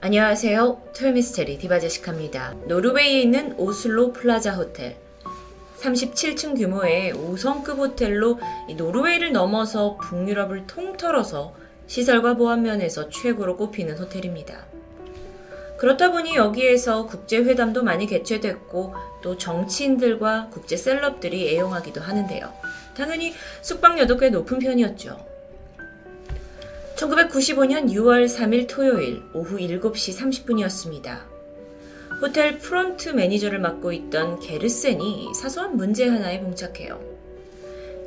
안녕하세요. 0.00 0.80
토요미스테리 0.96 1.58
디바제시카입니다. 1.58 2.54
노르웨이에 2.68 3.20
있는 3.20 3.54
오슬로 3.58 4.12
플라자 4.12 4.54
호텔. 4.54 4.96
37층 5.80 6.56
규모의 6.56 7.12
5성급 7.12 7.78
호텔로 7.78 8.38
노르웨이를 8.76 9.32
넘어서 9.32 9.96
북유럽을 9.96 10.68
통틀어서 10.68 11.52
시설과 11.88 12.34
보안 12.34 12.62
면에서 12.62 13.08
최고로 13.08 13.56
꼽히는 13.56 13.98
호텔입니다. 13.98 14.66
그렇다 15.78 16.12
보니 16.12 16.36
여기에서 16.36 17.06
국제회담도 17.06 17.82
많이 17.82 18.06
개최됐고 18.06 18.94
또 19.20 19.36
정치인들과 19.36 20.50
국제 20.52 20.76
셀럽들이 20.76 21.48
애용하기도 21.48 22.00
하는데요. 22.00 22.52
당연히 22.96 23.34
숙박료도 23.62 24.16
꽤 24.16 24.30
높은 24.30 24.60
편이었죠. 24.60 25.37
1995년 26.98 27.92
6월 27.92 28.26
3일 28.26 28.66
토요일 28.68 29.22
오후 29.32 29.56
7시 29.58 30.18
30분이었습니다. 30.18 31.20
호텔 32.20 32.58
프론트 32.58 33.10
매니저를 33.10 33.60
맡고 33.60 33.92
있던 33.92 34.40
게르센이 34.40 35.32
사소한 35.32 35.76
문제 35.76 36.08
하나에 36.08 36.40
봉착해요. 36.40 37.00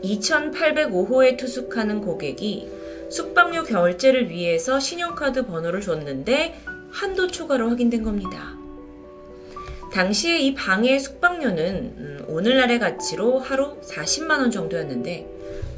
2805호에 0.04 1.38
투숙하는 1.38 2.02
고객이 2.02 2.70
숙박료 3.09 3.64
결제를 3.64 4.30
위해서 4.30 4.77
신용카드 4.80 5.45
번호를 5.45 5.80
줬는데 5.80 6.62
한도 6.89 7.28
초과로 7.28 7.70
확인된 7.70 8.03
겁니다. 8.03 8.58
당시에 9.94 10.39
이 10.39 10.53
방의 10.53 11.00
숙박료는 11.00 11.76
음, 11.98 12.26
오늘날의 12.28 12.80
가치로 12.80 13.39
하루 13.39 13.80
40만원 13.81 14.52
정도였는데 14.52 15.28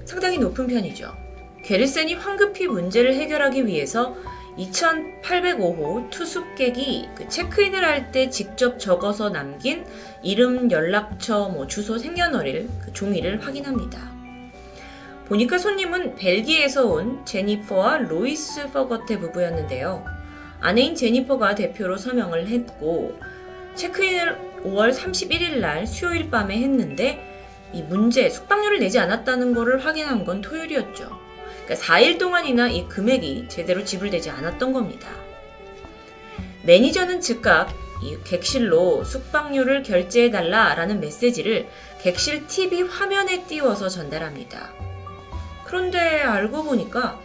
상당히 0.06 0.40
높은 0.40 0.66
편이죠. 0.66 1.23
게르센이 1.64 2.16
황급히 2.16 2.68
문제를 2.68 3.16
해결하기 3.16 3.66
위해서 3.66 4.16
2805호 4.58 6.10
투숙객이 6.12 7.10
그 7.16 7.28
체크인을 7.28 7.84
할 7.84 8.12
때 8.12 8.30
직접 8.30 8.78
적어서 8.78 9.30
남긴 9.30 9.86
이름, 10.22 10.70
연락처, 10.70 11.50
뭐 11.50 11.66
주소, 11.66 11.98
생년월일 11.98 12.70
그 12.84 12.94
종이를 12.94 13.44
확인합니다. 13.44 14.12
보니까 15.26 15.58
손님은 15.58 16.16
벨기에에서 16.16 16.86
온 16.86 17.26
제니퍼와 17.26 18.00
로이스 18.00 18.70
퍼거테 18.72 19.18
부부였는데요. 19.18 20.06
아내인 20.60 20.96
제니퍼가 20.96 21.56
대표로 21.56 21.98
서명을 21.98 22.48
했고 22.48 23.18
체크인을 23.76 24.62
5월 24.66 24.94
31일 24.94 25.60
날 25.60 25.88
수요일 25.88 26.30
밤에 26.30 26.58
했는데 26.58 27.32
이 27.74 27.82
문제 27.82 28.30
숙박료를 28.30 28.80
내지 28.80 29.00
않았다는 29.00 29.56
것을 29.56 29.84
확인한 29.84 30.26
건 30.26 30.42
토요일이었죠. 30.42 31.23
그러니까 31.66 31.76
4일 31.76 32.20
동안이나 32.20 32.68
이 32.68 32.88
금액이 32.88 33.48
제대로 33.50 33.84
지불되지 33.84 34.30
않았던 34.30 34.74
겁니다. 34.74 35.10
매니저는 36.64 37.22
즉각 37.22 37.74
이 38.02 38.18
객실로 38.24 39.04
숙박료를 39.04 39.84
결제해달라라는 39.84 41.00
메시지를 41.00 41.68
객실 42.02 42.48
TV 42.48 42.84
화면에 42.84 43.46
띄워서 43.46 43.88
전달합니다. 43.90 44.74
그런데 45.66 46.00
알고 46.22 46.64
보니까 46.64 47.20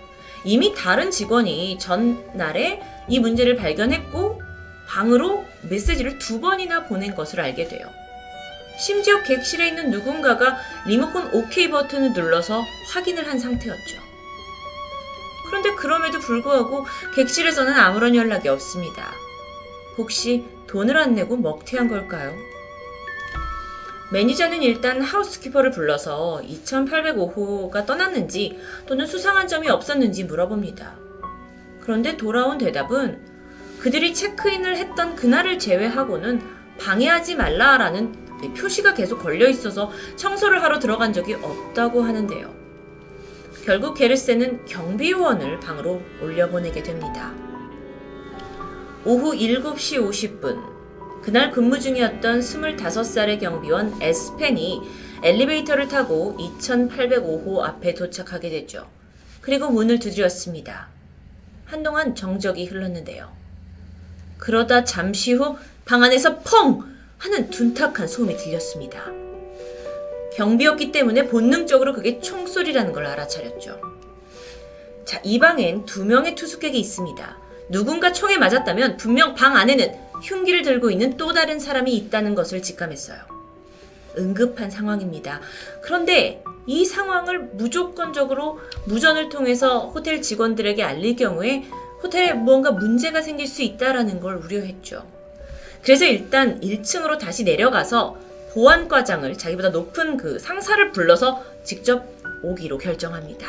이미 0.45 0.73
다른 0.75 1.11
직원이 1.11 1.79
전날에 1.79 2.81
이 3.09 3.19
문제를 3.19 3.57
발견했고 3.57 4.41
방으로 4.87 5.45
메시지를 5.69 6.19
두 6.19 6.41
번이나 6.41 6.85
보낸 6.85 7.15
것을 7.15 7.41
알게 7.41 7.69
돼요. 7.69 7.89
심지어 8.79 9.23
객실에 9.25 9.69
있는 9.69 9.91
누군가가 9.91 10.57
리모컨 10.87 11.35
OK 11.35 11.71
버튼을 11.71 12.13
눌러서 12.13 12.65
확인을 12.93 13.27
한 13.29 13.39
상태였죠. 13.39 14.08
그런데 15.49 15.75
그럼에도 15.75 16.19
불구하고 16.19 16.87
객실에서는 17.15 17.73
아무런 17.73 18.15
연락이 18.15 18.49
없습니다. 18.49 19.11
혹시 19.97 20.45
돈을 20.69 20.97
안 20.97 21.15
내고 21.15 21.37
먹튀한 21.37 21.89
걸까요? 21.89 22.35
매니저는 24.11 24.63
일단 24.63 25.03
하우스키퍼를 25.03 25.71
불러서 25.71 26.41
2805호가 26.45 27.85
떠났는지 27.85 28.59
또는 28.87 29.07
수상한 29.07 29.47
점이 29.47 29.69
없었는지 29.69 30.25
물어봅니다. 30.25 30.97
그런데 31.81 32.17
돌아온 32.17 32.57
대답은 32.57 33.21
그들이 33.81 34.15
체크인을 34.15 34.77
했던 34.77 35.15
그날을 35.15 35.59
제외하고는 35.59 36.43
방해하지 36.79 37.37
말라라는 37.37 38.55
표시가 38.57 38.95
계속 38.95 39.23
걸려 39.23 39.49
있어서 39.49 39.91
청소를 40.17 40.63
하러 40.63 40.79
들어간 40.79 41.13
적이 41.13 41.35
없다고 41.35 42.03
하는데요. 42.03 42.58
결국 43.65 43.95
게르센은 43.95 44.65
경비원을 44.67 45.61
방으로 45.61 46.01
올려보내게 46.23 46.83
됩니다. 46.83 47.35
오후 49.05 49.33
7시 49.33 49.99
50분, 49.99 51.23
그날 51.23 51.51
근무 51.51 51.79
중이었던 51.79 52.41
25살의 52.41 53.41
경비원 53.41 54.01
에스펜이 54.01 54.83
엘리베이터를 55.23 55.89
타고 55.89 56.37
2805호 56.39 57.61
앞에 57.63 57.95
도착하게 57.95 58.51
되죠. 58.51 58.89
그리고 59.41 59.71
문을 59.71 59.99
두드렸습니다. 59.99 60.89
한동안 61.67 62.15
정적이 62.15 62.67
흘렀는데요. 62.67 63.31
그러다 64.39 64.85
잠시 64.85 65.33
후 65.35 65.57
방 65.89 66.03
안에서 66.03 66.41
펑! 66.41 66.85
하는 67.17 67.49
둔탁한 67.49 68.07
소음이 68.07 68.37
들렸습니다. 68.37 69.07
경비였기 70.39 70.93
때문에 70.93 71.27
본능적으로 71.27 71.93
그게 71.93 72.21
총소리라는 72.21 72.93
걸 72.93 73.07
알아차렸죠. 73.07 73.81
자, 75.05 75.21
이 75.25 75.41
방엔 75.41 75.85
두 75.85 76.05
명의 76.05 76.37
투숙객이 76.37 76.79
있습니다. 76.79 77.39
누군가 77.71 78.13
총에 78.13 78.39
맞았다면 78.39 78.99
분명 78.99 79.35
방 79.35 79.57
안에는 79.57 79.99
흉기를 80.23 80.63
들고 80.63 80.93
있는 80.93 81.17
또 81.17 81.33
다른 81.33 81.59
사람이 81.59 81.93
있다는 81.93 82.37
것을 82.37 82.63
직감했어요. 82.63 83.19
응급한 84.17 84.71
상황입니다. 84.71 85.41
그런데 85.83 86.45
이 86.67 86.85
상황을 86.85 87.41
무조건적으로 87.55 88.61
무전을 88.87 89.31
통해서 89.31 89.89
호텔 89.89 90.23
직원들에게 90.23 90.83
알릴 90.85 91.17
경우에 91.17 91.65
호텔에 92.01 92.33
무언가 92.33 92.71
문제가 92.71 93.23
생길 93.23 93.49
수 93.49 93.63
있다라는 93.63 94.21
걸 94.21 94.37
우려했죠. 94.37 95.05
그래서 95.83 96.05
일단 96.05 96.61
1층으로 96.61 97.19
다시 97.19 97.43
내려가서 97.43 98.28
보안과장을 98.59 99.39
자기보다 99.39 99.69
높은 99.69 100.17
그 100.17 100.41
상사를 100.41 100.91
불러서 100.91 101.45
직접 101.63 102.05
오기로 102.43 102.79
결정합니다. 102.79 103.47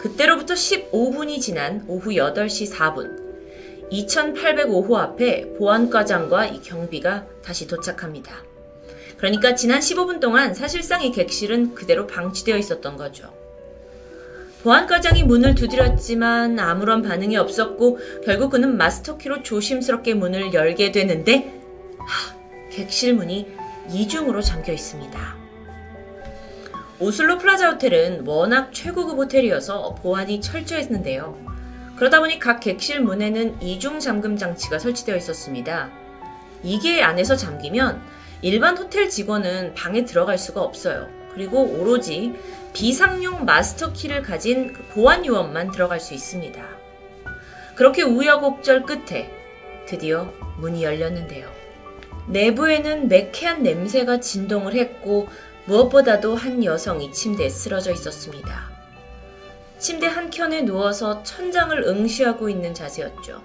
그때로부터 0.00 0.54
15분이 0.54 1.40
지난 1.40 1.84
오후 1.86 2.10
8시 2.10 2.72
4분, 2.72 3.92
2805호 3.92 4.96
앞에 4.96 5.54
보안과장과 5.56 6.46
이 6.46 6.60
경비가 6.60 7.24
다시 7.44 7.68
도착합니다. 7.68 8.42
그러니까 9.18 9.54
지난 9.54 9.78
15분 9.78 10.18
동안 10.18 10.52
사실상 10.52 11.04
이 11.04 11.12
객실은 11.12 11.76
그대로 11.76 12.08
방치되어 12.08 12.56
있었던 12.56 12.96
거죠. 12.96 13.32
보안과장이 14.64 15.22
문을 15.22 15.54
두드렸지만 15.54 16.58
아무런 16.58 17.02
반응이 17.02 17.36
없었고 17.36 18.00
결국 18.24 18.50
그는 18.50 18.76
마스터키로 18.76 19.44
조심스럽게 19.44 20.14
문을 20.14 20.52
열게 20.52 20.90
되는데 20.90 21.62
하, 22.00 22.35
객실 22.76 23.14
문이 23.14 23.48
이중으로 23.88 24.42
잠겨 24.42 24.70
있습니다. 24.70 25.36
오슬로 26.98 27.38
플라자 27.38 27.70
호텔은 27.70 28.26
워낙 28.26 28.70
최고급 28.74 29.16
호텔이어서 29.16 29.94
보안이 30.02 30.42
철저했는데요. 30.42 31.38
그러다 31.96 32.20
보니 32.20 32.38
각 32.38 32.60
객실 32.60 33.00
문에는 33.00 33.62
이중 33.62 33.98
잠금 33.98 34.36
장치가 34.36 34.78
설치되어 34.78 35.16
있었습니다. 35.16 35.90
이게 36.62 37.02
안에서 37.02 37.34
잠기면 37.34 38.02
일반 38.42 38.76
호텔 38.76 39.08
직원은 39.08 39.72
방에 39.72 40.04
들어갈 40.04 40.36
수가 40.36 40.60
없어요. 40.60 41.08
그리고 41.32 41.62
오로지 41.62 42.34
비상용 42.74 43.46
마스터 43.46 43.94
키를 43.94 44.22
가진 44.22 44.74
그 44.74 44.82
보안 44.88 45.24
요원만 45.24 45.70
들어갈 45.70 45.98
수 45.98 46.12
있습니다. 46.12 46.62
그렇게 47.74 48.02
우여곡절 48.02 48.82
끝에 48.82 49.30
드디어 49.86 50.30
문이 50.58 50.84
열렸는데요. 50.84 51.55
내부에는 52.28 53.08
매캐한 53.08 53.62
냄새가 53.62 54.20
진동을 54.20 54.74
했고 54.74 55.28
무엇보다도 55.66 56.34
한 56.36 56.64
여성이 56.64 57.12
침대에 57.12 57.48
쓰러져 57.48 57.92
있었습니다. 57.92 58.70
침대 59.78 60.06
한 60.06 60.30
켠에 60.30 60.62
누워서 60.62 61.22
천장을 61.22 61.76
응시하고 61.82 62.48
있는 62.48 62.74
자세였죠. 62.74 63.42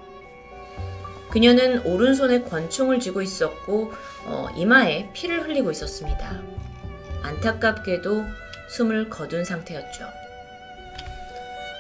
그녀는 1.29 1.85
오른손에 1.85 2.41
권총을 2.41 2.99
쥐고 2.99 3.21
있었고 3.21 3.91
어, 4.25 4.47
이마에 4.55 5.09
피를 5.13 5.43
흘리고 5.43 5.71
있었습니다. 5.71 6.41
안타깝게도 7.23 8.23
숨을 8.69 9.09
거둔 9.09 9.43
상태였죠. 9.43 10.05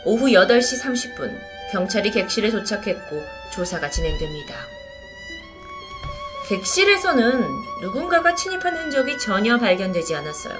오후 0.05 0.27
8시 0.27 0.81
30분 0.81 1.37
경찰이 1.71 2.11
객실에 2.11 2.49
도착했고 2.49 3.21
조사가 3.53 3.89
진행됩니다. 3.89 4.55
객실에서는 6.51 7.47
누군가가 7.81 8.35
침입한 8.35 8.75
흔적이 8.75 9.17
전혀 9.17 9.57
발견되지 9.57 10.15
않았어요. 10.15 10.59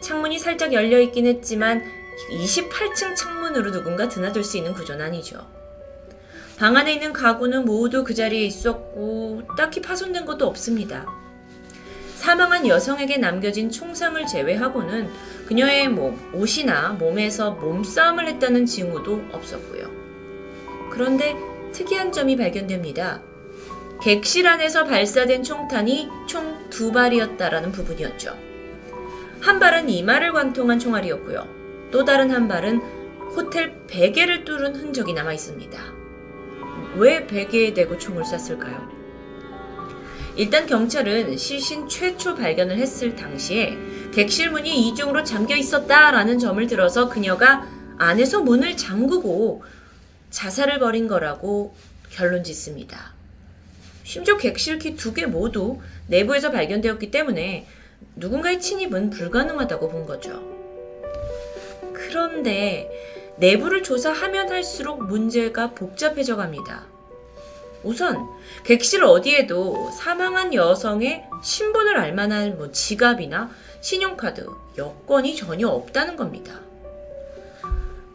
창문이 0.00 0.38
살짝 0.38 0.74
열려 0.74 1.00
있긴 1.00 1.24
했지만 1.24 1.82
28층 2.30 3.16
창문으로 3.16 3.72
누군가 3.72 4.06
드나들 4.06 4.44
수 4.44 4.58
있는 4.58 4.74
구조는 4.74 5.02
아니죠. 5.06 5.46
방 6.58 6.76
안에 6.76 6.92
있는 6.92 7.14
가구는 7.14 7.64
모두 7.64 8.04
그 8.04 8.12
자리에 8.12 8.44
있었고 8.44 9.40
딱히 9.56 9.80
파손된 9.80 10.26
것도 10.26 10.46
없습니다. 10.46 11.06
사망한 12.16 12.68
여성에게 12.68 13.16
남겨진 13.16 13.70
총상을 13.70 14.26
제외하고는 14.26 15.08
그녀의 15.46 15.88
뭐 15.88 16.14
옷이나 16.34 16.90
몸에서 16.90 17.52
몸싸움을 17.52 18.28
했다는 18.28 18.66
징후도 18.66 19.24
없었고요. 19.32 19.90
그런데 20.90 21.34
특이한 21.72 22.12
점이 22.12 22.36
발견됩니다. 22.36 23.31
객실 24.02 24.46
안에서 24.48 24.84
발사된 24.84 25.42
총탄이 25.42 26.08
총 26.26 26.62
두 26.72 26.90
발이었다라는 26.90 27.70
부분이었죠. 27.70 28.34
한 29.42 29.60
발은 29.60 29.90
이마를 29.90 30.32
관통한 30.32 30.78
총알이었고요. 30.78 31.46
또 31.90 32.02
다른 32.04 32.30
한 32.30 32.48
발은 32.48 32.78
호텔 33.36 33.86
베개를 33.86 34.46
뚫은 34.46 34.74
흔적이 34.74 35.12
남아 35.12 35.34
있습니다. 35.34 35.78
왜 36.96 37.26
베개에 37.26 37.74
대고 37.74 37.98
총을 37.98 38.24
쐈을까요? 38.24 38.90
일단 40.36 40.66
경찰은 40.66 41.36
시신 41.36 41.86
최초 41.88 42.34
발견을 42.34 42.78
했을 42.78 43.14
당시에 43.14 43.76
객실 44.14 44.50
문이 44.50 44.88
이중으로 44.88 45.24
잠겨 45.24 45.54
있었다라는 45.54 46.38
점을 46.38 46.66
들어서 46.66 47.10
그녀가 47.10 47.68
안에서 47.98 48.40
문을 48.40 48.78
잠그고 48.78 49.62
자살을 50.30 50.78
벌인 50.78 51.06
거라고 51.06 51.76
결론 52.08 52.42
짓습니다. 52.42 53.11
심지어 54.04 54.36
객실키 54.36 54.96
두 54.96 55.14
개 55.14 55.26
모두 55.26 55.78
내부에서 56.08 56.50
발견되었기 56.50 57.10
때문에 57.10 57.66
누군가의 58.16 58.60
침입은 58.60 59.10
불가능하다고 59.10 59.88
본 59.88 60.06
거죠. 60.06 60.42
그런데 61.92 62.90
내부를 63.36 63.82
조사하면 63.82 64.50
할수록 64.50 65.04
문제가 65.06 65.70
복잡해져 65.70 66.36
갑니다. 66.36 66.84
우선 67.82 68.28
객실 68.64 69.02
어디에도 69.02 69.90
사망한 69.90 70.54
여성의 70.54 71.24
신분을 71.42 71.96
알 71.96 72.14
만한 72.14 72.56
뭐 72.56 72.70
지갑이나 72.70 73.50
신용카드, 73.80 74.46
여권이 74.78 75.34
전혀 75.34 75.68
없다는 75.68 76.16
겁니다. 76.16 76.60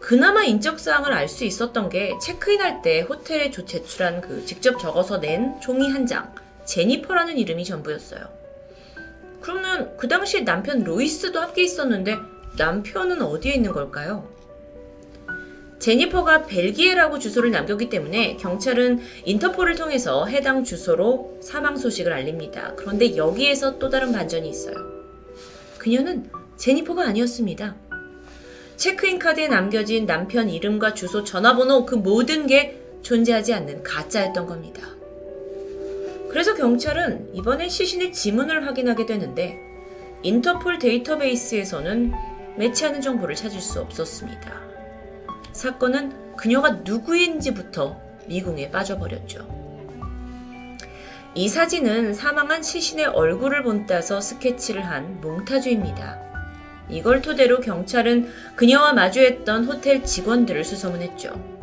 그나마 0.08 0.46
인적사항을 0.46 1.12
알 1.12 1.28
수 1.28 1.44
있었던 1.44 1.90
게 1.90 2.18
체크인할 2.22 2.82
때 2.82 3.02
호텔에 3.02 3.52
제출한 3.52 4.22
그 4.22 4.46
직접 4.46 4.80
적어서 4.80 5.20
낸 5.20 5.60
종이 5.60 5.92
한 5.92 6.06
장, 6.06 6.34
제니퍼라는 6.64 7.38
이름이 7.38 7.66
전부였어요. 7.66 8.22
그러면 9.42 9.98
그 9.98 10.08
당시에 10.08 10.46
남편 10.46 10.86
로이스도 10.86 11.42
함께 11.42 11.64
있었는데 11.64 12.16
남편은 12.58 13.22
어디에 13.22 13.56
있는 13.56 13.74
걸까요? 13.74 14.32
제니퍼가 15.80 16.46
벨기에라고 16.46 17.20
주소를 17.20 17.52
남겼기 17.52 17.90
때문에 17.90 18.38
경찰은 18.38 19.02
인터폴을 19.26 19.76
통해서 19.76 20.26
해당 20.26 20.64
주소로 20.64 21.38
사망 21.42 21.76
소식을 21.76 22.14
알립니다. 22.14 22.76
그런데 22.78 23.18
여기에서 23.18 23.78
또 23.78 23.90
다른 23.90 24.14
반전이 24.14 24.50
있어요. 24.50 24.78
그녀는 25.78 26.30
제니퍼가 26.56 27.04
아니었습니다. 27.04 27.87
체크인 28.78 29.18
카드에 29.18 29.48
남겨진 29.48 30.06
남편 30.06 30.50
이름과 30.50 30.94
주소, 30.94 31.24
전화번호 31.24 31.86
그 31.86 31.96
모든 31.96 32.46
게 32.46 32.80
존재하지 33.02 33.54
않는 33.56 33.82
가짜였던 33.84 34.46
겁니다. 34.46 34.88
그래서 36.30 36.54
경찰은 36.54 37.32
이번에 37.34 37.68
시신의 37.68 38.14
지문을 38.14 38.68
확인하게 38.68 39.08
되는데 39.08 39.60
인터폴 40.22 40.78
데이터베이스에서는 40.78 42.14
매치하는 42.58 43.02
정보를 43.02 43.34
찾을 43.34 43.60
수 43.60 43.80
없었습니다. 43.82 44.62
사건은 45.54 46.36
그녀가 46.36 46.70
누구인지부터 46.70 48.00
미궁에 48.28 48.70
빠져버렸죠. 48.70 49.58
이 51.34 51.50
사진은 51.50 52.14
사망한 52.14 52.62
시신의 52.62 53.08
얼굴을 53.08 53.64
본따서 53.64 54.22
스케치를 54.22 54.86
한 54.86 55.20
몽타주입니다. 55.22 56.27
이걸 56.90 57.22
토대로 57.22 57.60
경찰은 57.60 58.32
그녀와 58.56 58.94
마주했던 58.94 59.66
호텔 59.66 60.04
직원들을 60.04 60.64
수소문했죠. 60.64 61.58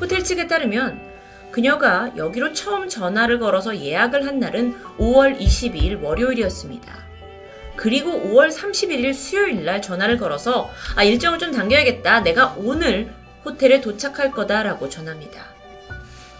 호텔 0.00 0.24
측에 0.24 0.46
따르면 0.46 1.12
그녀가 1.50 2.12
여기로 2.16 2.54
처음 2.54 2.88
전화를 2.88 3.38
걸어서 3.38 3.78
예약을 3.78 4.26
한 4.26 4.40
날은 4.40 4.74
5월 4.98 5.38
22일 5.38 6.02
월요일이었습니다. 6.02 7.02
그리고 7.76 8.10
5월 8.12 8.50
31일 8.50 9.12
수요일 9.12 9.64
날 9.64 9.82
전화를 9.82 10.16
걸어서 10.16 10.70
아, 10.96 11.04
일정을 11.04 11.38
좀 11.38 11.52
당겨야겠다. 11.52 12.20
내가 12.20 12.54
오늘 12.56 13.12
호텔에 13.44 13.80
도착할 13.80 14.30
거다라고 14.30 14.88
전합니다. 14.88 15.44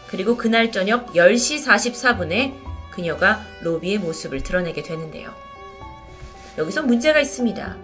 그리고 0.09 0.37
그날 0.37 0.71
저녁 0.73 1.12
10시 1.15 1.67
44분에 1.67 2.55
그녀가 2.91 3.43
로비의 3.62 3.99
모습을 3.99 4.43
드러내게 4.43 4.83
되는데요. 4.83 5.35
여기서 6.59 6.83
문제가 6.83 7.21
있습니다. 7.21 7.77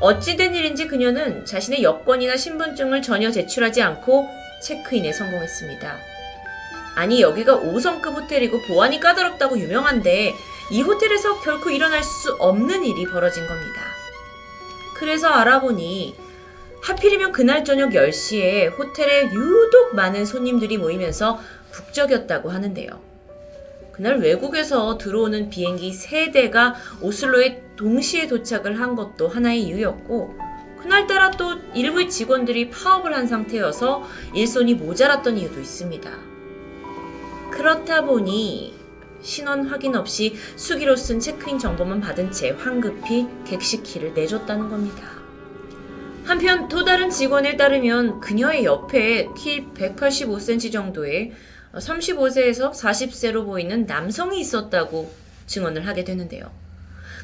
어찌된 0.00 0.54
일인지 0.54 0.86
그녀는 0.86 1.44
자신의 1.44 1.82
여권이나 1.82 2.36
신분증을 2.36 3.02
전혀 3.02 3.30
제출하지 3.30 3.82
않고 3.82 4.28
체크인에 4.62 5.12
성공했습니다. 5.12 5.96
아니, 6.96 7.20
여기가 7.20 7.60
5성급 7.60 8.14
호텔이고 8.14 8.62
보안이 8.62 9.00
까다롭다고 9.00 9.58
유명한데 9.58 10.34
이 10.70 10.82
호텔에서 10.82 11.40
결코 11.40 11.70
일어날 11.70 12.02
수 12.02 12.34
없는 12.38 12.84
일이 12.84 13.04
벌어진 13.06 13.46
겁니다. 13.46 13.80
그래서 14.96 15.28
알아보니 15.28 16.16
하필이면 16.82 17.32
그날 17.32 17.64
저녁 17.64 17.90
10시에 17.90 18.78
호텔에 18.78 19.24
유독 19.32 19.94
많은 19.94 20.24
손님들이 20.24 20.76
모이면서 20.78 21.40
북적였다고 21.72 22.50
하는데요. 22.50 23.13
그날 23.94 24.18
외국에서 24.18 24.98
들어오는 24.98 25.50
비행기 25.50 25.92
3대가 25.92 26.74
오슬로에 27.00 27.62
동시에 27.76 28.26
도착을 28.26 28.80
한 28.80 28.96
것도 28.96 29.28
하나의 29.28 29.62
이유였고, 29.62 30.36
그날따라 30.82 31.30
또 31.30 31.60
일부의 31.74 32.10
직원들이 32.10 32.70
파업을 32.70 33.14
한 33.14 33.28
상태여서 33.28 34.02
일손이 34.34 34.74
모자랐던 34.74 35.38
이유도 35.38 35.60
있습니다. 35.60 36.10
그렇다 37.52 38.04
보니 38.04 38.74
신원 39.22 39.68
확인 39.68 39.94
없이 39.94 40.34
수기로 40.56 40.96
쓴 40.96 41.20
체크인 41.20 41.60
정보만 41.60 42.00
받은 42.00 42.32
채 42.32 42.50
황급히 42.50 43.28
객식키를 43.46 44.12
내줬다는 44.14 44.70
겁니다. 44.70 45.08
한편 46.24 46.68
또 46.68 46.84
다른 46.84 47.10
직원에 47.10 47.56
따르면 47.56 48.18
그녀의 48.18 48.64
옆에 48.64 49.28
키 49.36 49.68
185cm 49.72 50.72
정도의 50.72 51.32
35세에서 51.78 52.72
40세로 52.72 53.44
보이는 53.44 53.86
남성이 53.86 54.40
있었다고 54.40 55.12
증언을 55.46 55.86
하게 55.86 56.04
되는데요. 56.04 56.50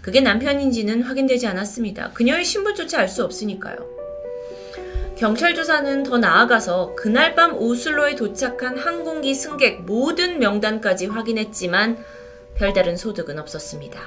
그게 0.02 0.20
남편인지는 0.20 1.02
확인되지 1.02 1.46
않았습니다. 1.46 2.10
그녀의 2.12 2.44
신분조차 2.44 2.98
알 3.00 3.08
수 3.08 3.24
없으니까요. 3.24 4.00
경찰 5.16 5.54
조사는 5.54 6.02
더 6.04 6.16
나아가서 6.16 6.94
그날 6.96 7.34
밤 7.34 7.54
오슬로에 7.54 8.14
도착한 8.14 8.78
항공기 8.78 9.34
승객 9.34 9.82
모든 9.82 10.38
명단까지 10.38 11.06
확인했지만 11.06 12.02
별다른 12.54 12.96
소득은 12.96 13.38
없었습니다. 13.38 14.00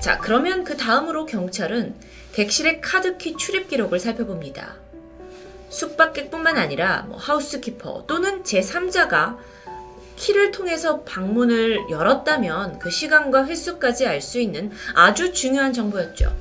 자, 0.00 0.18
그러면 0.18 0.62
그 0.62 0.76
다음으로 0.76 1.24
경찰은 1.24 1.94
객실의 2.34 2.82
카드키 2.82 3.36
출입 3.38 3.68
기록을 3.68 3.98
살펴봅니다. 3.98 4.76
숙박객뿐만 5.68 6.56
아니라 6.56 7.06
뭐 7.08 7.18
하우스키퍼 7.18 8.04
또는 8.06 8.42
제3자가 8.42 9.36
키를 10.16 10.50
통해서 10.50 11.02
방문을 11.02 11.90
열었다면 11.90 12.78
그 12.78 12.90
시간과 12.90 13.46
횟수까지 13.46 14.06
알 14.06 14.22
수 14.22 14.40
있는 14.40 14.70
아주 14.94 15.32
중요한 15.32 15.72
정보였죠. 15.72 16.34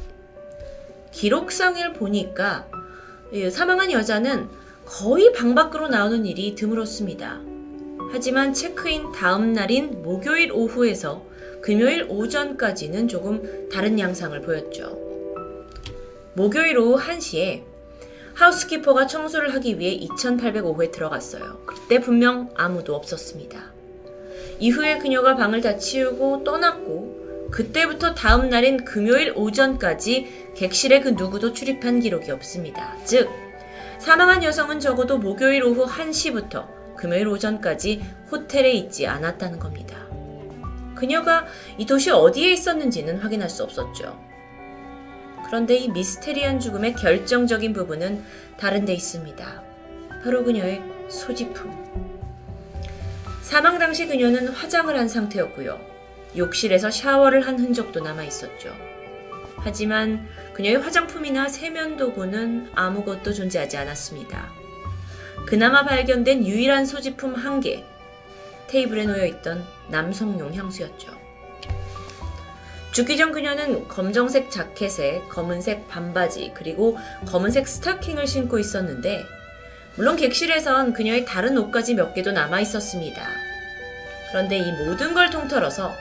기록상을 1.12 1.94
보니까 1.94 2.68
사망한 3.52 3.92
여자는 3.92 4.48
거의 4.86 5.34
방 5.34 5.56
밖으로 5.56 5.88
나오는 5.88 6.26
일이 6.26 6.56
드물었습니다. 6.56 7.42
하지만 8.12 8.54
체크인 8.54 9.12
다음 9.12 9.52
날인 9.52 10.04
목요일 10.04 10.52
오후에서 10.52 11.26
금요일 11.62 12.06
오전까지는 12.08 13.08
조금 13.08 13.70
다른 13.70 14.00
양상을 14.00 14.40
보였죠. 14.42 14.98
목요일 16.36 16.78
오후 16.78 16.98
1시에 16.98 17.64
하우스키퍼가 18.36 19.08
청소를 19.08 19.54
하기 19.56 19.80
위해 19.80 19.98
2805호에 20.08 20.92
들어갔어요. 20.92 21.62
그때 21.66 22.00
분명 22.00 22.50
아무도 22.56 22.96
없었습니다. 22.96 23.74
이후에 24.60 25.00
그녀가 25.00 25.36
방을 25.36 25.62
다 25.62 25.78
치우고 25.78 26.44
떠났고 26.44 27.50
그때부터 27.52 28.14
다음 28.14 28.50
날인 28.50 28.84
금요일 28.84 29.34
오전까지 29.36 30.54
객실에 30.56 31.00
그 31.00 31.10
누구도 31.10 31.54
출입한 31.54 32.00
기록이 32.00 32.32
없습니다. 32.32 32.98
즉 33.06 33.30
사망한 34.00 34.44
여성은 34.44 34.80
적어도 34.80 35.18
목요일 35.18 35.64
오후 35.64 35.86
1시부터 35.86 36.68
금요일 36.98 37.28
오전까지 37.28 38.04
호텔에 38.32 38.72
있지 38.72 39.08
않았다는 39.08 39.60
겁니다. 39.60 40.06
그녀가 40.96 41.46
이 41.78 41.86
도시 41.86 42.10
어디에 42.10 42.52
있었는지는 42.54 43.20
확인할 43.20 43.50
수 43.50 43.64
없었죠. 43.64 44.25
그런데 45.46 45.76
이 45.76 45.90
미스테리한 45.90 46.60
죽음의 46.60 46.94
결정적인 46.96 47.74
부분은 47.74 48.24
다른 48.58 48.86
데 48.86 48.94
있습니다. 48.94 49.64
바로 50.24 50.44
그녀의 50.44 50.82
소지품. 51.08 51.72
사망 53.42 53.78
당시 53.78 54.08
그녀는 54.08 54.48
화장을 54.48 54.98
한 54.98 55.08
상태였고요. 55.08 55.80
욕실에서 56.36 56.90
샤워를 56.90 57.46
한 57.46 57.60
흔적도 57.60 58.00
남아 58.00 58.24
있었죠. 58.24 58.74
하지만 59.58 60.28
그녀의 60.54 60.78
화장품이나 60.78 61.48
세면도구는 61.48 62.72
아무것도 62.74 63.34
존재하지 63.34 63.78
않았습니다. 63.78 64.52
그나마 65.46 65.86
발견된 65.86 66.46
유일한 66.46 66.86
소지품 66.86 67.36
한 67.36 67.60
개, 67.62 67.84
테이블에 68.68 69.06
놓여 69.06 69.26
있던 69.26 69.64
남성용 69.90 70.54
향수였죠. 70.54 71.25
죽기 72.96 73.18
전 73.18 73.34
그녀는 73.34 73.90
검정색 73.90 74.50
자켓에 74.50 75.24
검은색 75.28 75.90
반바지 75.90 76.54
그리고 76.56 76.98
검은색 77.28 77.68
스타킹을 77.68 78.26
신고 78.26 78.58
있었는데 78.58 79.26
물론 79.98 80.16
객실에선 80.16 80.94
그녀의 80.94 81.26
다른 81.26 81.58
옷까지 81.58 81.94
몇 81.96 82.14
개도 82.14 82.32
남아 82.32 82.62
있었습니다. 82.62 83.28
그런데 84.32 84.60
이 84.60 84.72
모든 84.72 85.14
걸 85.14 85.30
통틀어서 85.30 85.92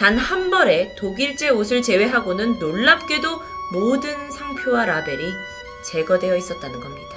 단 0.00 0.18
한 0.18 0.50
벌의 0.50 0.96
독일제 0.96 1.50
옷을 1.50 1.82
제외하고는 1.82 2.58
놀랍게도 2.58 3.40
모든 3.72 4.10
상표와 4.32 4.86
라벨이 4.86 5.22
제거되어 5.84 6.34
있었다는 6.34 6.80
겁니다. 6.80 7.16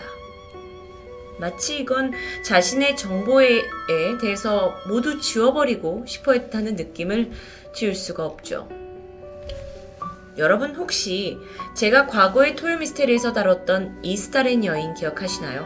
마치 1.40 1.80
이건 1.80 2.14
자신의 2.44 2.96
정보에 2.96 3.64
대해서 4.22 4.78
모두 4.88 5.20
지워버리고 5.20 6.06
싶어 6.06 6.34
했다는 6.34 6.76
느낌을 6.76 7.32
지울 7.74 7.96
수가 7.96 8.24
없죠. 8.24 8.77
여러분 10.38 10.76
혹시 10.76 11.40
제가 11.74 12.06
과거의 12.08 12.56
토요 12.56 12.78
미스테리에서 12.78 13.34
다뤘던 13.34 14.00
이스타렌 14.04 14.64
여인 14.66 14.94
기억하시나요? 14.94 15.66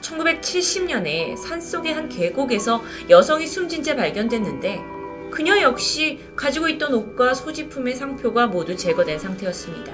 1970년에 0.00 1.36
산속의 1.36 1.94
한 1.94 2.08
계곡에서 2.08 2.82
여성이 3.08 3.46
숨진 3.46 3.82
채 3.82 3.94
발견됐는데 3.96 4.80
그녀 5.30 5.60
역시 5.60 6.20
가지고 6.36 6.68
있던 6.68 6.94
옷과 6.94 7.34
소지품의 7.34 7.94
상표가 7.94 8.46
모두 8.46 8.76
제거된 8.76 9.18
상태였습니다. 9.18 9.92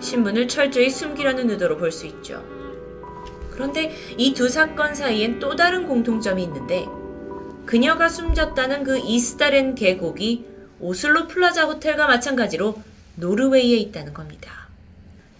신분을 0.00 0.48
철저히 0.48 0.88
숨기라는 0.90 1.50
의도로 1.50 1.76
볼 1.76 1.92
수 1.92 2.06
있죠. 2.06 2.42
그런데 3.50 3.94
이 4.16 4.32
두 4.32 4.48
사건 4.48 4.94
사이엔 4.94 5.38
또 5.38 5.54
다른 5.54 5.86
공통점이 5.86 6.42
있는데 6.44 6.86
그녀가 7.66 8.08
숨졌다는 8.08 8.84
그 8.84 8.98
이스달렌 8.98 9.74
계곡이 9.74 10.46
오슬로 10.80 11.28
플라자 11.28 11.66
호텔과 11.66 12.06
마찬가지로 12.06 12.80
노르웨이에 13.16 13.76
있다는 13.76 14.14
겁니다. 14.14 14.68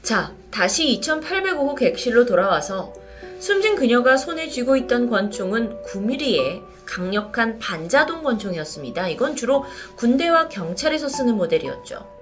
자, 0.03 0.33
다시 0.51 1.01
2805호 1.01 1.77
객실로 1.77 2.27
돌아와서 2.27 2.93
숨진 3.39 3.75
그녀가 3.75 4.17
손에 4.17 4.49
쥐고 4.49 4.77
있던 4.77 5.09
권총은 5.09 5.83
9mm의 5.85 6.63
강력한 6.85 7.59
반자동 7.59 8.23
권총이었습니다. 8.23 9.09
이건 9.09 9.37
주로 9.37 9.65
군대와 9.97 10.49
경찰에서 10.49 11.09
쓰는 11.09 11.37
모델이었죠. 11.37 12.21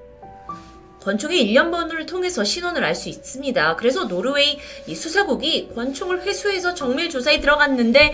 권총의 1.02 1.40
일련 1.40 1.70
번호를 1.70 2.06
통해서 2.06 2.44
신원을 2.44 2.84
알 2.84 2.94
수 2.94 3.08
있습니다. 3.08 3.76
그래서 3.76 4.04
노르웨이 4.04 4.58
수사국이 4.94 5.70
권총을 5.75 6.22
회수해서 6.22 6.75
정밀 6.75 7.08
조사에 7.08 7.40
들어갔는데 7.40 8.12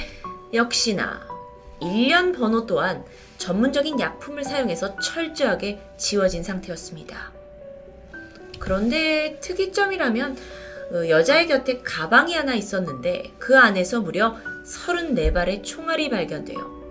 역시나 0.52 1.26
일련 1.82 2.32
번호 2.32 2.66
또한 2.66 3.04
전문적인 3.38 4.00
약품을 4.00 4.44
사용해서 4.44 4.98
철저하게 4.98 5.80
지워진 5.96 6.42
상태였습니다. 6.42 7.32
그런데 8.58 9.38
특이점이라면 9.40 10.36
어, 10.92 11.08
여자의 11.08 11.46
곁에 11.46 11.80
가방이 11.82 12.34
하나 12.34 12.54
있었는데 12.54 13.32
그 13.38 13.58
안에서 13.58 14.00
무려 14.00 14.36
34발의 14.64 15.64
총알이 15.64 16.10
발견돼요. 16.10 16.84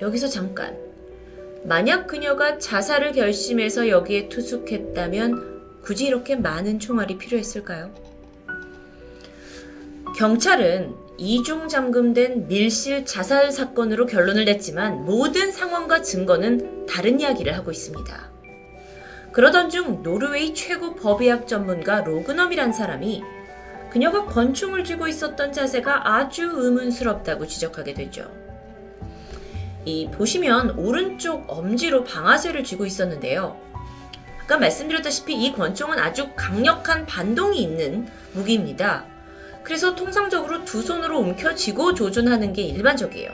여기서 0.00 0.28
잠깐. 0.28 0.76
만약 1.64 2.06
그녀가 2.06 2.58
자살을 2.58 3.12
결심해서 3.12 3.88
여기에 3.88 4.28
투숙했다면 4.28 5.80
굳이 5.82 6.06
이렇게 6.06 6.36
많은 6.36 6.78
총알이 6.78 7.16
필요했을까요? 7.16 7.94
경찰은 10.16 11.03
이중 11.16 11.68
잠금된 11.68 12.48
밀실 12.48 13.06
자살 13.06 13.52
사건으로 13.52 14.06
결론을 14.06 14.46
냈지만 14.46 15.04
모든 15.04 15.52
상황과 15.52 16.02
증거는 16.02 16.86
다른 16.86 17.20
이야기를 17.20 17.56
하고 17.56 17.70
있습니다. 17.70 18.30
그러던 19.32 19.70
중 19.70 20.02
노르웨이 20.02 20.54
최고 20.54 20.94
법의학 20.94 21.46
전문가 21.46 22.00
로그넘이란 22.00 22.72
사람이 22.72 23.22
그녀가 23.90 24.24
권총을 24.24 24.82
쥐고 24.82 25.06
있었던 25.06 25.52
자세가 25.52 26.16
아주 26.16 26.50
의문스럽다고 26.52 27.46
지적하게 27.46 27.94
되죠. 27.94 28.28
이 29.84 30.08
보시면 30.10 30.78
오른쪽 30.78 31.44
엄지로 31.48 32.02
방아쇠를 32.02 32.64
쥐고 32.64 32.86
있었는데요. 32.86 33.60
아까 34.42 34.58
말씀드렸다시피 34.58 35.34
이 35.34 35.52
권총은 35.52 35.98
아주 35.98 36.30
강력한 36.34 37.06
반동이 37.06 37.62
있는 37.62 38.08
무기입니다. 38.32 39.13
그래서 39.64 39.94
통상적으로 39.94 40.64
두 40.64 40.82
손으로 40.82 41.18
움켜쥐고 41.18 41.94
조준하는 41.94 42.52
게 42.52 42.62
일반적이에요. 42.62 43.32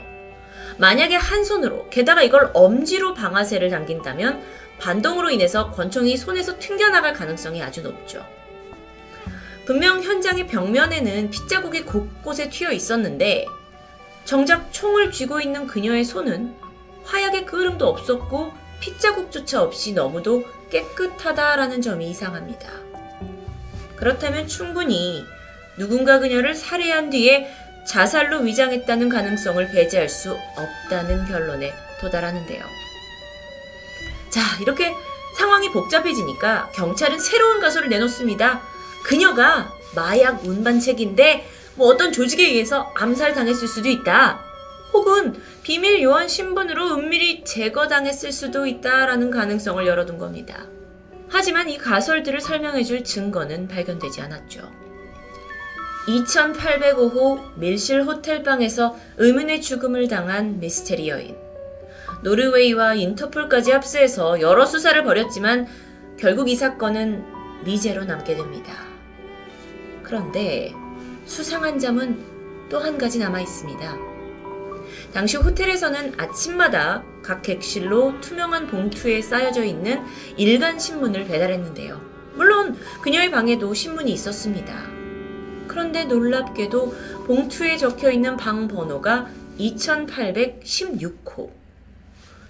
만약에 0.77 1.15
한 1.15 1.43
손으로, 1.43 1.89
게다가 1.89 2.23
이걸 2.23 2.49
엄지로 2.53 3.13
방아쇠를 3.13 3.69
당긴다면 3.69 4.41
반동으로 4.79 5.29
인해서 5.29 5.69
권총이 5.71 6.17
손에서 6.17 6.57
튕겨나갈 6.57 7.13
가능성이 7.13 7.61
아주 7.61 7.81
높죠. 7.83 8.25
분명 9.65 10.01
현장의 10.01 10.47
벽면에는 10.47 11.29
핏자국이 11.29 11.83
곳곳에 11.83 12.49
튀어 12.49 12.71
있었는데 12.71 13.45
정작 14.25 14.71
총을 14.71 15.11
쥐고 15.11 15.39
있는 15.41 15.67
그녀의 15.67 16.03
손은 16.03 16.55
화약의 17.03 17.45
그름도 17.45 17.87
없었고 17.87 18.53
핏자국조차 18.79 19.61
없이 19.61 19.93
너무도 19.93 20.43
깨끗하다라는 20.71 21.81
점이 21.81 22.09
이상합니다. 22.09 22.69
그렇다면 23.95 24.47
충분히 24.47 25.23
누군가 25.81 26.19
그녀를 26.19 26.53
살해한 26.53 27.09
뒤에 27.09 27.51
자살로 27.87 28.41
위장했다는 28.41 29.09
가능성을 29.09 29.71
배제할 29.71 30.09
수 30.09 30.37
없다는 30.55 31.25
결론에 31.25 31.73
도달하는데요. 31.99 32.63
자, 34.29 34.41
이렇게 34.61 34.93
상황이 35.35 35.71
복잡해지니까 35.71 36.69
경찰은 36.75 37.17
새로운 37.17 37.59
가설을 37.59 37.89
내놓습니다. 37.89 38.61
그녀가 39.03 39.73
마약 39.95 40.45
운반책인데 40.45 41.49
뭐 41.73 41.87
어떤 41.87 42.11
조직에 42.11 42.43
의해서 42.43 42.93
암살당했을 42.93 43.67
수도 43.67 43.89
있다. 43.89 44.39
혹은 44.93 45.41
비밀 45.63 46.03
요원 46.03 46.27
신분으로 46.27 46.93
은밀히 46.93 47.43
제거당했을 47.43 48.31
수도 48.31 48.67
있다라는 48.67 49.31
가능성을 49.31 49.83
열어둔 49.87 50.19
겁니다. 50.19 50.67
하지만 51.27 51.69
이 51.69 51.79
가설들을 51.79 52.39
설명해줄 52.39 53.03
증거는 53.03 53.67
발견되지 53.67 54.21
않았죠. 54.21 54.90
2805호 56.07 57.57
밀실 57.57 58.03
호텔방에서 58.03 58.95
의문의 59.17 59.61
죽음을 59.61 60.07
당한 60.07 60.59
미스테리 60.59 61.09
여인. 61.09 61.35
노르웨이와 62.23 62.95
인터폴까지 62.95 63.71
합세해서 63.71 64.41
여러 64.41 64.65
수사를 64.65 65.01
벌였지만 65.03 65.67
결국 66.17 66.49
이 66.49 66.55
사건은 66.55 67.23
미제로 67.63 68.03
남게 68.05 68.35
됩니다. 68.35 68.73
그런데 70.03 70.73
수상한 71.25 71.79
점은 71.79 72.31
또 72.69 72.79
한 72.79 72.97
가지 72.97 73.19
남아 73.19 73.41
있습니다. 73.41 73.97
당시 75.13 75.35
호텔에서는 75.37 76.13
아침마다 76.17 77.03
각 77.21 77.41
객실로 77.41 78.19
투명한 78.21 78.67
봉투에 78.67 79.21
쌓여져 79.21 79.63
있는 79.65 80.01
일간 80.37 80.79
신문을 80.79 81.25
배달했는데요. 81.25 81.99
물론 82.35 82.77
그녀의 83.01 83.29
방에도 83.29 83.73
신문이 83.73 84.11
있었습니다. 84.13 84.90
그런데 85.71 86.03
놀랍게도 86.03 86.93
봉투에 87.27 87.77
적혀 87.77 88.11
있는 88.11 88.35
방 88.35 88.67
번호가 88.67 89.29
2816호. 89.57 91.49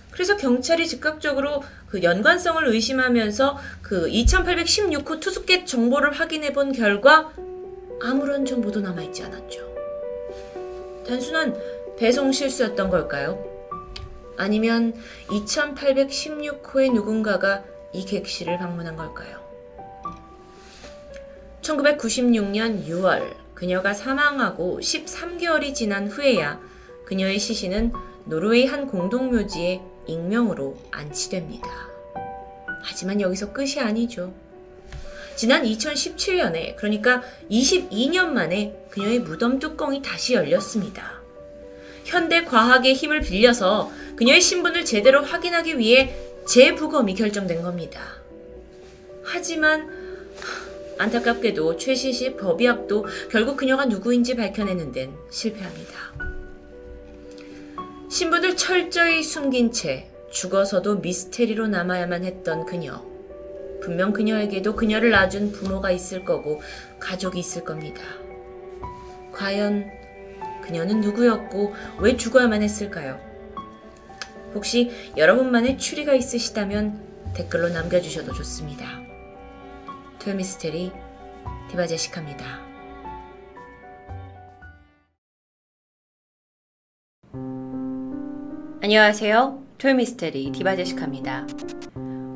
그래서 0.10 0.36
경찰이 0.38 0.88
즉각적으로 0.88 1.62
그 1.88 2.02
연관성을 2.02 2.68
의심하면서 2.68 3.60
그 3.84 4.08
2816호 4.08 5.20
투숙객 5.20 5.68
정보를 5.68 6.14
확인해 6.14 6.52
본 6.52 6.72
결과 6.72 7.32
아무런 8.02 8.44
정보도 8.44 8.82
남아있지 8.82 9.22
않았죠. 9.24 9.72
단순한 11.08 11.56
배송 12.00 12.32
실수였던 12.32 12.90
걸까요? 12.90 13.46
아니면 14.36 14.96
2816호의 15.28 16.92
누군가가 16.92 17.64
이 17.94 18.04
객실을 18.04 18.58
방문한 18.58 18.96
걸까요? 18.96 19.41
1996년 21.62 22.88
6월 22.88 23.36
그녀가 23.54 23.94
사망하고 23.94 24.80
13개월이 24.82 25.74
지난 25.76 26.08
후에야 26.08 26.60
그녀의 27.06 27.40
시신은 27.40 27.94
노르웨이 28.26 28.66
한 28.66 28.88
공동묘지에 28.88 29.82
익명으로 30.08 30.78
안치됩니다. 30.92 31.68
하지만 32.84 33.22
여기서 33.22 33.54
끝이 33.54 33.80
아니죠. 33.80 34.34
지난 35.36 35.64
2017년에 35.64 36.76
그러니까 36.76 37.22
22년 37.50 38.28
만에 38.28 38.76
그녀의 38.90 39.20
무덤 39.20 39.60
뚜껑이 39.60 40.02
다시 40.02 40.34
열렸습니다. 40.34 41.22
현대 42.04 42.44
과학의 42.44 42.94
힘을 42.94 43.22
빌려서 43.22 43.92
그녀의 44.16 44.42
신분을 44.42 44.86
제대로 44.86 45.24
확인하기 45.24 45.78
위해 45.78 46.16
재부검이 46.48 47.16
결정된 47.16 47.62
겁니다. 47.62 48.02
하지만 49.24 50.01
안타깝게도 50.98 51.78
최시시 51.78 52.36
법의학도 52.36 53.06
결국 53.30 53.58
그녀가 53.58 53.86
누구인지 53.86 54.36
밝혀내는 54.36 54.92
데는 54.92 55.16
실패합니다. 55.30 55.94
신분을 58.10 58.56
철저히 58.56 59.24
숨긴 59.24 59.72
채 59.72 60.08
죽어서도 60.32 60.98
미스테리로 60.98 61.68
남아야만 61.68 62.24
했던 62.26 62.66
그녀. 62.66 63.04
분명 63.82 64.14
그녀에게도 64.14 64.76
그녀를 64.76 65.10
낳아준 65.10 65.52
부모가 65.52 65.92
있을 65.92 66.24
거고 66.24 66.62
가족이 67.00 67.40
있을 67.40 67.64
겁니다. 67.64 68.02
과연 69.34 69.90
그녀는 70.62 71.02
누구였고 71.02 71.74
왜 72.00 72.16
죽어야만 72.16 72.62
했을까요? 72.62 73.20
혹시 74.54 74.92
여러분만의 75.18 75.78
추리가 75.78 76.14
있으시다면 76.14 77.34
댓글로 77.34 77.70
남겨주셔도 77.70 78.34
좋습니다. 78.34 79.11
토요미스테리 80.24 80.92
디바제시카입니다. 81.72 82.46
안녕하세요. 88.84 89.64
토요미스테리 89.80 90.52
디바제시카입니다. 90.52 91.48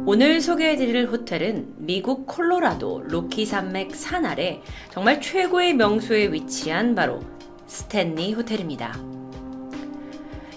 오늘 0.08 0.42
소개해드릴 0.42 1.10
호텔은 1.10 1.76
미국 1.78 2.26
콜로라도 2.26 3.04
로키 3.04 3.46
산맥 3.46 3.96
산 3.96 4.26
아래 4.26 4.62
정말 4.92 5.22
최고의 5.22 5.76
명소에 5.76 6.32
위치한 6.32 6.96
바로 6.96 7.20
스탠리 7.68 8.34
호텔입니다. 8.34 9.15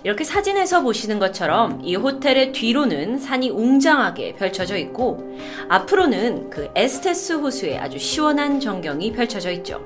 이렇게 0.04 0.24
사진에서 0.24 0.82
보시는 0.82 1.18
것처럼 1.18 1.80
이 1.82 1.96
호텔의 1.96 2.52
뒤로는 2.52 3.18
산이 3.18 3.50
웅장하게 3.50 4.34
펼쳐져 4.34 4.76
있고 4.76 5.36
앞으로는 5.68 6.50
그 6.50 6.70
에스테스 6.74 7.34
호수에 7.34 7.78
아주 7.78 7.98
시원한 7.98 8.60
전경이 8.60 9.12
펼쳐져 9.12 9.50
있죠. 9.52 9.84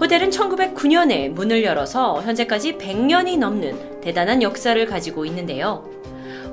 호텔은 0.00 0.30
1909년에 0.30 1.30
문을 1.30 1.64
열어서 1.64 2.22
현재까지 2.22 2.76
100년이 2.76 3.38
넘는 3.38 4.00
대단한 4.00 4.42
역사를 4.42 4.84
가지고 4.86 5.24
있는데요. 5.26 5.90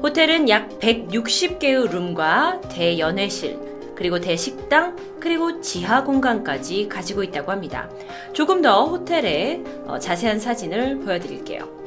호텔은 0.01 0.49
약 0.49 0.79
160개의 0.79 1.89
룸과 1.91 2.61
대연회실, 2.69 3.59
그리고 3.95 4.19
대식당, 4.19 4.95
그리고 5.19 5.61
지하 5.61 6.03
공간까지 6.03 6.89
가지고 6.89 7.23
있다고 7.23 7.51
합니다. 7.51 7.89
조금 8.33 8.61
더 8.61 8.85
호텔의 8.85 9.63
어, 9.85 9.99
자세한 9.99 10.39
사진을 10.39 10.99
보여드릴게요. 10.99 11.82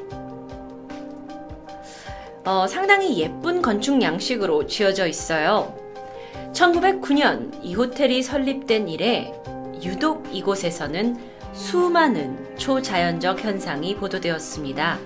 어, 2.47 2.69
상당히 2.69 3.19
예쁜 3.19 3.61
건축 3.61 4.01
양식으로 4.01 4.69
지어져 4.69 5.09
있어요. 5.09 5.75
1909년 6.53 7.51
이 7.61 7.75
호텔이 7.75 8.23
설립된 8.23 8.89
이래 8.89 9.35
유독 9.83 10.25
이곳에서는 10.31 11.17
수많은 11.53 12.57
초자연적 12.57 13.45
현상이 13.45 13.97
보도되었습니다. 13.97 14.97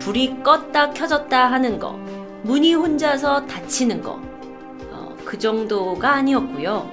불이 0.00 0.38
껐다 0.42 0.92
켜졌다 0.92 1.52
하는 1.52 1.78
거, 1.78 1.92
문이 2.42 2.74
혼자서 2.74 3.46
닫히는 3.46 4.02
거, 4.02 4.20
어, 4.90 5.16
그 5.24 5.38
정도가 5.38 6.14
아니었고요. 6.14 6.90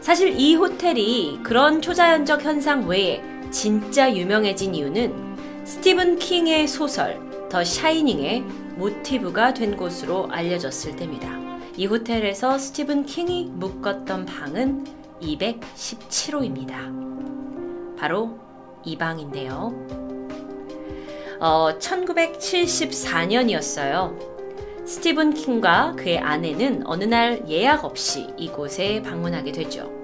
사실 0.00 0.34
이 0.36 0.56
호텔이 0.56 1.38
그런 1.44 1.80
초자연적 1.80 2.42
현상 2.42 2.88
외에 2.88 3.22
진짜 3.52 4.12
유명해진 4.12 4.74
이유는 4.74 5.14
스티븐 5.64 6.18
킹의 6.18 6.66
소설 6.66 7.20
더 7.48 7.62
샤이닝의 7.62 8.44
모티브가 8.80 9.52
된 9.52 9.76
곳으로 9.76 10.26
알려졌을 10.30 10.96
때입니다. 10.96 11.28
이 11.76 11.84
호텔에서 11.84 12.56
스티븐 12.56 13.04
킹이 13.04 13.50
묵었던 13.52 14.24
방은 14.24 14.86
217호입니다. 15.20 17.98
바로 17.98 18.38
이 18.82 18.96
방인데요. 18.96 19.74
어, 21.40 21.68
1974년이었어요. 21.78 24.16
스티븐 24.86 25.34
킹과 25.34 25.96
그의 25.98 26.18
아내는 26.18 26.86
어느 26.86 27.04
날 27.04 27.46
예약 27.50 27.84
없이 27.84 28.28
이곳에 28.38 29.02
방문하게 29.02 29.52
되죠. 29.52 29.99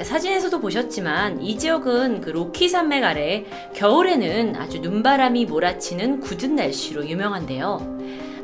그러니까 0.00 0.04
사진에서도 0.04 0.60
보셨지만 0.60 1.42
이 1.42 1.58
지역은 1.58 2.22
그 2.22 2.30
로키 2.30 2.70
산맥 2.70 3.04
아래 3.04 3.44
겨울에는 3.74 4.56
아주 4.56 4.78
눈바람이 4.80 5.44
몰아치는 5.44 6.20
굳은 6.20 6.56
날씨로 6.56 7.06
유명한데요. 7.06 7.98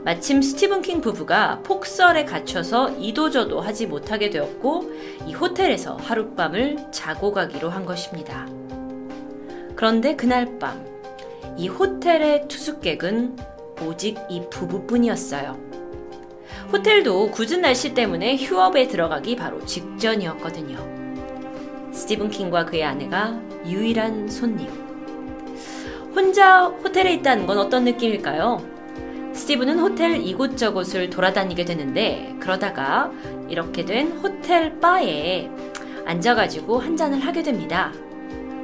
마침 0.04 0.42
스티븐 0.42 0.82
킹 0.82 1.00
부부가 1.00 1.60
폭설에 1.62 2.26
갇혀서 2.26 2.96
이도저도 2.98 3.60
하지 3.60 3.86
못하게 3.86 4.28
되었고 4.28 4.92
이 5.26 5.32
호텔에서 5.32 5.96
하룻밤을 5.96 6.88
자고 6.92 7.32
가기로 7.32 7.70
한 7.70 7.86
것입니다. 7.86 8.46
그런데 9.74 10.14
그날 10.14 10.58
밤 10.58 10.96
이 11.58 11.68
호텔의 11.68 12.48
투숙객은 12.48 13.36
오직 13.82 14.18
이 14.28 14.42
부부뿐이었어요. 14.50 15.58
호텔도 16.70 17.30
굳은 17.30 17.62
날씨 17.62 17.94
때문에 17.94 18.36
휴업에 18.36 18.88
들어가기 18.88 19.36
바로 19.36 19.64
직전이었거든요. 19.64 20.95
스티븐 21.96 22.28
킹과 22.28 22.66
그의 22.66 22.84
아내가 22.84 23.40
유일한 23.64 24.28
손님. 24.28 24.68
혼자 26.14 26.66
호텔에 26.66 27.14
있다는 27.14 27.46
건 27.46 27.58
어떤 27.58 27.84
느낌일까요? 27.84 28.62
스티븐은 29.32 29.78
호텔 29.78 30.20
이곳저곳을 30.20 31.10
돌아다니게 31.10 31.64
되는데 31.64 32.36
그러다가 32.38 33.10
이렇게 33.48 33.84
된 33.84 34.12
호텔 34.18 34.78
바에 34.78 35.50
앉아가지고 36.04 36.78
한 36.78 36.96
잔을 36.96 37.20
하게 37.20 37.42
됩니다. 37.42 37.92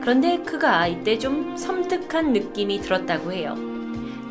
그런데 0.00 0.38
그가 0.42 0.86
이때 0.86 1.18
좀 1.18 1.56
섬뜩한 1.56 2.32
느낌이 2.32 2.80
들었다고 2.80 3.32
해요. 3.32 3.54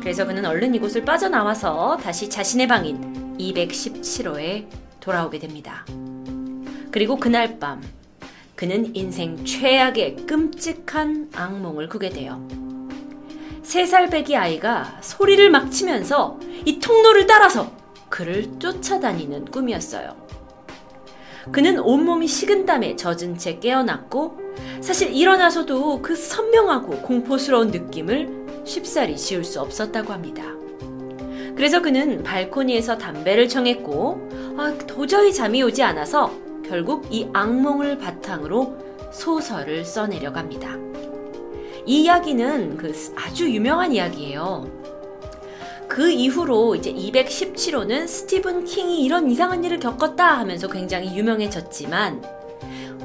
그래서 0.00 0.26
그는 0.26 0.44
얼른 0.44 0.74
이곳을 0.76 1.04
빠져나와서 1.04 1.96
다시 1.96 2.30
자신의 2.30 2.68
방인 2.68 3.36
217호에 3.38 4.66
돌아오게 5.00 5.38
됩니다. 5.38 5.84
그리고 6.90 7.16
그날 7.16 7.58
밤, 7.58 7.80
그는 8.62 8.94
인생 8.94 9.44
최악의 9.44 10.18
끔찍한 10.24 11.30
악몽을 11.34 11.88
꾸게 11.88 12.10
돼요. 12.10 12.46
세살 13.64 14.08
배기 14.08 14.36
아이가 14.36 15.00
소리를 15.00 15.50
막 15.50 15.72
치면서 15.72 16.38
이 16.64 16.78
통로를 16.78 17.26
따라서 17.26 17.72
그를 18.08 18.60
쫓아다니는 18.60 19.46
꿈이었어요. 19.46 20.14
그는 21.50 21.80
온몸이 21.80 22.28
식은땀에 22.28 22.94
젖은 22.94 23.36
채 23.36 23.58
깨어났고 23.58 24.38
사실 24.80 25.12
일어나서도 25.12 26.00
그 26.00 26.14
선명하고 26.14 27.02
공포스러운 27.02 27.72
느낌을 27.72 28.62
쉽사리 28.64 29.16
지울 29.16 29.42
수 29.42 29.60
없었다고 29.60 30.12
합니다. 30.12 30.44
그래서 31.56 31.82
그는 31.82 32.22
발코니에서 32.22 32.96
담배를 32.96 33.48
청했고 33.48 34.54
아, 34.56 34.72
도저히 34.86 35.34
잠이 35.34 35.64
오지 35.64 35.82
않아서 35.82 36.51
결국 36.72 37.06
이 37.10 37.28
악몽을 37.34 37.98
바탕으로 37.98 38.78
소설을 39.12 39.84
써내려 39.84 40.32
갑니다. 40.32 40.78
이 41.84 42.04
이야기는 42.04 42.78
그 42.78 42.94
아주 43.14 43.50
유명한 43.50 43.92
이야기예요. 43.92 44.66
그 45.86 46.10
이후로 46.10 46.76
이제 46.76 46.90
217호는 46.90 48.08
스티븐 48.08 48.64
킹이 48.64 49.04
이런 49.04 49.30
이상한 49.30 49.62
일을 49.62 49.80
겪었다 49.80 50.38
하면서 50.38 50.66
굉장히 50.66 51.14
유명해졌지만 51.14 52.24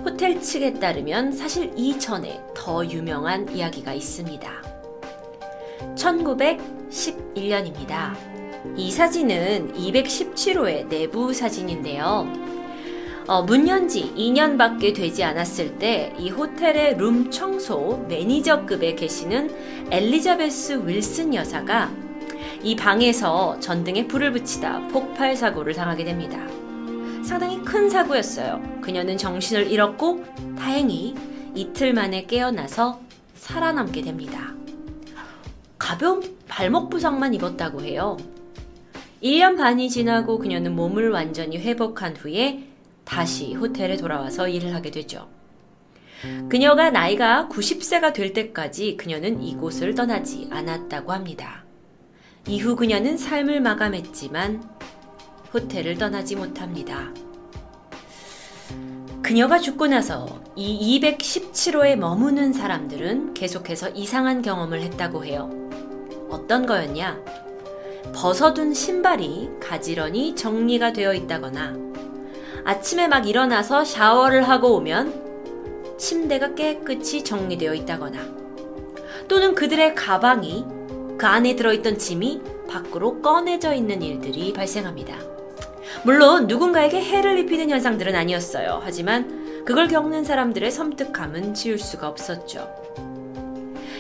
호텔 0.05 0.39
측에 0.39 0.75
따르면 0.75 1.33
사실 1.33 1.73
이전에 1.75 2.41
더 2.55 2.85
유명한 2.85 3.53
이야기가 3.53 3.93
있습니다. 3.93 4.49
1911년입니다. 5.93 8.15
이 8.77 8.91
사진은 8.91 9.73
217호의 9.73 10.87
내부 10.87 11.33
사진인데요. 11.33 12.47
어, 13.27 13.41
문연 13.43 13.89
지 13.89 14.13
2년밖에 14.15 14.95
되지 14.95 15.23
않았을 15.23 15.77
때 15.77 16.13
이 16.17 16.29
호텔의 16.29 16.97
룸 16.97 17.29
청소 17.29 18.05
매니저급에 18.07 18.95
계시는 18.95 19.89
엘리자베스 19.91 20.81
윌슨 20.85 21.33
여사가 21.33 21.91
이 22.63 22.75
방에서 22.75 23.59
전등에 23.59 24.07
불을 24.07 24.31
붙이다 24.31 24.87
폭발 24.87 25.35
사고를 25.35 25.73
당하게 25.73 26.05
됩니다. 26.05 26.39
상당히 27.23 27.61
큰 27.63 27.89
사고였어요. 27.89 28.61
그녀는 28.81 29.17
정신을 29.17 29.69
잃었고 29.71 30.23
다행히 30.57 31.13
이틀 31.53 31.93
만에 31.93 32.25
깨어나서 32.25 32.99
살아남게 33.35 34.01
됩니다. 34.03 34.53
가벼운 35.77 36.37
발목 36.47 36.89
부상만 36.89 37.33
입었다고 37.33 37.81
해요. 37.81 38.17
1년 39.21 39.57
반이 39.57 39.89
지나고 39.89 40.39
그녀는 40.39 40.75
몸을 40.75 41.09
완전히 41.11 41.57
회복한 41.57 42.15
후에 42.15 42.63
다시 43.07 43.53
호텔에 43.53 43.95
돌아와서 43.95 44.49
일을 44.49 44.75
하게 44.75 44.91
되죠. 44.91 45.29
그녀가 46.49 46.89
나이가 46.89 47.47
90세가 47.49 48.13
될 48.13 48.33
때까지 48.33 48.97
그녀는 48.97 49.41
이곳을 49.41 49.95
떠나지 49.95 50.47
않았다고 50.51 51.13
합니다. 51.13 51.63
이후 52.47 52.75
그녀는 52.75 53.17
삶을 53.17 53.61
마감했지만 53.61 54.61
호텔을 55.53 55.97
떠나지 55.97 56.35
못합니다. 56.35 57.13
그녀가 59.23 59.59
죽고 59.59 59.87
나서 59.87 60.41
이 60.55 60.99
217호에 60.99 61.95
머무는 61.95 62.51
사람들은 62.51 63.33
계속해서 63.33 63.89
이상한 63.89 64.41
경험을 64.41 64.81
했다고 64.81 65.25
해요. 65.25 65.49
어떤 66.29 66.65
거였냐? 66.65 67.21
벗어둔 68.13 68.73
신발이 68.73 69.49
가지런히 69.61 70.35
정리가 70.35 70.93
되어 70.93 71.13
있다거나 71.13 71.87
아침에 72.67 73.07
막 73.07 73.25
일어나서 73.25 73.85
샤워를 73.85 74.49
하고 74.49 74.75
오면 74.75 75.95
침대가 75.97 76.53
깨끗이 76.53 77.23
정리되어 77.23 77.73
있다거나 77.73 78.19
또는 79.29 79.55
그들의 79.55 79.95
가방이 79.95 80.65
그 81.17 81.25
안에 81.25 81.55
들어있던 81.55 81.97
짐이 81.97 82.41
밖으로 82.67 83.21
꺼내져 83.21 83.73
있는 83.73 84.01
일들이 84.01 84.51
발생합니다. 84.51 85.15
물론 86.03 86.47
누군가에게 86.47 87.01
해를 87.01 87.39
입히는 87.39 87.69
현상들은 87.69 88.13
아니었어요. 88.13 88.81
하지만 88.83 89.63
그걸 89.63 89.87
겪는 89.87 90.25
사람들의 90.25 90.69
섬뜩함은 90.69 91.53
지울 91.53 91.79
수가 91.79 92.09
없었죠. 92.09 92.69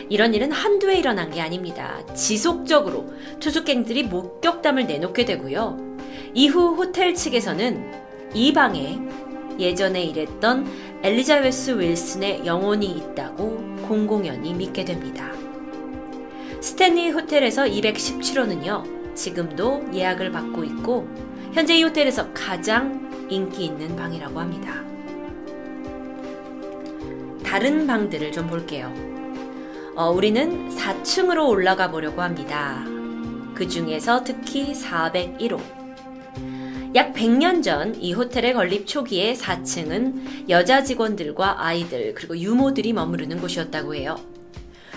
이런 0.09 0.33
일은 0.33 0.51
한두 0.51 0.89
해 0.89 0.97
일어난 0.99 1.31
게 1.31 1.39
아닙니다. 1.39 2.01
지속적으로 2.15 3.13
투숙객들이 3.39 4.03
목격담을 4.03 4.87
내놓게 4.87 5.23
되고요. 5.23 5.77
이후 6.33 6.75
호텔 6.75 7.15
측에서는 7.15 8.06
이 8.33 8.53
방에 8.53 8.99
예전에 9.59 10.03
일했던 10.03 10.67
엘리자베스 11.03 11.79
윌슨의 11.79 12.45
영혼이 12.45 12.85
있다고 12.85 13.77
공공연히 13.87 14.53
믿게 14.53 14.85
됩니다. 14.85 15.31
스탠리 16.61 17.09
호텔에서 17.09 17.63
217호는요, 17.63 19.15
지금도 19.15 19.85
예약을 19.93 20.31
받고 20.31 20.63
있고, 20.63 21.07
현재 21.53 21.77
이 21.77 21.83
호텔에서 21.83 22.31
가장 22.33 23.27
인기 23.29 23.65
있는 23.65 23.95
방이라고 23.95 24.39
합니다. 24.39 24.83
다른 27.43 27.87
방들을 27.87 28.31
좀 28.31 28.47
볼게요. 28.47 28.93
어, 29.95 30.11
우리는 30.11 30.69
4층으로 30.75 31.47
올라가 31.47 31.89
보려고 31.89 32.21
합니다. 32.21 32.83
그 33.55 33.67
중에서 33.67 34.23
특히 34.23 34.73
401호. 34.73 35.76
약 36.97 37.13
100년 37.13 37.61
전 37.61 37.93
이 37.99 38.11
호텔의 38.11 38.53
건립 38.55 38.87
초기에 38.87 39.35
4층은 39.35 40.49
여자 40.49 40.83
직원들과 40.83 41.63
아이들 41.63 42.15
그리고 42.15 42.35
유모들이 42.35 42.91
머무르는 42.93 43.39
곳이었다고 43.39 43.93
해요. 43.93 44.15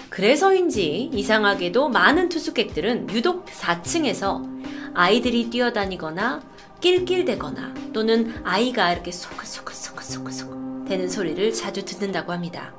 그래서인지 0.09 1.11
이상하게도 1.13 1.91
많은 1.91 2.31
투숙객들은 2.31 3.11
유독 3.11 3.45
4층에서 3.45 4.49
아이들이 4.95 5.51
뛰어다니거나 5.51 6.41
낄낄대거나 6.81 7.75
또는 7.93 8.33
아이가 8.45 8.91
이렇게 8.95 9.13
소글소글소글소글소글 9.13 10.87
되는 10.89 11.07
소리를 11.07 11.53
자주 11.53 11.85
듣는다고 11.85 12.33
합니다. 12.33 12.73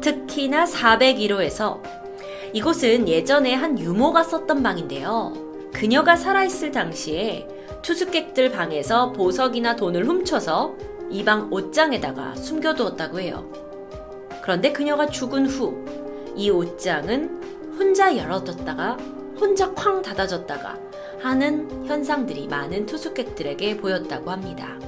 특히나 0.00 0.66
401호에서 0.66 1.82
이곳은 2.52 3.08
예전에 3.08 3.54
한 3.54 3.76
유모가 3.76 4.22
썼던 4.22 4.62
방인데요. 4.62 5.34
그녀가 5.72 6.14
살아있을 6.14 6.70
당시에 6.70 7.59
투숙객들 7.82 8.50
방에서 8.52 9.12
보석이나 9.12 9.76
돈을 9.76 10.06
훔쳐서 10.06 10.74
이방 11.10 11.48
옷장에다가 11.52 12.34
숨겨두었다고 12.36 13.20
해요. 13.20 13.50
그런데 14.42 14.72
그녀가 14.72 15.06
죽은 15.06 15.46
후 15.46 16.00
이 16.36 16.50
옷장은 16.50 17.74
혼자 17.78 18.16
열어뒀다가 18.16 18.96
혼자 19.38 19.72
쾅 19.74 20.00
닫아졌다가 20.02 20.78
하는 21.20 21.86
현상들이 21.86 22.46
많은 22.48 22.86
투숙객들에게 22.86 23.76
보였다고 23.78 24.30
합니다. 24.30 24.78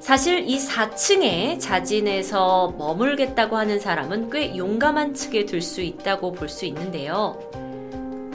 사실 0.00 0.48
이 0.48 0.58
4층에 0.58 1.58
자진해서 1.58 2.74
머물겠다고 2.78 3.56
하는 3.56 3.80
사람은 3.80 4.30
꽤 4.30 4.56
용감한 4.56 5.14
측에 5.14 5.44
들 5.44 5.60
수 5.60 5.80
있다고 5.82 6.32
볼 6.32 6.48
수 6.48 6.64
있는데요. 6.66 7.38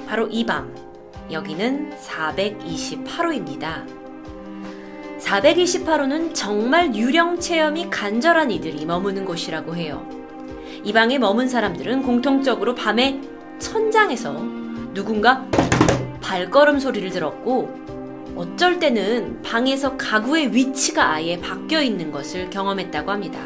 바로 0.07 0.27
이 0.27 0.45
방, 0.45 0.75
여기는 1.31 1.91
428호입니다. 1.97 3.85
428호는 5.19 6.33
정말 6.33 6.95
유령 6.95 7.39
체험이 7.39 7.89
간절한 7.89 8.51
이들이 8.51 8.85
머무는 8.85 9.25
곳이라고 9.25 9.75
해요. 9.75 10.07
이 10.83 10.91
방에 10.91 11.17
머문 11.19 11.47
사람들은 11.47 12.03
공통적으로 12.03 12.73
밤에 12.75 13.21
천장에서 13.59 14.33
누군가 14.93 15.45
발걸음 16.21 16.79
소리를 16.79 17.09
들었고 17.11 17.81
어쩔 18.35 18.79
때는 18.79 19.41
방에서 19.41 19.97
가구의 19.97 20.55
위치가 20.55 21.13
아예 21.13 21.39
바뀌어 21.39 21.81
있는 21.81 22.11
것을 22.11 22.49
경험했다고 22.49 23.11
합니다. 23.11 23.39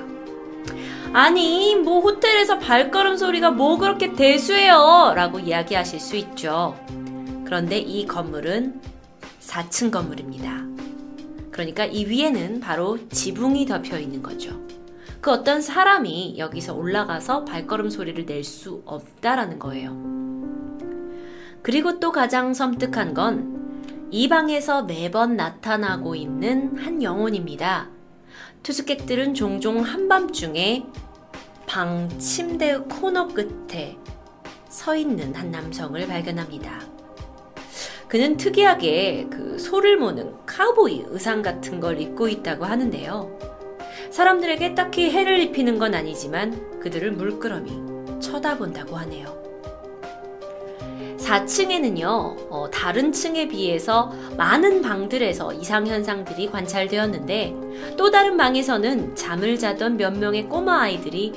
아니, 1.12 1.76
뭐 1.76 2.02
호텔에서 2.02 2.60
발걸음 2.60 3.16
소리가 3.16 3.52
뭐 3.52 3.78
그렇게 3.78 4.14
대수해요? 4.14 5.14
라고 5.16 5.40
이야기하실 5.40 6.00
수 6.00 6.16
있죠. 6.18 6.76
그런데 7.46 7.78
이 7.78 8.06
건물은 8.06 8.82
4층 9.40 9.92
건물입니다. 9.92 10.66
그러니까 11.52 11.86
이 11.86 12.06
위에는 12.06 12.60
바로 12.60 12.98
지붕이 13.10 13.66
덮여 13.66 14.00
있는 14.00 14.22
거죠. 14.22 14.60
그 15.22 15.32
어떤 15.32 15.62
사람이 15.62 16.36
여기서 16.38 16.76
올라가서 16.76 17.46
발걸음 17.46 17.90
소리를 17.90 18.26
낼 18.26 18.44
수 18.44 18.82
없다라는 18.86 19.60
거예요. 19.60 19.96
그리고 21.62 22.00
또 22.00 22.12
가장 22.12 22.54
섬뜩한 22.54 23.14
건 23.14 23.56
이 24.12 24.30
방에서 24.30 24.84
매번 24.84 25.36
나타나고 25.36 26.16
있는 26.16 26.78
한 26.78 27.02
영혼입니다. 27.02 27.90
투숙객들은 28.64 29.34
종종 29.34 29.82
한밤중에 29.82 30.86
방 31.68 32.08
침대 32.20 32.78
코너 32.78 33.28
끝에 33.28 33.98
서 34.70 34.96
있는 34.96 35.36
한 35.36 35.52
남성을 35.52 36.08
발견합니다. 36.08 36.95
그는 38.08 38.38
특이하게 38.38 39.28
그 39.32 39.58
소를 39.58 39.98
모는 39.98 40.34
카우보이 40.46 41.06
의상 41.08 41.42
같은 41.42 41.80
걸 41.80 42.00
입고 42.00 42.30
있다고 42.30 42.66
하는데요. 42.66 43.40
사람들에게 44.12 44.76
딱히 44.76 45.10
해를 45.10 45.40
입히는 45.40 45.80
건 45.80 45.96
아니지만 45.96 46.80
그들을 46.80 47.12
물끄러미 47.14 48.22
쳐다본다고 48.22 48.96
하네요. 48.98 49.46
4층에는요, 51.18 52.06
어, 52.50 52.70
다른 52.72 53.12
층에 53.12 53.48
비해서 53.48 54.14
많은 54.38 54.84
방들에서 54.84 55.54
이상현상들이 55.54 56.52
관찰되었는데, 56.52 57.56
또 57.98 58.12
다른 58.12 58.38
방에서는 58.38 59.16
잠을 59.16 59.58
자던 59.58 59.98
몇 59.98 60.16
명의 60.16 60.46
꼬마 60.46 60.82
아이들이 60.82 61.34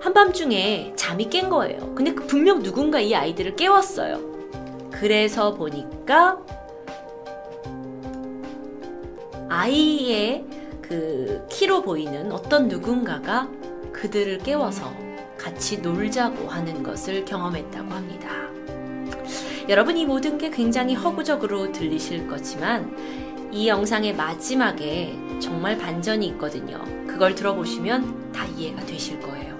한밤중에 0.00 0.92
잠이 0.94 1.30
깬 1.30 1.48
거예요. 1.48 1.94
근데 1.94 2.12
그 2.12 2.26
분명 2.26 2.62
누군가 2.62 3.00
이 3.00 3.14
아이들을 3.14 3.56
깨웠어요. 3.56 4.29
그래서 5.00 5.54
보니까 5.54 6.38
아이의 9.48 10.44
그 10.82 11.46
키로 11.48 11.80
보이는 11.80 12.30
어떤 12.30 12.68
누군가가 12.68 13.48
그들을 13.94 14.36
깨워서 14.38 14.92
같이 15.38 15.78
놀자고 15.78 16.48
하는 16.48 16.82
것을 16.82 17.24
경험했다고 17.24 17.90
합니다. 17.90 18.28
여러분 19.70 19.96
이 19.96 20.04
모든 20.04 20.36
게 20.36 20.50
굉장히 20.50 20.94
허구적으로 20.94 21.72
들리실 21.72 22.28
거지만 22.28 22.94
이 23.50 23.68
영상의 23.68 24.14
마지막에 24.14 25.18
정말 25.40 25.78
반전이 25.78 26.26
있거든요. 26.28 26.78
그걸 27.06 27.34
들어보시면 27.34 28.32
다 28.32 28.44
이해가 28.44 28.84
되실 28.84 29.18
거예요. 29.20 29.58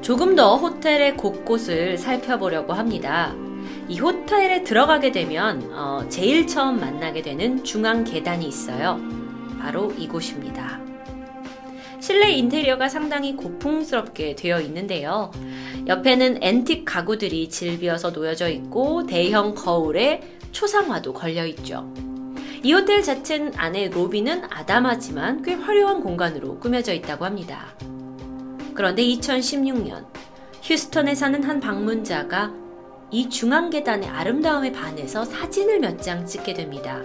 조금 0.00 0.34
더 0.34 0.56
호텔의 0.56 1.16
곳곳을 1.16 1.96
살펴보려고 1.96 2.72
합니다. 2.72 3.32
이 3.92 3.98
호텔에 3.98 4.64
들어가게 4.64 5.12
되면 5.12 5.70
어, 5.70 6.08
제일 6.08 6.46
처음 6.46 6.80
만나게 6.80 7.20
되는 7.20 7.62
중앙 7.62 8.04
계단이 8.04 8.46
있어요. 8.48 8.98
바로 9.60 9.92
이곳입니다. 9.98 10.80
실내 12.00 12.30
인테리어가 12.30 12.88
상당히 12.88 13.36
고풍스럽게 13.36 14.34
되어 14.34 14.62
있는데요. 14.62 15.30
옆에는 15.86 16.42
앤틱 16.42 16.86
가구들이 16.86 17.50
질비어서 17.50 18.12
놓여져 18.12 18.48
있고 18.48 19.04
대형 19.04 19.54
거울에 19.54 20.22
초상화도 20.52 21.12
걸려 21.12 21.44
있죠. 21.48 21.92
이 22.62 22.72
호텔 22.72 23.02
자체는 23.02 23.52
안에 23.56 23.90
로비는 23.90 24.44
아담하지만 24.48 25.42
꽤 25.42 25.52
화려한 25.52 26.00
공간으로 26.00 26.58
꾸며져 26.60 26.94
있다고 26.94 27.26
합니다. 27.26 27.66
그런데 28.72 29.04
2016년 29.04 30.06
휴스턴에 30.62 31.14
사는 31.14 31.44
한 31.44 31.60
방문자가 31.60 32.61
이 33.12 33.28
중앙 33.28 33.70
계단의 33.70 34.08
아름다움에 34.08 34.72
반해서 34.72 35.24
사진을 35.24 35.80
몇 35.80 36.00
장 36.00 36.24
찍게 36.26 36.54
됩니다. 36.54 37.02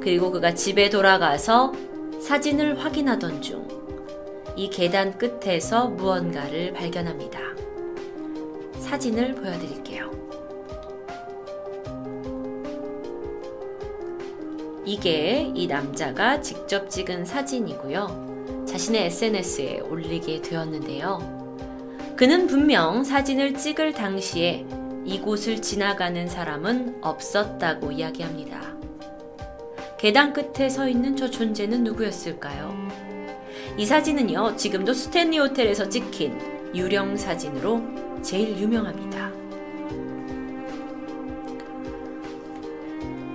그리고 0.00 0.30
그가 0.30 0.54
집에 0.54 0.88
돌아가서 0.90 1.72
사진을 2.20 2.82
확인하던 2.84 3.42
중 3.42 3.66
이 4.58 4.70
계단 4.70 5.18
끝에서 5.18 5.86
무언가를 5.88 6.72
발견합니다. 6.72 7.38
사진을 8.78 9.34
보여드릴게요. 9.34 10.10
이게 14.86 15.52
이 15.54 15.66
남자가 15.66 16.40
직접 16.40 16.88
찍은 16.88 17.26
사진이고요. 17.26 18.64
자신의 18.66 19.06
SNS에 19.06 19.80
올리게 19.80 20.40
되었는데요. 20.40 21.18
그는 22.16 22.46
분명 22.46 23.04
사진을 23.04 23.54
찍을 23.58 23.92
당시에 23.92 24.64
이곳을 25.06 25.62
지나가는 25.62 26.26
사람은 26.26 26.98
없었다고 27.00 27.92
이야기합니다. 27.92 28.74
계단 29.98 30.32
끝에 30.32 30.68
서 30.68 30.88
있는 30.88 31.16
저 31.16 31.30
존재는 31.30 31.84
누구였을까요? 31.84 32.76
이 33.78 33.86
사진은요, 33.86 34.56
지금도 34.56 34.92
스탠리 34.92 35.38
호텔에서 35.38 35.88
찍힌 35.88 36.38
유령 36.74 37.16
사진으로 37.16 37.82
제일 38.20 38.58
유명합니다. 38.58 39.30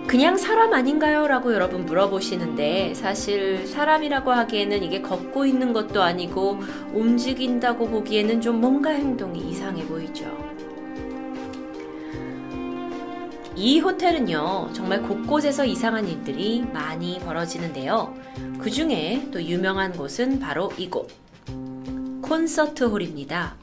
그냥 0.07 0.36
사람 0.36 0.73
아닌가요? 0.73 1.25
라고 1.25 1.53
여러분 1.53 1.86
물어보시는데 1.86 2.95
사실 2.95 3.65
사람이라고 3.65 4.29
하기에는 4.29 4.84
이게 4.84 5.01
걷고 5.01 5.45
있는 5.45 5.71
것도 5.71 6.01
아니고 6.03 6.60
움직인다고 6.91 7.88
보기에는 7.88 8.41
좀 8.41 8.60
뭔가 8.60 8.89
행동이 8.89 9.39
이상해 9.49 9.86
보이죠. 9.88 10.51
이 13.62 13.80
호텔은요, 13.80 14.71
정말 14.74 15.04
곳곳에서 15.04 15.63
이상한 15.65 16.08
일들이 16.08 16.63
많이 16.74 17.19
벌어지는데요. 17.19 18.12
그 18.58 18.71
중에 18.71 19.28
또 19.32 19.39
유명한 19.39 19.91
곳은 19.91 20.39
바로 20.39 20.74
이곳. 20.80 21.08
콘서트 22.24 22.86
홀입니다. 22.86 23.56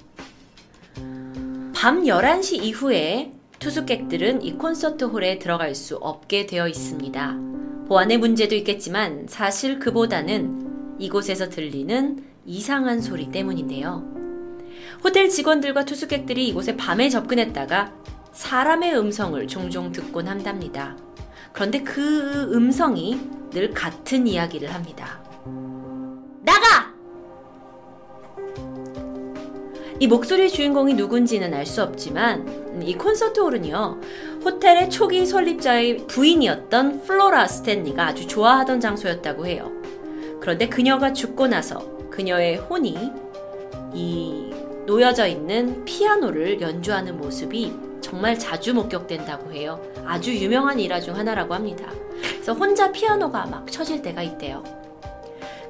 밤 1.74 2.04
11시 2.04 2.62
이후에 2.62 3.32
투숙객들은 3.58 4.42
이 4.42 4.52
콘서트 4.52 5.02
홀에 5.02 5.40
들어갈 5.40 5.74
수 5.74 5.96
없게 5.96 6.46
되어 6.46 6.68
있습니다. 6.68 7.37
보안의 7.88 8.18
문제도 8.18 8.54
있겠지만 8.54 9.26
사실 9.28 9.80
그보다는 9.80 10.96
이곳에서 11.00 11.48
들리는 11.48 12.22
이상한 12.46 13.00
소리 13.00 13.32
때문인데요. 13.32 14.04
호텔 15.02 15.28
직원들과 15.28 15.87
투숙객들이 15.87 16.46
이곳에 16.46 16.76
밤에 16.76 17.08
접근했다가 17.08 17.98
사람의 18.32 18.96
음성을 18.96 19.46
종종 19.48 19.92
듣곤 19.92 20.28
한답니다. 20.28 20.96
그런데 21.52 21.82
그 21.82 22.50
음성이 22.54 23.20
늘 23.50 23.72
같은 23.72 24.26
이야기를 24.26 24.72
합니다. 24.72 25.20
나가! 26.42 26.92
이 30.00 30.06
목소리의 30.06 30.50
주인공이 30.50 30.94
누군지는 30.94 31.52
알 31.54 31.66
수 31.66 31.82
없지만 31.82 32.80
이 32.82 32.94
콘서트 32.94 33.40
홀은요 33.40 34.00
호텔의 34.44 34.90
초기 34.90 35.26
설립자의 35.26 36.06
부인이었던 36.06 37.02
플로라 37.02 37.48
스탠리가 37.48 38.06
아주 38.06 38.26
좋아하던 38.28 38.80
장소였다고 38.80 39.46
해요. 39.46 39.72
그런데 40.40 40.68
그녀가 40.68 41.12
죽고 41.12 41.48
나서 41.48 41.80
그녀의 42.10 42.58
혼이 42.58 43.10
이 43.92 44.52
놓여져 44.86 45.26
있는 45.26 45.84
피아노를 45.84 46.60
연주하는 46.60 47.16
모습이 47.16 47.88
정말 48.00 48.38
자주 48.38 48.74
목격된다고 48.74 49.52
해요. 49.52 49.80
아주 50.04 50.34
유명한 50.34 50.78
일화 50.80 51.00
중 51.00 51.16
하나라고 51.16 51.54
합니다. 51.54 51.90
그래서 52.20 52.52
혼자 52.52 52.90
피아노가 52.90 53.46
막 53.46 53.70
쳐질 53.70 54.02
때가 54.02 54.22
있대요. 54.22 54.62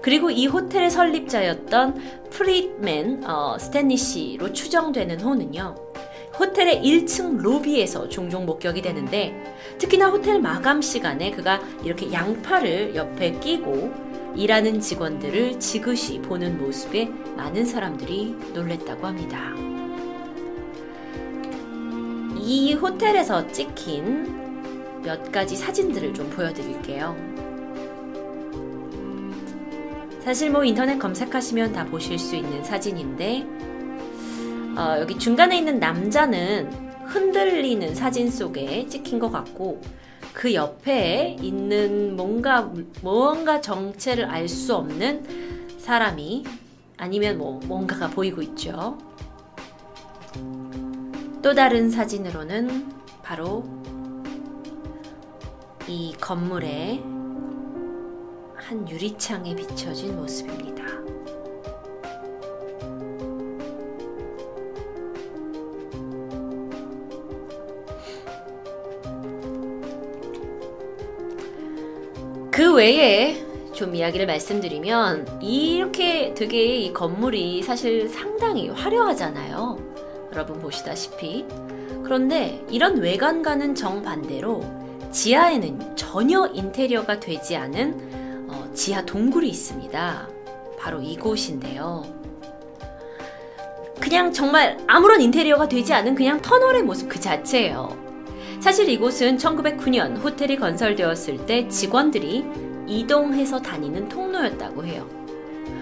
그리고 0.03 0.31
이 0.31 0.47
호텔의 0.47 0.91
설립자였던 0.91 2.29
프리맨 2.31 3.25
어, 3.25 3.57
스탠리 3.59 3.97
씨로 3.97 4.53
추정되는 4.53 5.21
혼은요. 5.21 5.75
호텔의 6.39 6.83
1층 6.83 7.39
로비에서 7.41 8.09
종종 8.09 8.47
목격이 8.47 8.81
되는데 8.81 9.35
특히나 9.79 10.09
호텔 10.09 10.41
마감 10.41 10.81
시간에 10.81 11.33
그가 11.33 11.61
이렇게 11.83 12.13
양팔을 12.13 12.95
옆에 12.95 13.33
끼고 13.41 14.09
일하는 14.37 14.79
직원들을 14.81 15.59
지그시 15.59 16.21
보는 16.21 16.59
모습에 16.59 17.07
많은 17.37 17.65
사람들이 17.65 18.37
놀랬다고 18.55 19.07
합니다. 19.07 19.53
이 22.49 22.73
호텔에서 22.73 23.47
찍힌 23.53 25.03
몇 25.03 25.31
가지 25.31 25.55
사진들을 25.55 26.15
좀 26.15 26.31
보여드릴게요. 26.31 27.15
사실 30.21 30.51
뭐 30.51 30.65
인터넷 30.65 30.99
검색하시면 30.99 31.75
다 31.75 31.85
보실 31.85 32.19
수 32.19 32.37
있는 32.37 32.65
사진인데 32.65 33.45
어, 34.79 34.97
여기 34.99 35.19
중간에 35.19 35.59
있는 35.59 35.79
남자는 35.79 36.71
흔들리는 37.05 37.95
사진 37.95 38.31
속에 38.31 38.87
찍힌 38.87 39.19
것 39.19 39.31
같고 39.31 39.83
그 40.33 40.55
옆에 40.55 41.37
있는 41.43 42.17
뭔가 42.17 42.73
뭔가 43.03 43.61
정체를 43.61 44.25
알 44.25 44.49
수 44.49 44.75
없는 44.75 45.77
사람이 45.77 46.45
아니면 46.97 47.37
뭐 47.37 47.61
뭔가가 47.67 48.09
보이고 48.09 48.41
있죠. 48.41 48.97
또 51.49 51.55
다른 51.55 51.89
사진으로는 51.89 52.93
바로 53.23 53.65
이 55.87 56.15
건물의 56.21 57.03
한 58.55 58.87
유리창에 58.87 59.57
비춰진 59.57 60.15
모습입니다. 60.15 60.85
그 72.51 72.75
외에 72.75 73.43
좀 73.73 73.95
이야기를 73.95 74.27
말씀드리면 74.27 75.41
이렇게 75.41 76.35
되게 76.35 76.77
이 76.77 76.93
건물이 76.93 77.63
사실 77.63 78.07
상당히 78.07 78.69
화려하잖아요. 78.69 79.88
여러분 80.33 80.61
보시다시피. 80.61 81.47
그런데 82.05 82.65
이런 82.71 82.99
외관과는 82.99 83.75
정반대로 83.75 84.63
지하에는 85.11 85.97
전혀 85.97 86.47
인테리어가 86.47 87.21
되지 87.21 87.57
않은 87.57 88.47
어, 88.49 88.71
지하 88.75 89.05
동굴이 89.05 89.49
있습니다. 89.49 90.29
바로 90.79 91.01
이곳인데요. 91.01 92.05
그냥 94.01 94.33
정말 94.33 94.79
아무런 94.87 95.21
인테리어가 95.21 95.69
되지 95.69 95.93
않은 95.93 96.15
그냥 96.15 96.41
터널의 96.41 96.83
모습 96.83 97.09
그 97.09 97.21
자체예요. 97.21 97.97
사실 98.61 98.89
이곳은 98.89 99.37
1909년 99.37 100.23
호텔이 100.23 100.57
건설되었을 100.57 101.47
때 101.47 101.69
직원들이 101.69 102.45
이동해서 102.87 103.61
다니는 103.61 104.09
통로였다고 104.09 104.85
해요. 104.85 105.18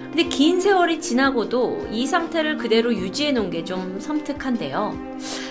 근데 0.09 0.23
긴 0.29 0.59
세월이 0.61 0.99
지나고도 1.01 1.87
이 1.91 2.05
상태를 2.07 2.57
그대로 2.57 2.93
유지해 2.93 3.31
놓은 3.31 3.49
게 3.51 3.63
좀 3.63 3.99
섬뜩한데요. 3.99 4.97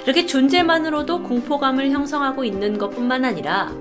이렇게 0.04 0.24
존재만으로도 0.26 1.22
공포감을 1.22 1.90
형성하고 1.90 2.44
있는 2.44 2.78
것 2.78 2.90
뿐만 2.90 3.24
아니라 3.24 3.72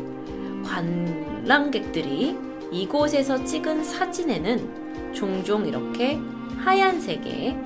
관람객들이 0.66 2.36
이곳에서 2.72 3.44
찍은 3.44 3.84
사진에는 3.84 5.14
종종 5.14 5.66
이렇게 5.66 6.20
하얀색의 6.58 7.58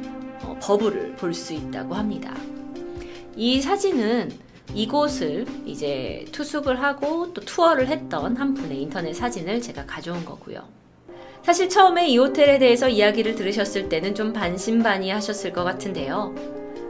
어, 0.44 0.58
버블을 0.62 1.16
볼 1.16 1.34
수 1.34 1.54
있다고 1.54 1.96
합니다. 1.96 2.36
이 3.36 3.62
사진은 3.62 4.32
이곳을 4.76 5.46
이제 5.66 6.26
투숙을 6.32 6.82
하고 6.84 7.34
또 7.34 7.42
투어를 7.42 7.88
했던 7.88 8.38
한 8.38 8.54
분의 8.54 8.82
인터넷 8.84 9.14
사진을 9.14 9.62
제가 9.62 9.86
가져온 9.86 10.24
거고요. 10.26 10.62
사실 11.44 11.70
처음에 11.70 12.08
이 12.08 12.18
호텔에 12.18 12.60
대해서 12.60 12.88
이야기를 12.88 13.36
들으셨을 13.36 13.90
때는 13.90 14.14
좀 14.14 14.34
반신반의 14.34 15.10
하셨을 15.10 15.54
것 15.54 15.64
같은데요. 15.64 16.36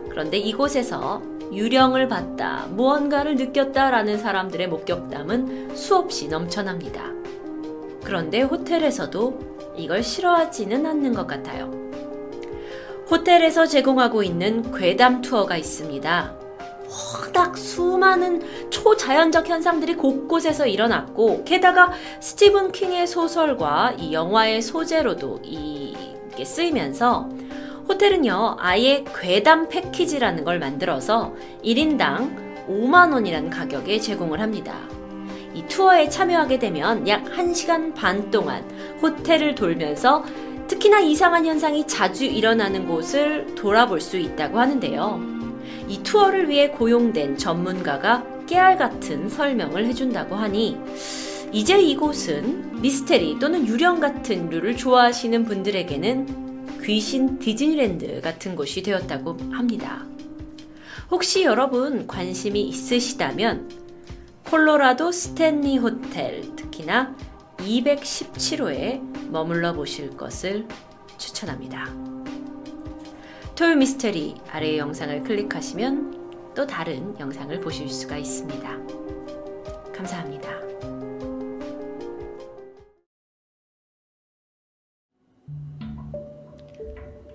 그런데 0.10 0.38
이곳에서 0.38 1.22
유령을 1.54 2.08
봤다, 2.08 2.68
무언가를 2.72 3.36
느꼈다라는 3.36 4.18
사람들의 4.18 4.68
목격담은 4.68 5.76
수없이 5.76 6.28
넘쳐납니다. 6.28 7.12
그런데 8.04 8.42
호텔에서도 8.42 9.74
이걸 9.78 10.04
싫어하지는 10.04 10.86
않는 10.86 11.14
것 11.14 11.26
같아요. 11.26 11.72
호텔에서 13.10 13.66
제공하고 13.66 14.22
있는 14.24 14.72
괴담 14.72 15.22
투어가 15.22 15.58
있습니다. 15.58 16.39
워낙 16.90 17.58
수많은 17.58 18.70
초자연적 18.70 19.48
현상들이 19.48 19.96
곳곳에서 19.96 20.68
일어났고 20.68 21.44
게다가 21.46 21.92
스티븐 22.20 22.72
킹의 22.72 23.08
소설과 23.08 23.94
이 23.98 24.14
영화의 24.14 24.62
소재로도 24.62 25.40
이게 25.44 26.44
쓰이면서 26.44 27.30
호텔은요 27.88 28.58
아예 28.60 29.04
괴담 29.20 29.70
패키지라는 29.70 30.44
걸 30.44 30.60
만들어서 30.60 31.34
1인당 31.64 32.68
5만 32.68 33.14
원이라는 33.14 33.50
가격에 33.50 34.00
제공을 34.00 34.40
합니다. 34.40 34.76
이 35.56 35.64
투어에 35.68 36.08
참여하게 36.08 36.60
되면 36.60 37.08
약 37.08 37.24
1시간 37.26 37.96
반 37.96 38.30
동안 38.30 38.64
호텔을 39.02 39.56
돌면서 39.56 40.24
특히나 40.68 41.00
이상한 41.00 41.48
현상이 41.48 41.88
자주 41.88 42.26
일어나는 42.26 42.88
곳을 42.88 43.56
돌아볼 43.56 44.00
수 44.00 44.18
있다고 44.18 44.60
하는데요. 44.60 45.39
이 45.90 46.04
투어를 46.04 46.48
위해 46.50 46.70
고용된 46.70 47.38
전문가가 47.38 48.24
깨알 48.46 48.78
같은 48.78 49.28
설명을 49.28 49.86
해준다고 49.86 50.36
하니 50.36 50.78
이제 51.52 51.82
이곳은 51.82 52.80
미스테리 52.80 53.40
또는 53.40 53.66
유령 53.68 54.00
같은 54.00 54.50
류를 54.50 54.78
좋아하시는 54.78 55.46
분들에게는 55.46 56.80
귀신 56.84 57.40
디즈니랜드 57.40 58.22
같은 58.22 58.56
곳이 58.56 58.84
되었다고 58.84 59.38
합니다. 59.52 60.06
혹시 61.10 61.44
여러분 61.44 62.06
관심이 62.06 62.62
있으시다면 62.62 63.70
콜로라도 64.46 65.12
스탠리 65.12 65.78
호텔 65.78 66.56
특히나 66.56 67.16
217호에 67.58 69.30
머물러 69.30 69.74
보실 69.74 70.16
것을 70.16 70.68
추천합니다. 71.18 72.19
토요 73.60 73.76
미스테리 73.76 74.36
아래 74.50 74.78
영상을 74.78 75.22
클릭하시면 75.22 76.54
또 76.56 76.66
다른 76.66 77.20
영상을 77.20 77.60
보실 77.60 77.90
수가 77.90 78.16
있습니다. 78.16 78.80
감사합니다. 79.94 80.50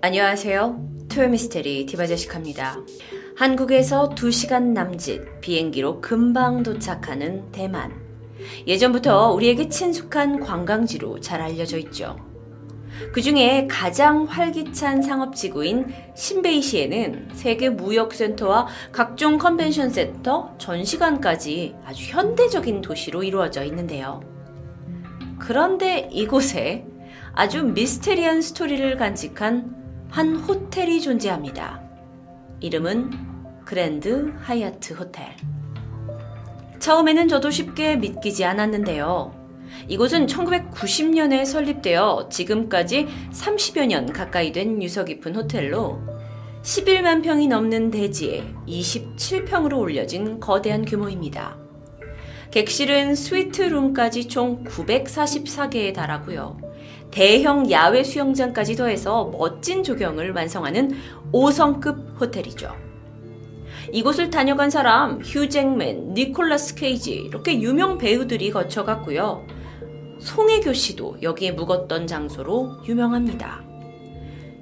안녕하세요. 0.01 1.05
토요 1.09 1.29
미스테리 1.29 1.85
디바제식합니다. 1.85 2.79
한국에서 3.37 4.09
2시간 4.15 4.73
남짓 4.73 5.41
비행기로 5.41 6.01
금방 6.01 6.63
도착하는 6.63 7.51
대만. 7.51 7.93
예전부터 8.65 9.31
우리에게 9.31 9.69
친숙한 9.69 10.39
관광지로 10.39 11.19
잘 11.19 11.39
알려져 11.39 11.77
있죠. 11.77 12.24
그 13.13 13.21
중에 13.21 13.67
가장 13.69 14.23
활기찬 14.23 15.01
상업지구인 15.01 15.93
신베이시에는 16.15 17.29
세계 17.33 17.69
무역센터와 17.69 18.67
각종 18.91 19.37
컨벤션 19.37 19.89
센터, 19.89 20.53
전시관까지 20.57 21.75
아주 21.85 22.11
현대적인 22.11 22.81
도시로 22.81 23.23
이루어져 23.23 23.63
있는데요. 23.63 24.21
그런데 25.39 26.09
이곳에 26.11 26.85
아주 27.33 27.63
미스테리한 27.63 28.41
스토리를 28.41 28.97
간직한 28.97 29.75
한 30.09 30.35
호텔이 30.35 31.01
존재합니다. 31.01 31.81
이름은 32.61 33.11
그랜드 33.65 34.33
하얏트 34.45 34.97
호텔. 34.97 35.35
처음에는 36.79 37.27
저도 37.27 37.51
쉽게 37.51 37.97
믿기지 37.97 38.45
않았는데요. 38.45 39.44
이곳은 39.87 40.25
1990년에 40.27 41.45
설립되어 41.45 42.29
지금까지 42.29 43.07
30여 43.31 43.85
년 43.87 44.11
가까이 44.11 44.51
된 44.51 44.81
유서 44.81 45.05
깊은 45.05 45.35
호텔로 45.35 45.99
11만 46.63 47.23
평이 47.23 47.47
넘는 47.47 47.91
대지에 47.91 48.43
27평으로 48.67 49.77
올려진 49.77 50.39
거대한 50.39 50.83
규모입니다. 50.83 51.57
객실은 52.49 53.13
스위트룸까지 53.13 54.27
총 54.27 54.63
944개에 54.63 55.93
달하고요. 55.93 56.57
대형 57.11 57.69
야외 57.69 58.03
수영장까지 58.03 58.75
더해서 58.75 59.25
멋진 59.25 59.83
조경을 59.83 60.33
완성하는 60.33 60.95
5성급 61.31 62.19
호텔이죠. 62.19 62.75
이곳을 63.91 64.29
다녀간 64.31 64.69
사람 64.69 65.21
휴잭맨, 65.21 66.13
니콜라스 66.13 66.75
케이지 66.75 67.13
이렇게 67.13 67.61
유명 67.61 67.97
배우들이 67.97 68.49
거쳐갔고요. 68.49 69.45
송혜교 70.25 70.73
씨도 70.73 71.17
여기에 71.21 71.51
묵었던 71.51 72.07
장소로 72.07 72.77
유명합니다. 72.87 73.61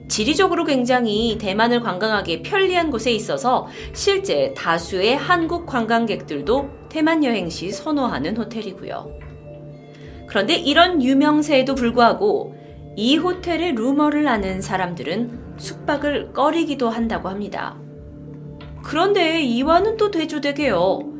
지리적으로 0.10 0.66
굉장히 0.66 1.38
대만을 1.38 1.80
관광하기 1.80 2.44
편리한 2.44 2.92
곳에 2.92 3.14
있어서 3.14 3.68
실제 3.94 4.54
다수의 4.58 5.16
한국 5.16 5.66
관광객들도 5.66 6.70
대만 6.90 7.24
여행 7.24 7.50
시 7.50 7.72
선호하는 7.72 8.36
호텔이고요. 8.36 9.10
그런데 10.28 10.56
이런 10.56 11.02
유명세에도 11.02 11.76
불구하고 11.76 12.56
이 12.98 13.16
호텔의 13.16 13.74
루머를 13.76 14.28
아는 14.28 14.62
사람들은 14.62 15.56
숙박을 15.58 16.34
꺼리기도 16.34 16.90
한다고 16.90 17.30
합니다. 17.30 17.80
그런데 18.84 19.42
이와는 19.42 19.96
또 19.96 20.12
대조되게요. 20.12 21.13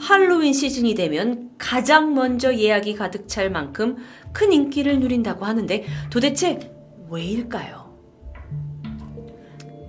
할로윈 0.00 0.54
시즌이 0.54 0.94
되면 0.94 1.50
가장 1.58 2.14
먼저 2.14 2.54
예약이 2.54 2.94
가득 2.94 3.28
찰 3.28 3.50
만큼 3.50 3.98
큰 4.32 4.50
인기를 4.50 4.98
누린다고 4.98 5.44
하는데 5.44 5.84
도대체 6.08 6.72
왜일까요? 7.10 7.90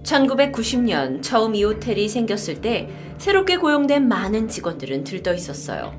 1990년 0.04 1.22
처음 1.22 1.56
이 1.56 1.64
호텔이 1.64 2.10
생겼을 2.10 2.60
때 2.60 2.90
새롭게 3.20 3.56
고용된 3.58 4.10
많은 4.10 4.50
직원들은 4.50 5.06
들떠 5.06 5.34
있었어요. 5.34 5.94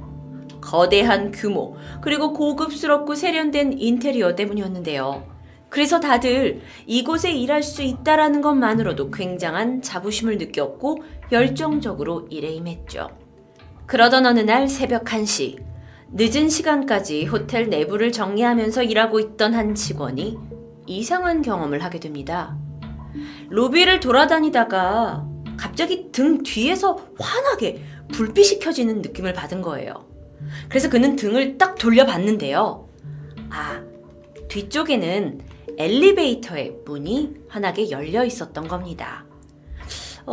거대한 0.60 1.32
규모, 1.32 1.76
그리고 2.02 2.34
고급스럽고 2.34 3.14
세련된 3.14 3.78
인테리어 3.78 4.34
때문이었는데요. 4.34 5.26
그래서 5.70 6.00
다들 6.00 6.60
이곳에 6.86 7.32
일할 7.32 7.62
수 7.62 7.82
있다라는 7.82 8.42
것만으로도 8.42 9.10
굉장한 9.10 9.80
자부심을 9.80 10.36
느꼈고 10.36 11.02
열정적으로 11.32 12.26
일에 12.30 12.50
임했죠. 12.50 13.21
그러던 13.86 14.26
어느 14.26 14.40
날 14.40 14.68
새벽 14.68 15.04
1시, 15.04 15.62
늦은 16.12 16.48
시간까지 16.48 17.26
호텔 17.26 17.68
내부를 17.68 18.12
정리하면서 18.12 18.82
일하고 18.82 19.18
있던 19.20 19.54
한 19.54 19.74
직원이 19.74 20.38
이상한 20.86 21.42
경험을 21.42 21.82
하게 21.82 22.00
됩니다. 22.00 22.56
로비를 23.50 24.00
돌아다니다가 24.00 25.26
갑자기 25.56 26.10
등 26.12 26.42
뒤에서 26.42 26.96
환하게 27.18 27.82
불빛이 28.12 28.58
켜지는 28.58 29.02
느낌을 29.02 29.32
받은 29.32 29.62
거예요. 29.62 29.94
그래서 30.68 30.90
그는 30.90 31.16
등을 31.16 31.56
딱 31.56 31.76
돌려봤는데요. 31.76 32.88
아, 33.50 33.82
뒤쪽에는 34.48 35.40
엘리베이터의 35.78 36.76
문이 36.84 37.34
환하게 37.48 37.90
열려 37.90 38.24
있었던 38.24 38.68
겁니다. 38.68 39.24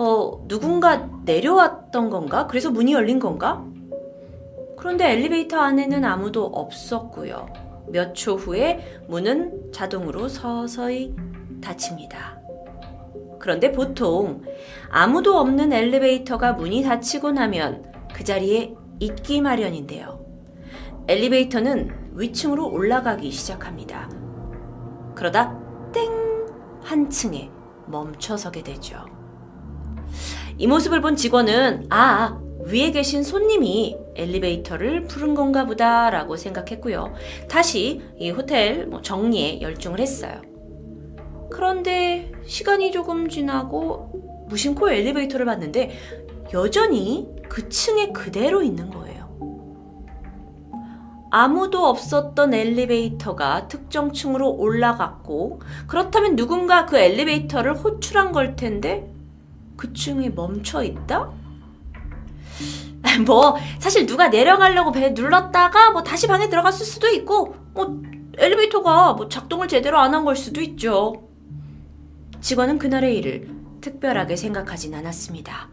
어, 0.02 0.46
누군가 0.48 1.10
내려왔던 1.26 2.10
건가? 2.10 2.48
그래서 2.48 2.72
문이 2.72 2.94
열린 2.94 3.20
건가? 3.20 3.66
그런데 4.78 5.12
엘리베이터 5.12 5.60
안에는 5.60 6.06
아무도 6.06 6.46
없었고요. 6.46 7.48
몇 7.90 8.14
초 8.14 8.36
후에 8.36 9.02
문은 9.10 9.74
자동으로 9.74 10.30
서서히 10.30 11.14
닫힙니다. 11.62 12.40
그런데 13.40 13.74
보통 13.74 14.42
아무도 14.90 15.38
없는 15.38 15.74
엘리베이터가 15.74 16.54
문이 16.54 16.82
닫히고 16.84 17.34
나면 17.34 17.92
그 18.14 18.24
자리에 18.24 18.74
있기 19.02 19.42
마련인데요. 19.42 20.26
엘리베이터는 21.10 21.90
위층으로 22.14 22.72
올라가기 22.72 23.30
시작합니다. 23.32 24.10
그러다 25.14 25.60
땡! 25.92 26.10
한 26.84 27.10
층에 27.10 27.52
멈춰서게 27.88 28.64
되죠. 28.64 29.19
이 30.60 30.67
모습을 30.67 31.00
본 31.00 31.15
직원은 31.15 31.88
아, 31.89 32.38
위에 32.65 32.91
계신 32.91 33.24
손님이 33.24 33.98
엘리베이터를 34.15 35.06
부른 35.06 35.34
건가 35.34 35.65
보다라고 35.65 36.36
생각했고요. 36.36 37.13
다시 37.48 38.02
이 38.17 38.30
호텔 38.30 38.86
뭐 38.86 39.02
정리에 39.02 39.62
열중을 39.62 40.02
했어요. 40.02 40.41
그런데 41.50 42.34
시간이 42.45 42.91
조금 42.91 43.30
지나고 43.30 44.48
무심코 44.50 44.91
엘리베이터를 44.91 45.45
봤는데 45.45 45.91
여전히 46.52 47.30
그 47.48 47.69
층에 47.69 48.12
그대로 48.12 48.62
있는 48.62 48.89
거예요. 48.89 49.30
아무도 51.32 51.86
없었던 51.86 52.54
엘리베이터가 52.54 53.67
특정 53.67 54.12
층으로 54.12 54.50
올라갔고, 54.50 55.62
그렇다면 55.88 56.36
누군가 56.36 56.86
그 56.86 56.98
엘리베이터를 56.98 57.75
호출한 57.75 58.31
걸 58.31 58.56
텐데, 58.56 59.08
그 59.80 59.94
층이 59.94 60.32
멈춰 60.32 60.84
있다? 60.84 61.32
뭐, 63.25 63.56
사실 63.80 64.06
누가 64.06 64.27
내려가려고 64.27 64.92
배 64.92 65.12
눌렀다가, 65.12 65.92
뭐, 65.92 66.04
다시 66.04 66.27
방에 66.27 66.50
들어갔을 66.50 66.86
수도 66.86 67.08
있고, 67.08 67.56
뭐, 67.73 68.02
엘리베이터가 68.38 69.13
뭐 69.13 69.30
작동을 69.30 69.69
제대로 69.69 69.98
안 70.00 70.13
한 70.13 70.25
걸 70.25 70.36
수도 70.36 70.60
있죠. 70.62 71.30
직원은 72.42 72.77
그날의 72.77 73.17
일을 73.17 73.50
특별하게 73.80 74.36
생각하진 74.36 74.94
않았습니다. 74.96 75.69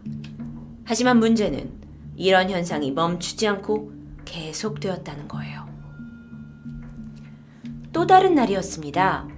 하지만 0.84 1.18
문제는 1.18 1.72
이런 2.16 2.48
현상이 2.50 2.92
멈추지 2.92 3.46
않고 3.48 3.90
계속되었다는 4.24 5.26
거예요. 5.26 5.66
또 7.92 8.06
다른 8.06 8.34
날이었습니다. 8.36 9.28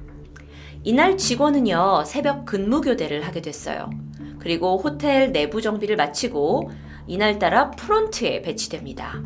이날 0.85 1.17
직원은요, 1.17 2.05
새벽 2.07 2.45
근무 2.45 2.81
교대를 2.83 3.27
하게 3.27 3.41
됐어요. 3.43 3.91
그리고 4.39 4.79
호텔 4.79 5.33
내부 5.33 5.61
정비를 5.61 5.97
마치고 5.97 6.71
이날따라 7.07 7.73
프론트에 7.73 8.43
배치됩니다. 8.43 9.23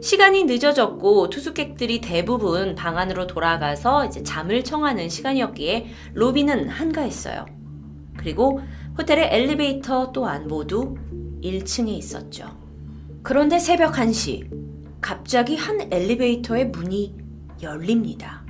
시간이 0.00 0.44
늦어졌고 0.44 1.30
투숙객들이 1.30 2.00
대부분 2.00 2.74
방 2.74 2.98
안으로 2.98 3.26
돌아가서 3.26 4.06
이제 4.06 4.22
잠을 4.22 4.62
청하는 4.64 5.08
시간이었기에 5.08 5.86
로비는 6.14 6.68
한가했어요. 6.68 7.46
그리고 8.16 8.60
호텔의 8.98 9.28
엘리베이터 9.30 10.12
또한 10.12 10.46
모두 10.48 10.96
1층에 11.42 11.88
있었죠. 11.88 12.56
그런데 13.22 13.58
새벽 13.58 13.94
1시, 13.94 14.48
갑자기 15.00 15.56
한 15.56 15.88
엘리베이터의 15.92 16.68
문이 16.68 17.14
열립니다. 17.62 18.44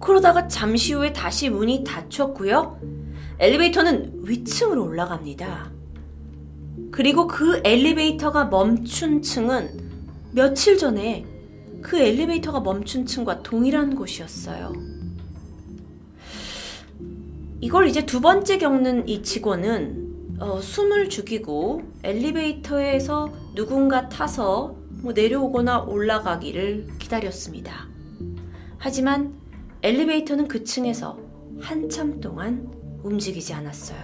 그러다가 0.00 0.46
잠시 0.48 0.92
후에 0.92 1.12
다시 1.12 1.48
문이 1.50 1.84
닫혔고요. 1.84 2.78
엘리베이터는 3.38 4.22
위층으로 4.24 4.82
올라갑니다. 4.84 5.70
그리고 6.90 7.26
그 7.26 7.60
엘리베이터가 7.64 8.46
멈춘 8.46 9.20
층은 9.20 9.86
며칠 10.32 10.78
전에 10.78 11.26
그 11.82 11.98
엘리베이터가 11.98 12.60
멈춘 12.60 13.04
층과 13.04 13.42
동일한 13.42 13.94
곳이었어요. 13.94 14.72
이걸 17.60 17.88
이제 17.88 18.06
두 18.06 18.20
번째 18.20 18.58
겪는 18.58 19.08
이 19.08 19.22
직원은 19.22 20.38
어, 20.40 20.60
숨을 20.60 21.08
죽이고 21.08 21.82
엘리베이터에서 22.02 23.32
누군가 23.54 24.08
타서 24.08 24.76
뭐 25.02 25.12
내려오거나 25.12 25.82
올라가기를 25.82 26.88
기다렸습니다. 26.98 27.88
하지만 28.78 29.34
엘리베이터는 29.82 30.48
그 30.48 30.64
층에서 30.64 31.18
한참 31.60 32.20
동안 32.20 32.75
움직이지 33.06 33.54
않았어요. 33.54 33.98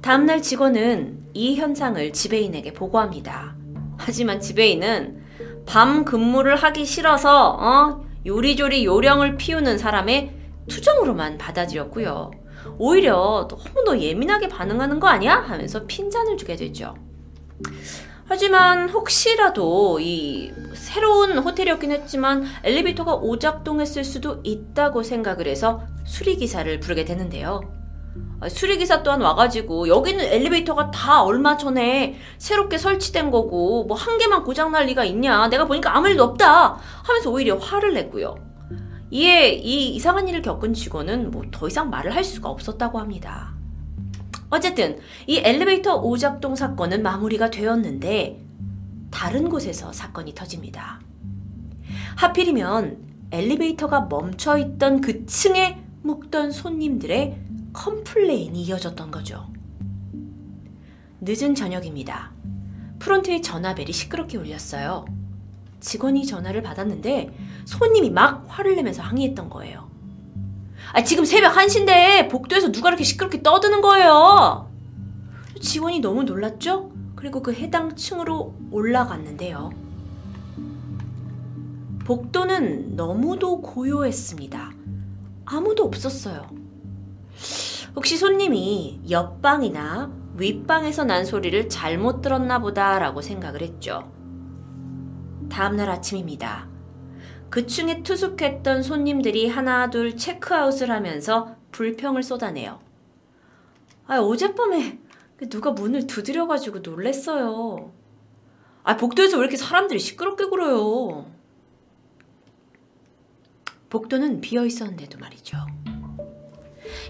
다음날 0.00 0.42
직원은 0.42 1.28
이 1.34 1.56
현상을 1.56 2.12
지배인에게 2.12 2.72
보고합니다. 2.72 3.56
하지만 3.98 4.40
지배인은 4.40 5.22
밤 5.66 6.04
근무를 6.04 6.56
하기 6.56 6.84
싫어서 6.84 7.50
어? 7.60 8.08
요리조리 8.24 8.84
요령을 8.84 9.36
피우는 9.36 9.76
사람의 9.76 10.34
투정으로만 10.68 11.36
받아들였고요. 11.38 12.30
오히려 12.78 13.48
너무 13.48 13.84
너 13.84 13.98
예민하게 13.98 14.48
반응하는 14.48 15.00
거 15.00 15.08
아니야? 15.08 15.36
하면서 15.36 15.86
핀잔을 15.86 16.36
주게 16.36 16.56
되죠. 16.56 16.94
하지만 18.28 18.90
혹시라도 18.90 19.98
이 20.00 20.52
새로운 20.74 21.38
호텔이었긴 21.38 21.92
했지만 21.92 22.44
엘리베이터가 22.62 23.14
오작동했을 23.14 24.04
수도 24.04 24.40
있다고 24.44 25.02
생각을 25.02 25.46
해서 25.46 25.82
수리기사를 26.04 26.78
부르게 26.80 27.04
되는데요. 27.06 27.60
아, 28.40 28.48
수리기사 28.48 29.02
또한 29.02 29.20
와가지고 29.22 29.88
여기는 29.88 30.22
엘리베이터가 30.24 30.90
다 30.90 31.22
얼마 31.22 31.56
전에 31.56 32.16
새롭게 32.38 32.76
설치된 32.78 33.30
거고 33.30 33.84
뭐 33.84 33.96
한 33.96 34.18
개만 34.18 34.44
고장날 34.44 34.86
리가 34.86 35.04
있냐 35.04 35.48
내가 35.48 35.66
보니까 35.66 35.96
아무 35.96 36.08
일도 36.08 36.22
없다 36.22 36.78
하면서 37.02 37.30
오히려 37.30 37.56
화를 37.56 37.94
냈고요 37.94 38.36
이에 39.10 39.50
이 39.54 39.88
이상한 39.94 40.28
일을 40.28 40.42
겪은 40.42 40.72
직원은 40.74 41.30
뭐 41.32 41.42
더 41.50 41.66
이상 41.66 41.90
말을 41.90 42.14
할 42.14 42.22
수가 42.22 42.48
없었다고 42.48 42.98
합니다 43.00 43.54
어쨌든 44.50 44.98
이 45.26 45.40
엘리베이터 45.44 45.96
오작동 45.96 46.56
사건은 46.56 47.02
마무리가 47.02 47.50
되었는데 47.50 48.44
다른 49.10 49.48
곳에서 49.48 49.92
사건이 49.92 50.34
터집니다 50.34 51.00
하필이면 52.16 53.08
엘리베이터가 53.30 54.02
멈춰 54.02 54.56
있던 54.58 55.00
그 55.00 55.26
층에 55.26 55.82
묵던 56.02 56.50
손님들의 56.50 57.38
컴플레인이 57.72 58.62
이어졌던 58.62 59.10
거죠. 59.10 59.46
늦은 61.20 61.54
저녁입니다. 61.54 62.32
프론트의 62.98 63.42
전화벨이 63.42 63.92
시끄럽게 63.92 64.38
울렸어요. 64.38 65.04
직원이 65.80 66.26
전화를 66.26 66.62
받았는데 66.62 67.34
손님이 67.66 68.10
막 68.10 68.44
화를 68.48 68.76
내면서 68.76 69.02
항의했던 69.02 69.50
거예요. 69.50 69.87
아, 70.92 71.02
지금 71.02 71.24
새벽 71.24 71.54
1시인데 71.54 72.30
복도에서 72.30 72.72
누가 72.72 72.88
이렇게 72.88 73.04
시끄럽게 73.04 73.42
떠드는 73.42 73.80
거예요. 73.80 74.70
직원이 75.60 76.00
너무 76.00 76.22
놀랐죠? 76.22 76.92
그리고 77.14 77.42
그 77.42 77.52
해당 77.52 77.94
층으로 77.94 78.54
올라갔는데요. 78.70 79.70
복도는 82.04 82.96
너무도 82.96 83.60
고요했습니다. 83.60 84.72
아무도 85.44 85.84
없었어요. 85.84 86.46
혹시 87.94 88.16
손님이 88.16 89.00
옆방이나 89.10 90.10
윗방에서 90.36 91.04
난 91.04 91.24
소리를 91.24 91.68
잘못 91.68 92.22
들었나 92.22 92.60
보다라고 92.60 93.20
생각을 93.20 93.60
했죠. 93.60 94.10
다음날 95.50 95.90
아침입니다. 95.90 96.68
그 97.50 97.66
층에 97.66 98.02
투숙했던 98.02 98.82
손님들이 98.82 99.48
하나 99.48 99.90
둘 99.90 100.16
체크아웃을 100.16 100.90
하면서 100.90 101.56
불평을 101.72 102.22
쏟아내요. 102.22 102.80
아, 104.06 104.18
어젯밤에 104.18 104.98
누가 105.48 105.70
문을 105.70 106.06
두드려가지고 106.06 106.80
놀랬어요. 106.80 107.92
아, 108.82 108.96
복도에서 108.96 109.36
왜 109.36 109.42
이렇게 109.42 109.56
사람들이 109.56 109.98
시끄럽게 109.98 110.46
굴어요? 110.46 111.26
복도는 113.90 114.40
비어 114.40 114.66
있었는데도 114.66 115.18
말이죠. 115.18 115.56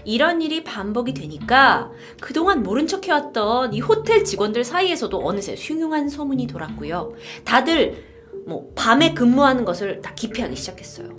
이런 0.05 0.41
일이 0.41 0.63
반복이 0.63 1.13
되니까 1.13 1.91
그동안 2.21 2.63
모른 2.63 2.87
척 2.87 3.07
해왔던 3.07 3.73
이 3.73 3.79
호텔 3.81 4.23
직원들 4.23 4.63
사이에서도 4.63 5.25
어느새 5.25 5.55
흉흉한 5.57 6.09
소문이 6.09 6.47
돌았고요. 6.47 7.13
다들 7.43 8.08
뭐 8.45 8.71
밤에 8.75 9.13
근무하는 9.13 9.65
것을 9.65 10.01
다 10.01 10.13
기피하기 10.13 10.55
시작했어요. 10.55 11.09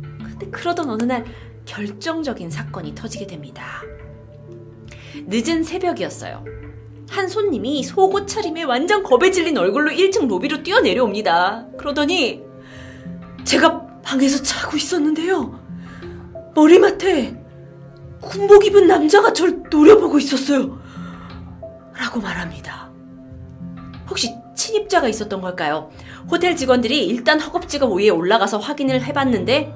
근데 0.00 0.46
그러던 0.50 0.90
어느 0.90 1.02
날 1.04 1.24
결정적인 1.64 2.50
사건이 2.50 2.94
터지게 2.94 3.26
됩니다. 3.26 3.82
늦은 5.26 5.62
새벽이었어요. 5.62 6.44
한 7.08 7.28
손님이 7.28 7.82
속옷 7.82 8.26
차림에 8.26 8.62
완전 8.62 9.02
겁에 9.02 9.30
질린 9.30 9.58
얼굴로 9.58 9.90
1층 9.90 10.28
로비로 10.28 10.62
뛰어내려옵니다. 10.62 11.66
그러더니 11.78 12.42
제가 13.44 14.00
방에서 14.02 14.42
자고 14.42 14.76
있었는데요. 14.76 15.60
머리맡에 16.54 17.38
군복 18.20 18.64
입은 18.66 18.86
남자가 18.86 19.32
절 19.32 19.62
노려보고 19.68 20.18
있었어요. 20.18 20.80
라고 21.94 22.20
말합니다. 22.20 22.90
혹시 24.08 24.34
침입자가 24.54 25.08
있었던 25.08 25.40
걸까요? 25.40 25.90
호텔 26.30 26.56
직원들이 26.56 27.06
일단 27.06 27.40
허겁지겁 27.40 27.92
위에 27.92 28.08
올라가서 28.08 28.58
확인을 28.58 29.02
해봤는데 29.04 29.74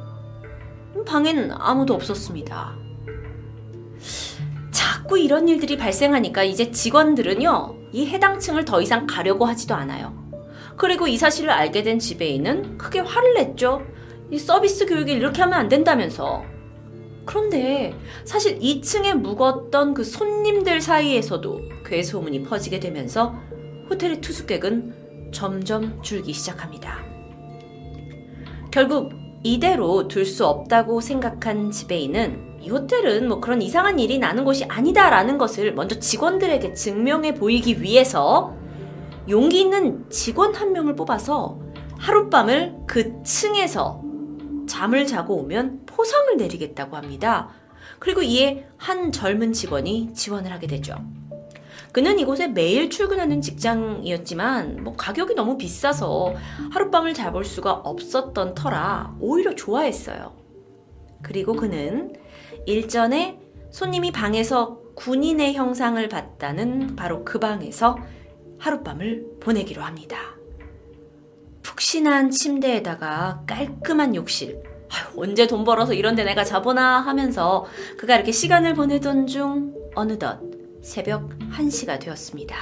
방엔 1.07 1.53
아무도 1.53 1.94
없었습니다. 1.94 2.76
자꾸 4.72 5.18
이런 5.18 5.49
일들이 5.49 5.76
발생하니까 5.76 6.42
이제 6.42 6.70
직원들은요, 6.70 7.76
이 7.92 8.07
해당 8.07 8.38
층을 8.38 8.64
더 8.64 8.82
이상 8.82 9.07
가려고 9.07 9.44
하지도 9.44 9.74
않아요. 9.74 10.14
그리고 10.76 11.07
이 11.07 11.16
사실을 11.16 11.51
알게 11.51 11.82
된 11.82 11.99
지배인은 11.99 12.76
크게 12.76 13.01
화를 13.01 13.34
냈죠. 13.34 13.82
이 14.30 14.38
서비스 14.38 14.84
교육을 14.84 15.14
이렇게 15.14 15.42
하면 15.42 15.59
안 15.59 15.68
된다면서. 15.68 16.42
그런데 17.24 17.94
사실 18.24 18.59
2층에 18.59 19.14
묵었던 19.14 19.94
그 19.94 20.05
손님들 20.05 20.80
사이에서도 20.80 21.61
괴소문이 21.86 22.42
퍼지게 22.42 22.80
되면서 22.80 23.34
호텔의 23.88 24.20
투숙객은 24.20 25.06
점점 25.33 26.01
줄기 26.03 26.33
시작합니다. 26.33 26.99
결국 28.70 29.12
이대로 29.43 30.09
둘 30.09 30.27
수 30.27 30.47
없다고 30.47 31.01
생각한 31.01 31.70
지배인은 31.70 32.59
이 32.61 32.68
호텔은 32.68 33.29
뭐 33.29 33.41
그런 33.41 33.62
이상한 33.62 33.99
일이 33.99 34.18
나는 34.18 34.45
곳이 34.45 34.64
아니다라는 34.64 35.39
것을 35.39 35.72
먼저 35.74 35.99
직원들에게 35.99 36.72
증명해 36.74 37.35
보이기 37.35 37.81
위해서 37.81 38.55
용기 39.29 39.61
있는 39.61 40.09
직원 40.11 40.55
한 40.55 40.72
명을 40.72 40.97
뽑아서 40.97 41.61
하룻밤을 41.99 42.74
그 42.87 43.22
층에서 43.22 44.03
잠을 44.68 45.07
자고 45.07 45.37
오면 45.37 45.87
포상을 45.87 46.37
내리겠다고 46.37 46.97
합니다. 46.97 47.51
그리고 47.99 48.22
이에 48.22 48.66
한 48.77 49.12
젊은 49.12 49.53
직원이 49.53 50.12
지원을 50.12 50.53
하게 50.53 50.66
되죠. 50.66 50.97
그는 51.97 52.18
이곳에 52.18 52.47
매일 52.47 52.90
출근하는 52.90 53.40
직장이었지만 53.40 54.84
뭐 54.84 54.94
가격이 54.97 55.34
너무 55.34 55.57
비싸서 55.57 56.34
하룻밤을 56.70 57.14
잡을 57.14 57.42
수가 57.42 57.72
없었던 57.72 58.55
터라 58.55 59.16
오히려 59.18 59.55
좋아했어요. 59.55 60.36
그리고 61.22 61.55
그는 61.55 62.14
일전에 62.66 63.40
손님이 63.70 64.12
방에서 64.12 64.78
군인의 64.94 65.55
형상을 65.55 66.07
봤다는 66.07 66.97
바로 66.97 67.24
그 67.24 67.38
방에서 67.38 67.97
하룻밤을 68.59 69.38
보내기로 69.40 69.80
합니다. 69.80 70.18
푹신한 71.62 72.28
침대에다가 72.30 73.44
깔끔한 73.47 74.14
욕실. 74.14 74.62
언제 75.16 75.47
돈 75.47 75.64
벌어서 75.64 75.94
이런 75.94 76.14
데 76.14 76.24
내가 76.24 76.44
자보나 76.44 77.01
하면서 77.01 77.64
그가 77.97 78.16
이렇게 78.16 78.32
시간을 78.32 78.74
보내던 78.74 79.26
중 79.26 79.74
어느덧 79.94 80.56
새벽 80.87 81.37
1시가 81.51 81.99
되었습니다. 81.99 82.57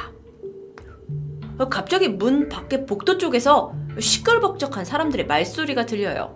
갑자기 1.68 2.08
문 2.08 2.48
밖에 2.48 2.86
복도 2.86 3.18
쪽에서 3.18 3.74
시끌벅적한 4.00 4.86
사람들의 4.86 5.26
말소리가 5.26 5.84
들려요. 5.84 6.34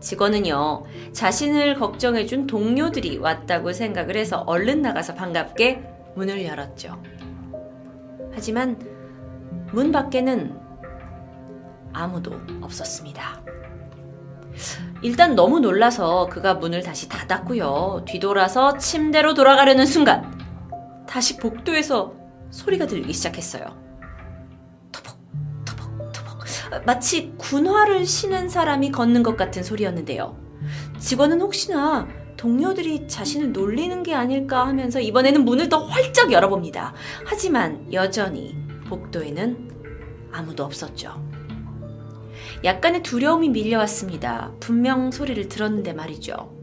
직원은요, 0.00 0.84
자신을 1.12 1.76
걱정해준 1.76 2.46
동료들이 2.46 3.16
왔다고 3.16 3.72
생각을 3.72 4.18
해서 4.18 4.44
얼른 4.46 4.82
나가서 4.82 5.14
반갑게 5.14 5.82
문을 6.16 6.44
열었죠. 6.44 7.02
하지만 8.34 8.78
문 9.72 9.90
밖에는 9.90 10.54
아무도 11.94 12.38
없었습니다. 12.60 13.42
일단 15.00 15.34
너무 15.34 15.60
놀라서 15.60 16.26
그가 16.26 16.54
문을 16.54 16.82
다시 16.82 17.08
닫았고요. 17.08 18.04
뒤돌아서 18.06 18.76
침대로 18.76 19.32
돌아가려는 19.32 19.86
순간 19.86 20.43
다시 21.06 21.36
복도에서 21.36 22.14
소리가 22.50 22.86
들리기 22.86 23.12
시작했어요. 23.12 23.64
터벅, 24.92 25.18
터벅, 25.64 26.12
터벅. 26.12 26.84
마치 26.86 27.32
군화를 27.36 28.06
신은 28.06 28.48
사람이 28.48 28.92
걷는 28.92 29.22
것 29.22 29.36
같은 29.36 29.62
소리였는데요. 29.62 30.36
직원은 30.98 31.40
혹시나 31.40 32.08
동료들이 32.36 33.08
자신을 33.08 33.52
놀리는 33.52 34.02
게 34.02 34.14
아닐까 34.14 34.66
하면서 34.66 35.00
이번에는 35.00 35.44
문을 35.44 35.68
더 35.68 35.84
활짝 35.86 36.32
열어봅니다. 36.32 36.94
하지만 37.24 37.92
여전히 37.92 38.56
복도에는 38.88 39.70
아무도 40.32 40.64
없었죠. 40.64 41.22
약간의 42.64 43.02
두려움이 43.02 43.50
밀려왔습니다. 43.50 44.52
분명 44.60 45.10
소리를 45.10 45.48
들었는데 45.48 45.92
말이죠. 45.92 46.53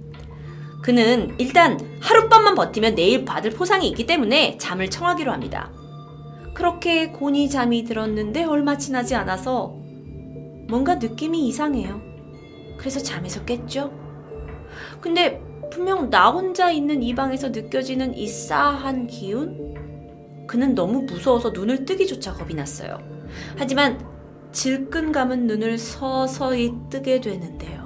그는 0.81 1.35
일단 1.37 1.79
하룻밤만 1.99 2.55
버티면 2.55 2.95
내일 2.95 3.23
받을 3.23 3.51
포상이 3.51 3.87
있기 3.89 4.05
때문에 4.05 4.57
잠을 4.57 4.89
청하기로 4.89 5.31
합니다. 5.31 5.71
그렇게 6.53 7.11
곤히 7.11 7.49
잠이 7.49 7.83
들었는데 7.83 8.43
얼마 8.43 8.77
지나지 8.77 9.15
않아서 9.15 9.75
뭔가 10.67 10.95
느낌이 10.95 11.47
이상해요. 11.47 12.01
그래서 12.77 12.99
잠에서 12.99 13.45
깼죠. 13.45 13.91
근데 14.99 15.41
분명 15.71 16.09
나 16.09 16.31
혼자 16.31 16.71
있는 16.71 17.01
이 17.03 17.13
방에서 17.15 17.49
느껴지는 17.49 18.15
이 18.15 18.27
싸한 18.27 19.07
기운? 19.07 20.45
그는 20.47 20.75
너무 20.75 21.03
무서워서 21.03 21.51
눈을 21.51 21.85
뜨기조차 21.85 22.33
겁이 22.33 22.55
났어요. 22.55 22.97
하지만 23.55 24.05
질끈 24.51 25.11
감은 25.11 25.47
눈을 25.47 25.77
서서히 25.77 26.73
뜨게 26.89 27.21
되는데요. 27.21 27.80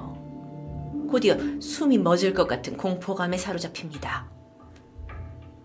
곧이어 1.06 1.60
숨이 1.60 1.98
멎을 1.98 2.34
것 2.34 2.46
같은 2.46 2.76
공포감에 2.76 3.36
사로잡힙니다. 3.36 4.30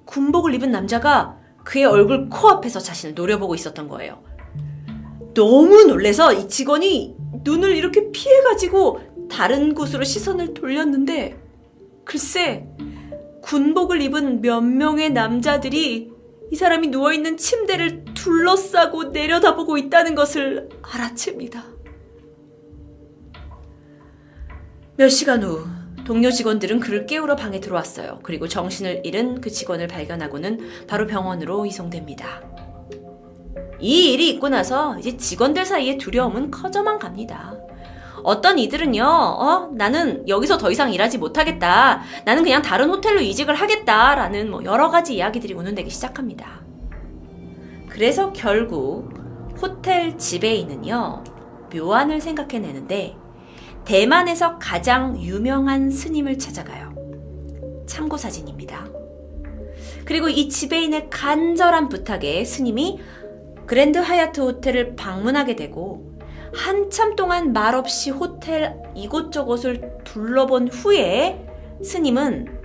군복을 0.05 0.53
입은 0.55 0.71
남자가 0.71 1.37
그의 1.63 1.85
얼굴 1.85 2.29
코앞에서 2.29 2.79
자신을 2.79 3.15
노려보고 3.15 3.55
있었던 3.55 3.87
거예요. 3.87 4.23
너무 5.33 5.85
놀래서 5.85 6.33
이 6.33 6.47
직원이 6.47 7.15
눈을 7.43 7.75
이렇게 7.75 8.11
피해가지고 8.11 9.27
다른 9.29 9.73
곳으로 9.73 10.03
시선을 10.03 10.53
돌렸는데 10.53 11.41
글쎄 12.03 12.67
군복을 13.41 14.01
입은 14.01 14.41
몇 14.41 14.61
명의 14.61 15.11
남자들이 15.11 16.11
이 16.51 16.55
사람이 16.55 16.89
누워있는 16.89 17.37
침대를 17.37 18.05
둘러싸고 18.13 19.05
내려다보고 19.05 19.77
있다는 19.77 20.15
것을 20.15 20.67
알아챕니다. 20.81 21.70
몇 25.01 25.09
시간 25.09 25.41
후 25.41 25.65
동료 26.05 26.29
직원들은 26.29 26.79
그를 26.79 27.07
깨우러 27.07 27.35
방에 27.35 27.59
들어왔어요. 27.59 28.19
그리고 28.21 28.47
정신을 28.47 29.01
잃은 29.03 29.41
그 29.41 29.49
직원을 29.49 29.87
발견하고는 29.87 30.85
바로 30.87 31.07
병원으로 31.07 31.65
이송됩니다. 31.65 32.43
이 33.79 34.13
일이 34.13 34.29
있고 34.29 34.49
나서 34.49 34.99
이제 34.99 35.17
직원들 35.17 35.65
사이의 35.65 35.97
두려움은 35.97 36.51
커져만 36.51 36.99
갑니다. 36.99 37.57
어떤 38.21 38.59
이들은요, 38.59 39.03
어, 39.03 39.71
나는 39.73 40.27
여기서 40.27 40.59
더 40.59 40.69
이상 40.69 40.93
일하지 40.93 41.17
못하겠다. 41.17 42.03
나는 42.23 42.43
그냥 42.43 42.61
다른 42.61 42.91
호텔로 42.91 43.21
이직을 43.21 43.55
하겠다. 43.55 44.13
라는 44.13 44.51
뭐 44.51 44.63
여러 44.65 44.91
가지 44.91 45.15
이야기들이 45.15 45.55
운운되기 45.55 45.89
시작합니다. 45.89 46.61
그래서 47.89 48.31
결국 48.33 49.09
호텔 49.59 50.15
지배인은요, 50.19 51.23
묘안을 51.73 52.21
생각해내는데, 52.21 53.15
대만에서 53.85 54.57
가장 54.59 55.19
유명한 55.19 55.89
스님을 55.89 56.37
찾아가요. 56.37 56.93
참고 57.87 58.17
사진입니다. 58.17 58.87
그리고 60.05 60.29
이 60.29 60.49
지배인의 60.49 61.09
간절한 61.09 61.89
부탁에 61.89 62.43
스님이 62.43 62.99
그랜드 63.65 63.99
하얏트 63.99 64.39
호텔을 64.39 64.95
방문하게 64.95 65.55
되고 65.55 66.11
한참 66.53 67.15
동안 67.15 67.53
말없이 67.53 68.09
호텔 68.09 68.75
이곳저곳을 68.95 69.99
둘러본 70.03 70.67
후에 70.67 71.47
스님은 71.83 72.59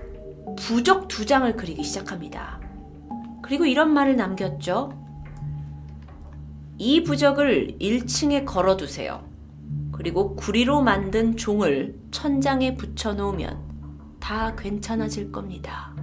부적 0.56 1.08
두 1.08 1.24
장을 1.24 1.54
그리기 1.54 1.84
시작합니다. 1.84 2.60
그리고 3.42 3.64
이런 3.64 3.92
말을 3.92 4.16
남겼죠. 4.16 4.92
이 6.78 7.04
부적을 7.04 7.76
1층에 7.80 8.44
걸어두세요. 8.44 9.36
그리고 9.97 10.36
구리로 10.36 10.82
만든 10.82 11.36
종을 11.36 11.94
천장에 12.11 12.74
붙여놓으면 12.74 14.18
다 14.20 14.55
괜찮아질 14.57 15.32
겁니다. 15.32 15.94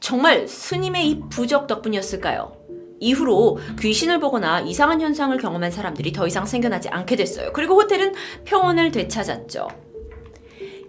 정말 0.00 0.48
스님의 0.48 1.10
이 1.10 1.20
부적 1.28 1.66
덕분이었을까요? 1.66 2.56
이후로 3.00 3.58
귀신을 3.78 4.18
보거나 4.20 4.60
이상한 4.60 5.00
현상을 5.00 5.36
경험한 5.36 5.70
사람들이 5.70 6.12
더 6.12 6.26
이상 6.26 6.46
생겨나지 6.46 6.88
않게 6.88 7.16
됐어요. 7.16 7.52
그리고 7.52 7.74
호텔은 7.74 8.14
평온을 8.44 8.90
되찾았죠. 8.90 9.68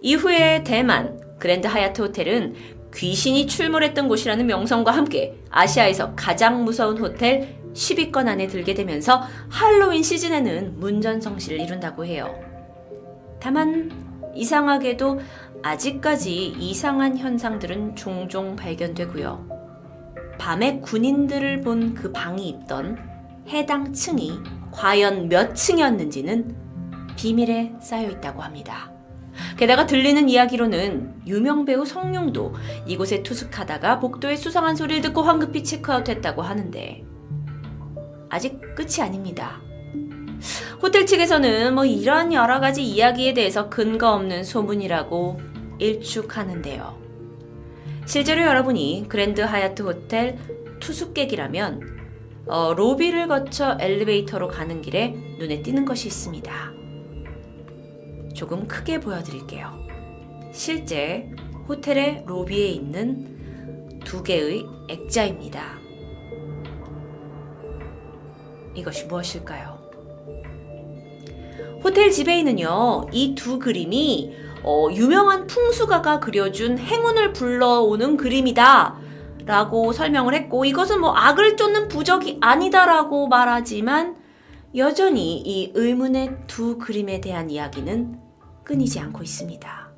이후에 0.02 0.64
대만 0.64 1.20
그랜드 1.38 1.68
하얏트 1.68 2.00
호텔은 2.00 2.54
귀신이 2.94 3.46
출몰했던 3.46 4.08
곳이라는 4.08 4.46
명성과 4.46 4.90
함께 4.90 5.38
아시아에서 5.50 6.14
가장 6.16 6.64
무서운 6.64 6.98
호텔 6.98 7.59
10위권 7.74 8.26
안에 8.26 8.46
들게 8.46 8.74
되면서 8.74 9.22
할로윈 9.48 10.02
시즌에는 10.02 10.80
문전성시를 10.80 11.60
이룬다고 11.60 12.04
해요. 12.04 12.34
다만 13.40 13.90
이상하게도 14.34 15.20
아직까지 15.62 16.54
이상한 16.58 17.16
현상들은 17.18 17.96
종종 17.96 18.56
발견되고요. 18.56 19.48
밤에 20.38 20.80
군인들을 20.80 21.60
본 21.60 21.94
그 21.94 22.12
방이 22.12 22.48
있던 22.48 22.96
해당 23.48 23.92
층이 23.92 24.40
과연 24.70 25.28
몇 25.28 25.54
층이었는지는 25.54 26.56
비밀에 27.16 27.74
쌓여 27.80 28.08
있다고 28.08 28.40
합니다. 28.40 28.90
게다가 29.56 29.86
들리는 29.86 30.28
이야기로는 30.28 31.22
유명 31.26 31.64
배우 31.64 31.84
성룡도 31.84 32.54
이곳에 32.86 33.22
투숙하다가 33.22 34.00
복도에 34.00 34.36
수상한 34.36 34.76
소리를 34.76 35.02
듣고 35.02 35.22
황급히 35.22 35.62
체크아웃했다고 35.62 36.42
하는데 36.42 37.04
아직 38.30 38.60
끝이 38.74 39.02
아닙니다. 39.02 39.60
호텔 40.80 41.04
측에서는 41.04 41.74
뭐 41.74 41.84
이런 41.84 42.32
여러 42.32 42.60
가지 42.60 42.82
이야기에 42.82 43.34
대해서 43.34 43.68
근거 43.68 44.14
없는 44.14 44.44
소문이라고 44.44 45.38
일축하는데요. 45.78 46.98
실제로 48.06 48.42
여러분이 48.42 49.06
그랜드 49.08 49.42
하얏트 49.42 49.82
호텔 49.84 50.38
투숙객이라면 50.80 52.00
어, 52.46 52.74
로비를 52.74 53.28
거쳐 53.28 53.76
엘리베이터로 53.78 54.48
가는 54.48 54.80
길에 54.80 55.10
눈에 55.38 55.62
띄는 55.62 55.84
것이 55.84 56.08
있습니다. 56.08 56.72
조금 58.34 58.66
크게 58.66 59.00
보여드릴게요. 59.00 59.70
실제 60.52 61.30
호텔의 61.68 62.24
로비에 62.26 62.68
있는 62.68 64.00
두 64.04 64.22
개의 64.22 64.64
액자입니다. 64.88 65.79
이것이 68.80 69.04
무엇일까요? 69.06 69.78
호텔 71.82 72.10
지배인은요, 72.10 73.06
이 73.12 73.34
두 73.34 73.58
그림이 73.58 74.34
어, 74.62 74.88
유명한 74.92 75.46
풍수가가 75.46 76.20
그려준 76.20 76.78
행운을 76.78 77.32
불러오는 77.32 78.16
그림이다. 78.18 78.98
라고 79.46 79.92
설명을 79.92 80.34
했고, 80.34 80.66
이것은 80.66 81.00
뭐 81.00 81.12
악을 81.12 81.56
쫓는 81.56 81.88
부적이 81.88 82.36
아니다라고 82.42 83.28
말하지만, 83.28 84.16
여전히 84.76 85.38
이 85.38 85.72
의문의 85.74 86.36
두 86.46 86.76
그림에 86.76 87.20
대한 87.22 87.50
이야기는 87.50 88.18
끊이지 88.64 89.00
않고 89.00 89.22
있습니다. 89.22 89.90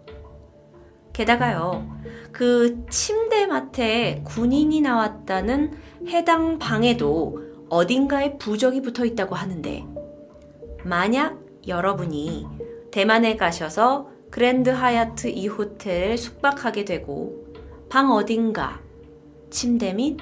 게다가요, 1.12 1.86
그 2.30 2.86
침대맡에 2.88 4.22
군인이 4.24 4.80
나왔다는 4.80 5.72
해당 6.06 6.58
방에도 6.58 7.51
어딘가에 7.72 8.36
부적이 8.36 8.82
붙어 8.82 9.06
있다고 9.06 9.34
하는데, 9.34 9.82
만약 10.84 11.38
여러분이 11.66 12.46
대만에 12.90 13.36
가셔서 13.36 14.10
그랜드 14.30 14.68
하얏트 14.68 15.34
이 15.34 15.46
호텔 15.46 16.18
숙박하게 16.18 16.84
되고 16.84 17.46
방 17.88 18.12
어딘가 18.12 18.82
침대 19.48 19.94
및 19.94 20.18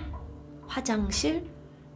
화장실 0.69 1.43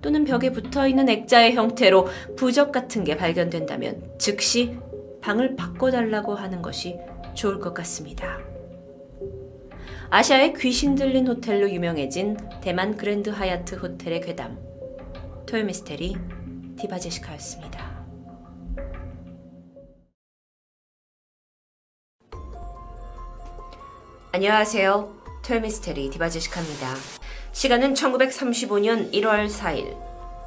또는 0.03 0.25
벽에 0.25 0.51
붙어 0.51 0.89
있는 0.89 1.09
액자의 1.09 1.55
형태로 1.55 2.09
부적 2.37 2.73
같은 2.73 3.05
게 3.05 3.17
발견된다면 3.17 4.03
즉시 4.19 4.77
방을 5.21 5.55
바꿔달라고 5.55 6.35
하는 6.35 6.63
것이 6.63 6.99
좋을 7.35 7.61
것 7.61 7.73
같습니다. 7.75 8.41
아시아의 10.11 10.55
귀신 10.55 10.97
들린 10.97 11.29
호텔로 11.29 11.71
유명해진 11.71 12.37
대만 12.61 12.97
그랜드 12.97 13.31
하얏트 13.31 13.81
호텔의 13.81 14.21
괴담 14.21 14.74
토요미스테리 15.55 16.17
디바제시카였습니다. 16.81 18.05
안녕하세요. 24.33 25.15
토요미스테리 25.47 26.11
디바제시카입니다. 26.11 26.97
시간은 27.53 27.95
1935년 27.95 29.13
1월 29.13 29.49
4일 29.49 29.97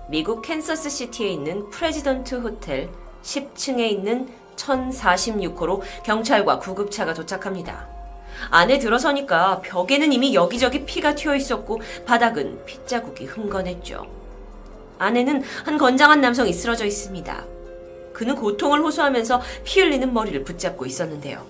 미국 0.09 0.41
캔서스 0.41 0.89
시티에 0.89 1.29
있는 1.29 1.69
프레지던트 1.69 2.41
호텔 2.41 2.91
10층에 3.21 3.89
있는 3.89 4.27
1046호로 4.57 5.83
경찰과 6.03 6.59
구급차가 6.59 7.13
도착합니다. 7.13 7.87
안에 8.51 8.77
들어서니까 8.77 9.61
벽에는 9.61 10.11
이미 10.11 10.35
여기저기 10.35 10.83
피가 10.83 11.15
튀어 11.15 11.33
있었고 11.33 11.79
바닥은 12.05 12.65
핏자국이 12.65 13.23
흥건했죠. 13.23 14.16
안에는 14.99 15.43
한 15.65 15.77
건장한 15.77 16.21
남성이 16.21 16.53
쓰러져 16.53 16.85
있습니다. 16.85 17.45
그는 18.13 18.35
고통을 18.35 18.81
호소하면서 18.81 19.41
피 19.63 19.81
흘리는 19.81 20.11
머리를 20.13 20.43
붙잡고 20.43 20.85
있었는데요. 20.85 21.45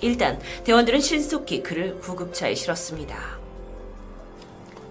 일단 0.00 0.38
대원들은 0.64 1.00
신속히 1.00 1.62
그를 1.62 1.98
구급차에 2.00 2.54
실었습니다. 2.54 3.38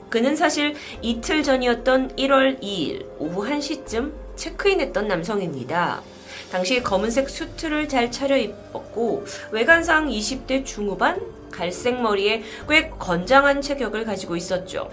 그는 0.10 0.36
사실 0.36 0.76
이틀 1.02 1.44
전이었던 1.44 2.16
1월 2.16 2.62
2일 2.62 3.06
오후 3.20 3.46
1시쯤 3.46 4.14
체크인했던 4.36 5.08
남성입니다. 5.08 6.02
당시 6.52 6.82
검은색 6.82 7.30
수트를 7.30 7.88
잘 7.88 8.12
차려입었고 8.12 9.26
외관상 9.52 10.08
20대 10.08 10.66
중후반 10.66 11.22
갈색 11.52 12.02
머리에 12.02 12.44
꽤 12.68 12.90
건장한 12.90 13.62
체격을 13.62 14.06
가지고 14.06 14.36
있었죠. 14.36 14.90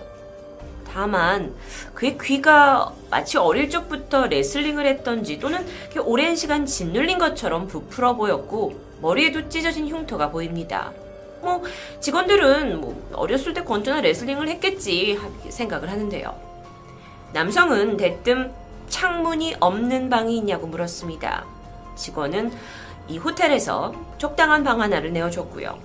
다만 0.92 1.54
그의 1.94 2.18
귀가 2.20 2.92
마치 3.10 3.38
어릴 3.38 3.70
적부터 3.70 4.26
레슬링을 4.26 4.86
했던지 4.86 5.38
또는 5.38 5.66
오랜 6.04 6.36
시간 6.36 6.66
짓눌린 6.66 7.18
것처럼 7.18 7.66
부풀어 7.66 8.16
보였고 8.16 8.78
머리에도 9.00 9.48
찢어진 9.48 9.88
흉터가 9.88 10.30
보입니다. 10.30 10.92
뭐 11.40 11.62
직원들은 12.00 12.80
뭐 12.80 13.10
어렸을 13.14 13.54
때 13.54 13.64
건전한 13.64 14.02
레슬링을 14.02 14.48
했겠지 14.48 15.18
생각을 15.48 15.90
하는데요. 15.90 16.38
남성은 17.32 17.96
대뜸 17.96 18.52
창문이 18.88 19.56
없는 19.60 20.10
방이 20.10 20.36
있냐고 20.36 20.66
물었습니다. 20.66 21.44
직원은 21.96 22.52
이 23.08 23.18
호텔에서 23.18 23.94
적당한 24.18 24.62
방 24.62 24.80
하나를 24.80 25.12
내어줬고요. 25.12 25.78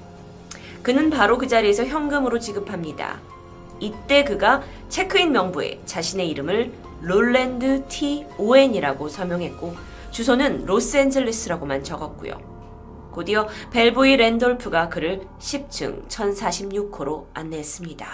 그는 0.84 1.10
바로 1.10 1.38
그 1.38 1.47
자리에서 1.47 1.86
현금으로 1.86 2.39
지급합니다. 2.39 3.20
이때 3.80 4.23
그가 4.23 4.63
체크인 4.89 5.32
명부에 5.32 5.82
자신의 5.86 6.30
이름을 6.30 6.71
롤랜드 7.01 7.86
T 7.88 8.25
오웬이라고 8.38 9.07
서명했고 9.07 9.75
주소는 10.11 10.65
로스앤젤레스라고만 10.65 11.84
적었고요. 11.84 12.57
곧이어 13.11 13.47
벨보이 13.71 14.17
랜돌프가 14.17 14.89
그를 14.89 15.21
10층 15.39 16.07
1046호로 16.07 17.25
안내했습니다. 17.34 18.07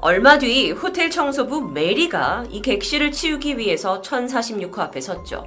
얼마 0.00 0.38
뒤 0.38 0.72
호텔 0.72 1.10
청소부 1.10 1.60
메리가 1.60 2.46
이 2.50 2.60
객실을 2.60 3.12
치우기 3.12 3.56
위해서 3.58 4.02
1046호 4.02 4.80
앞에 4.80 5.00
섰죠. 5.00 5.44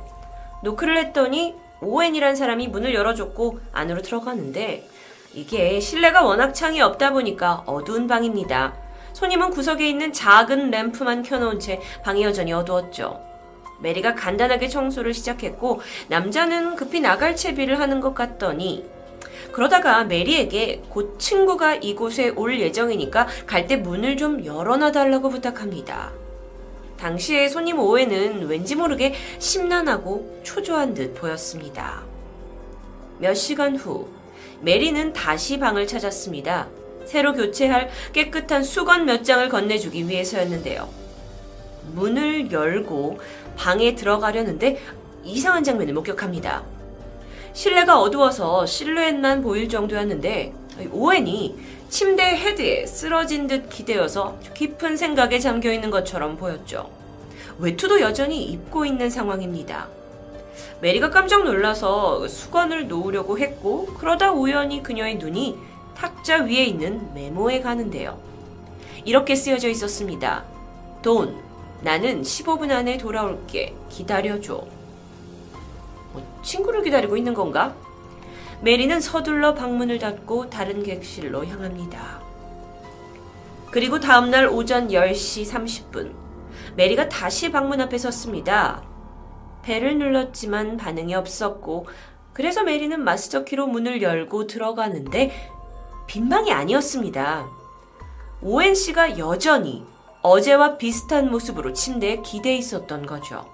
노크를 0.63 0.97
했더니 0.97 1.55
오웬이란 1.81 2.37
사람이 2.37 2.69
문을 2.69 2.93
열어줬고 2.93 3.59
안으로 3.73 4.01
들어가는데 4.01 4.87
이게 5.35 5.81
실내가 5.81 6.23
워낙 6.23 6.53
창이 6.53 6.81
없다 6.81 7.11
보니까 7.11 7.63
어두운 7.65 8.07
방입니다. 8.07 8.73
손님은 9.11 9.49
구석에 9.49 9.87
있는 9.87 10.13
작은 10.13 10.71
램프만 10.71 11.23
켜놓은 11.23 11.59
채 11.59 11.81
방이 12.03 12.23
여전히 12.23 12.53
어두웠죠. 12.53 13.21
메리가 13.81 14.15
간단하게 14.15 14.69
청소를 14.69 15.13
시작했고 15.13 15.81
남자는 16.07 16.77
급히 16.77 17.01
나갈 17.01 17.35
채비를 17.35 17.79
하는 17.79 17.99
것 17.99 18.15
같더니 18.15 18.85
그러다가 19.51 20.05
메리에게 20.05 20.83
곧 20.89 21.19
친구가 21.19 21.75
이곳에 21.75 22.29
올 22.29 22.57
예정이니까 22.59 23.27
갈 23.45 23.67
때 23.67 23.75
문을 23.75 24.15
좀 24.15 24.45
열어놔 24.45 24.93
달라고 24.93 25.29
부탁합니다. 25.29 26.11
당시에 26.97 27.49
손님 27.49 27.79
오해는 27.79 28.47
왠지 28.47 28.75
모르게 28.75 29.13
심란하고 29.39 30.39
초조한 30.43 30.93
듯 30.93 31.13
보였습니다. 31.13 32.03
몇 33.19 33.33
시간 33.33 33.75
후, 33.75 34.07
메리는 34.61 35.13
다시 35.13 35.59
방을 35.59 35.87
찾았습니다. 35.87 36.67
새로 37.05 37.33
교체할 37.33 37.89
깨끗한 38.13 38.63
수건 38.63 39.05
몇 39.05 39.23
장을 39.23 39.47
건네주기 39.47 40.07
위해서였는데요. 40.07 40.89
문을 41.93 42.51
열고 42.51 43.19
방에 43.55 43.95
들어가려는데 43.95 44.79
이상한 45.23 45.63
장면을 45.63 45.93
목격합니다. 45.93 46.63
실내가 47.53 47.99
어두워서 47.99 48.65
실루엣만 48.65 49.41
보일 49.41 49.69
정도였는데 49.69 50.53
오웬이 50.91 51.55
침대 51.89 52.23
헤드에 52.23 52.85
쓰러진 52.85 53.47
듯 53.47 53.69
기대어서 53.69 54.37
깊은 54.53 54.97
생각에 54.97 55.39
잠겨 55.39 55.71
있는 55.71 55.89
것처럼 55.89 56.35
보였죠. 56.35 56.89
외투도 57.59 58.01
여전히 58.01 58.43
입고 58.45 58.85
있는 58.85 59.09
상황입니다. 59.09 59.87
메리가 60.81 61.09
깜짝 61.09 61.43
놀라서 61.43 62.27
수건을 62.27 62.87
놓으려고 62.87 63.39
했고 63.39 63.85
그러다 63.97 64.31
우연히 64.31 64.83
그녀의 64.83 65.15
눈이 65.15 65.57
탁자 65.95 66.43
위에 66.43 66.65
있는 66.65 67.13
메모에 67.13 67.61
가는데요. 67.61 68.19
이렇게 69.05 69.35
쓰여져 69.35 69.69
있었습니다. 69.69 70.43
돈, 71.01 71.41
나는 71.81 72.21
15분 72.21 72.71
안에 72.71 72.97
돌아올게. 72.97 73.75
기다려줘. 73.89 74.65
뭐 76.13 76.41
친구를 76.43 76.83
기다리고 76.83 77.15
있는 77.15 77.33
건가? 77.33 77.75
메리는 78.61 78.99
서둘러 78.99 79.53
방문을 79.53 79.99
닫고 79.99 80.49
다른 80.49 80.81
객실로 80.81 81.45
향합니다. 81.45 82.21
그리고 83.69 83.99
다음날 83.99 84.47
오전 84.47 84.87
10시 84.87 85.51
30분, 85.51 86.13
메리가 86.75 87.09
다시 87.09 87.51
방문 87.51 87.81
앞에 87.81 87.97
섰습니다. 87.97 88.81
벨을 89.65 89.97
눌렀지만 89.97 90.77
반응이 90.77 91.15
없었고, 91.15 91.87
그래서 92.33 92.63
메리는 92.63 92.99
마스터 93.03 93.43
키로 93.43 93.65
문을 93.65 94.01
열고 94.01 94.45
들어가는데, 94.47 95.51
빈 96.07 96.29
방이 96.29 96.51
아니었습니다. 96.51 97.47
오엔 98.43 98.75
씨가 98.75 99.17
여전히 99.17 99.83
어제와 100.21 100.77
비슷한 100.77 101.31
모습으로 101.31 101.73
침대에 101.73 102.17
기대 102.21 102.55
있었던 102.55 103.05
거죠. 103.07 103.45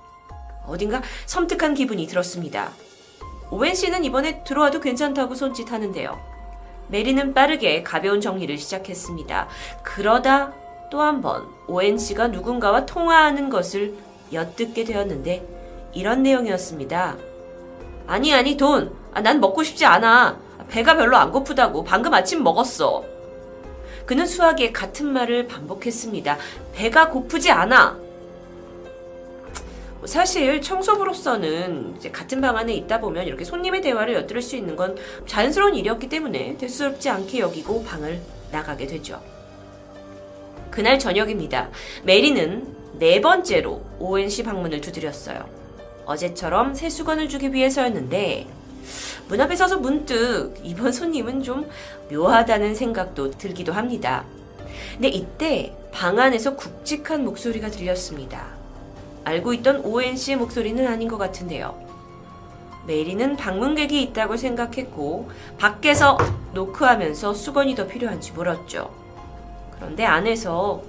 어딘가 0.68 1.02
섬뜩한 1.28 1.76
기분이 1.76 2.08
들었습니다. 2.08 2.72
오웬 3.52 3.74
씨는 3.76 4.04
이번에 4.04 4.44
들어와도 4.44 4.80
괜찮다고 4.82 5.36
손짓하는데요. 5.36 6.20
메리는 6.90 7.34
빠르게 7.34 7.84
가벼운 7.84 8.20
정리를 8.22 8.58
시작했습니다. 8.58 9.48
그러다 9.84 10.54
또 10.90 11.00
한 11.02 11.22
번 11.22 11.48
오웬 11.68 11.98
씨가 11.98 12.28
누군가와 12.28 12.86
통화하는 12.86 13.50
것을 13.50 13.96
엿듣게 14.34 14.84
되었는데 14.84 15.61
이런 15.94 16.24
내용이었습니다. 16.24 17.18
아니 18.08 18.34
아니 18.34 18.58
돈. 18.58 18.92
아, 19.14 19.22
난 19.22 19.40
먹고 19.40 19.64
싶지 19.64 19.86
않아. 19.86 20.38
배가 20.70 20.96
별로 20.96 21.18
안 21.18 21.32
고프다고. 21.32 21.84
방금 21.84 22.14
아침 22.14 22.44
먹었어. 22.44 23.04
그는 24.06 24.26
수학에 24.26 24.72
같은 24.72 25.12
말을 25.12 25.48
반복했습니다. 25.48 26.38
배가 26.74 27.10
고프지 27.10 27.52
않아. 27.52 28.00
사실 30.06 30.62
청소부로서는 30.62 32.00
같은 32.12 32.42
방 32.42 32.58
안에 32.58 32.74
있다 32.74 33.00
보면 33.00 33.28
이렇게 33.28 33.46
손님의 33.46 33.82
대화를 33.82 34.16
엿들을 34.16 34.42
수 34.42 34.56
있는 34.56 34.76
건 34.76 34.98
자연스러운 35.28 35.76
일이었기 35.76 36.10
때문에 36.10 36.58
대수롭지 36.58 37.10
않게 37.10 37.40
여기고 37.40 37.84
방을 37.84 38.20
나가게 38.52 38.88
되죠. 38.88 39.22
그날 40.72 40.98
저녁입니다. 40.98 41.70
메리는 42.04 42.76
네 42.94 43.22
번째로 43.22 43.84
오웬 44.00 44.30
씨 44.30 44.42
방문을 44.44 44.82
두드렸어요. 44.82 45.61
어제처럼 46.12 46.74
새 46.74 46.90
수건을 46.90 47.30
주기 47.30 47.54
위해서였는데 47.54 48.48
문 49.28 49.40
앞에 49.40 49.56
서서 49.56 49.78
문득 49.78 50.56
이번 50.64 50.92
손님은 50.92 51.44
좀 51.44 51.70
묘하다는 52.12 52.76
생각도 52.76 53.32
들기도 53.32 53.74
합니다. 53.74 54.26
근데 54.94 55.08
이때 55.08 55.74
방 55.92 56.20
안에서 56.20 56.56
굵직한 56.56 57.24
목소리가 57.24 57.70
들렸습니다. 57.70 58.48
알고 59.24 59.54
있던 59.54 59.84
씨의 60.16 60.38
목소리는 60.38 60.86
아닌 60.88 61.08
것 61.08 61.18
같은데요. 61.18 61.80
메리는 62.88 63.36
방문객이 63.36 64.02
있다고 64.02 64.38
생각했고 64.38 65.30
밖에서 65.60 66.18
노크하면서 66.54 67.34
수건이 67.34 67.76
더 67.76 67.88
필요한지 67.88 68.32
물었죠. 68.32 68.92
그런데 69.76 70.04
안에서 70.04 70.82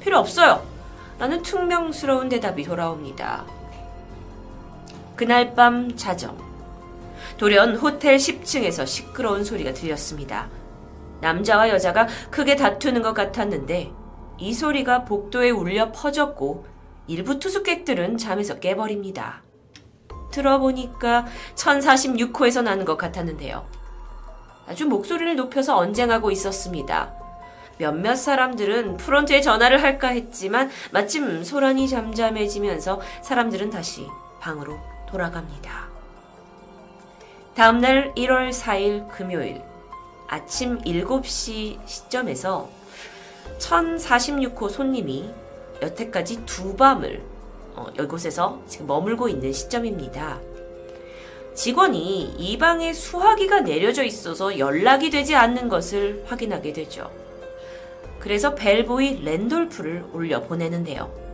필요 0.00 0.18
없어요. 0.18 0.66
라는 1.18 1.42
퉁명스러운 1.42 2.28
대답이 2.28 2.62
돌아옵니다. 2.62 3.57
그날 5.18 5.52
밤 5.52 5.96
자정. 5.96 6.38
돌연 7.38 7.74
호텔 7.74 8.18
10층에서 8.18 8.86
시끄러운 8.86 9.42
소리가 9.42 9.72
들렸습니다. 9.72 10.48
남자와 11.20 11.70
여자가 11.70 12.06
크게 12.30 12.54
다투는 12.54 13.02
것 13.02 13.14
같았는데 13.14 13.90
이 14.38 14.54
소리가 14.54 15.04
복도에 15.04 15.50
울려 15.50 15.90
퍼졌고 15.90 16.66
일부 17.08 17.40
투숙객들은 17.40 18.16
잠에서 18.16 18.60
깨버립니다. 18.60 19.42
들어보니까 20.30 21.26
1046호에서 21.56 22.62
나는 22.62 22.84
것 22.84 22.96
같았는데요. 22.96 23.66
아주 24.68 24.86
목소리를 24.86 25.34
높여서 25.34 25.76
언쟁하고 25.76 26.30
있었습니다. 26.30 27.12
몇몇 27.78 28.14
사람들은 28.14 28.98
프론트에 28.98 29.40
전화를 29.40 29.82
할까 29.82 30.08
했지만 30.08 30.70
마침 30.92 31.42
소란이 31.42 31.88
잠잠해지면서 31.88 33.00
사람들은 33.22 33.70
다시 33.70 34.06
방으로 34.38 34.78
돌아갑니다. 35.08 35.88
다음날 37.54 38.14
1월 38.14 38.50
4일 38.52 39.08
금요일 39.08 39.62
아침 40.28 40.78
7시 40.78 41.78
시점에서 41.86 42.68
1046호 43.58 44.70
손님이 44.70 45.30
여태까지 45.82 46.44
두 46.44 46.76
밤을 46.76 47.22
어, 47.74 47.86
이곳에서 47.98 48.62
지금 48.66 48.86
머물고 48.86 49.28
있는 49.28 49.52
시점입니다. 49.52 50.38
직원이 51.54 52.34
이 52.38 52.58
방에 52.58 52.92
수화기가 52.92 53.60
내려져 53.60 54.04
있어서 54.04 54.58
연락이 54.58 55.10
되지 55.10 55.34
않는 55.34 55.68
것을 55.68 56.24
확인하게 56.26 56.72
되죠. 56.72 57.10
그래서 58.20 58.54
벨보이 58.54 59.24
랜돌프를 59.24 60.04
올려 60.12 60.42
보내는데요. 60.42 61.27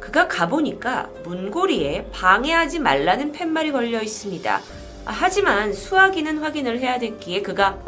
그가 0.00 0.28
가보니까 0.28 1.10
문고리에 1.24 2.06
방해하지 2.12 2.78
말라는 2.78 3.32
팻말이 3.32 3.72
걸려 3.72 4.00
있습니다. 4.00 4.60
하지만 5.04 5.72
수화기는 5.72 6.38
확인을 6.38 6.78
해야 6.80 6.98
됐기에 6.98 7.42
그가 7.42 7.78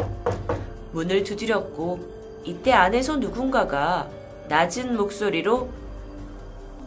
문을 0.93 1.23
두드렸고 1.25 2.01
이때 2.45 2.73
안에서 2.73 3.17
누군가가 3.17 4.09
낮은 4.49 4.97
목소리로 4.97 5.71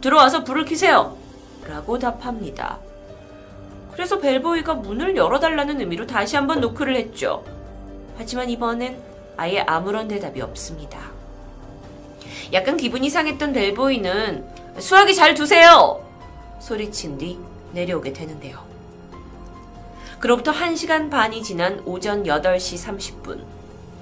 들어와서 0.00 0.44
불을 0.44 0.64
켜세요! 0.66 1.16
라고 1.66 1.98
답합니다. 1.98 2.78
그래서 3.92 4.18
벨보이가 4.18 4.74
문을 4.74 5.16
열어달라는 5.16 5.80
의미로 5.80 6.06
다시 6.06 6.36
한번 6.36 6.60
노크를 6.60 6.96
했죠. 6.96 7.44
하지만 8.18 8.50
이번엔 8.50 9.00
아예 9.36 9.60
아무런 9.60 10.08
대답이 10.08 10.42
없습니다. 10.42 10.98
약간 12.52 12.76
기분이 12.76 13.08
상했던 13.08 13.52
벨보이는 13.52 14.44
수화기 14.78 15.14
잘 15.14 15.34
두세요! 15.34 16.04
소리친 16.58 17.18
뒤 17.18 17.38
내려오게 17.72 18.12
되는데요. 18.12 18.64
그로부터 20.18 20.52
1시간 20.52 21.10
반이 21.10 21.42
지난 21.42 21.80
오전 21.84 22.24
8시 22.24 23.22
30분. 23.22 23.44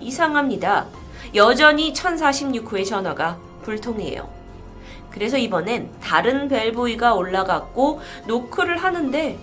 이상합니다. 0.00 0.86
여전히 1.34 1.92
1046호의 1.92 2.86
전화가 2.86 3.38
불통해요. 3.62 4.28
그래서 5.10 5.36
이번엔 5.36 5.90
다른 6.00 6.48
벨보이가 6.48 7.14
올라갔고 7.14 8.00
노크를 8.26 8.78
하는데 8.78 9.38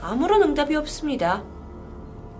아무런 0.00 0.42
응답이 0.42 0.76
없습니다. 0.76 1.42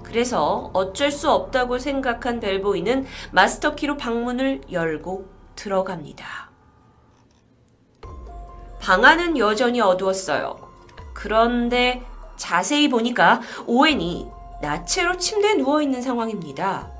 그래서 0.02 0.70
어쩔 0.72 1.10
수 1.10 1.30
없다고 1.30 1.78
생각한 1.78 2.40
벨보이는 2.40 3.06
마스터키로 3.32 3.96
방문을 3.96 4.62
열고 4.70 5.26
들어갑니다. 5.56 6.49
방 8.80 9.04
안은 9.04 9.38
여전히 9.38 9.80
어두웠어요. 9.80 10.56
그런데 11.12 12.02
자세히 12.36 12.88
보니까 12.88 13.40
오웬이 13.66 14.28
나체로 14.62 15.16
침대에 15.16 15.54
누워 15.54 15.82
있는 15.82 16.02
상황입니다. 16.02 16.90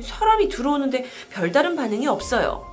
사람이 0.00 0.48
들어오는데 0.48 1.04
별다른 1.30 1.74
반응이 1.74 2.06
없어요. 2.06 2.64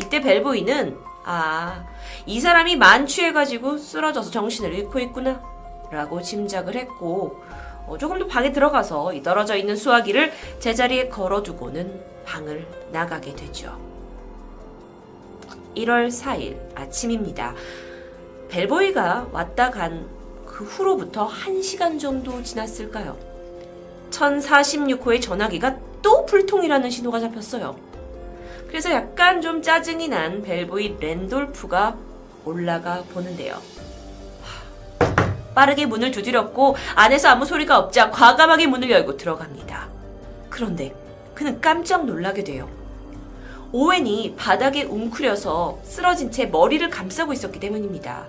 이때 0.00 0.20
벨보이는 0.20 0.96
아, 1.24 1.84
이 2.26 2.40
사람이 2.40 2.76
만취해가지고 2.76 3.78
쓰러져서 3.78 4.30
정신을 4.30 4.74
잃고 4.74 4.98
있구나. 4.98 5.40
라고 5.90 6.20
짐작을 6.20 6.74
했고, 6.74 7.40
어, 7.86 7.96
조금 7.98 8.18
더 8.18 8.26
방에 8.26 8.50
들어가서 8.50 9.12
이 9.12 9.22
떨어져 9.22 9.56
있는 9.56 9.76
수화기를 9.76 10.32
제자리에 10.58 11.08
걸어두고는 11.08 12.02
방을 12.24 12.66
나가게 12.90 13.36
되죠. 13.36 13.91
1월 15.76 16.08
4일 16.08 16.56
아침입니다. 16.76 17.54
벨보이가 18.48 19.28
왔다 19.32 19.70
간 19.70 20.22
그 20.52 20.64
후로부터 20.64 21.28
1시간 21.28 21.98
정도 21.98 22.42
지났을까요? 22.42 23.16
1046호의 24.10 25.20
전화기가 25.20 25.76
또 26.02 26.26
불통이라는 26.26 26.90
신호가 26.90 27.20
잡혔어요. 27.20 27.74
그래서 28.68 28.90
약간 28.92 29.40
좀 29.40 29.62
짜증이 29.62 30.08
난 30.08 30.42
벨보이 30.42 30.98
랜돌프가 31.00 31.96
올라가 32.44 33.02
보는데요. 33.12 33.60
빠르게 35.54 35.86
문을 35.86 36.10
두드렸고 36.10 36.76
안에서 36.94 37.28
아무 37.28 37.44
소리가 37.44 37.78
없자 37.78 38.10
과감하게 38.10 38.66
문을 38.66 38.90
열고 38.90 39.16
들어갑니다. 39.16 39.88
그런데 40.50 40.94
그는 41.34 41.60
깜짝 41.60 42.04
놀라게 42.04 42.44
돼요. 42.44 42.68
오웬이 43.72 44.34
바닥에 44.36 44.84
웅크려서 44.84 45.78
쓰러진 45.82 46.30
채 46.30 46.44
머리를 46.44 46.88
감싸고 46.90 47.32
있었기 47.32 47.58
때문입니다. 47.58 48.26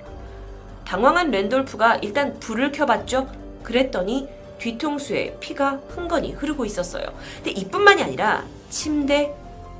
당황한 0.85 1.31
랜돌프가 1.31 1.97
일단 1.97 2.39
불을 2.39 2.71
켜봤죠. 2.71 3.27
그랬더니 3.61 4.29
뒤통수에 4.59 5.37
피가 5.41 5.81
흥건히 5.89 6.31
흐르고 6.31 6.65
있었어요. 6.65 7.05
근데 7.35 7.51
이뿐만이 7.51 8.03
아니라 8.03 8.45
침대, 8.69 9.33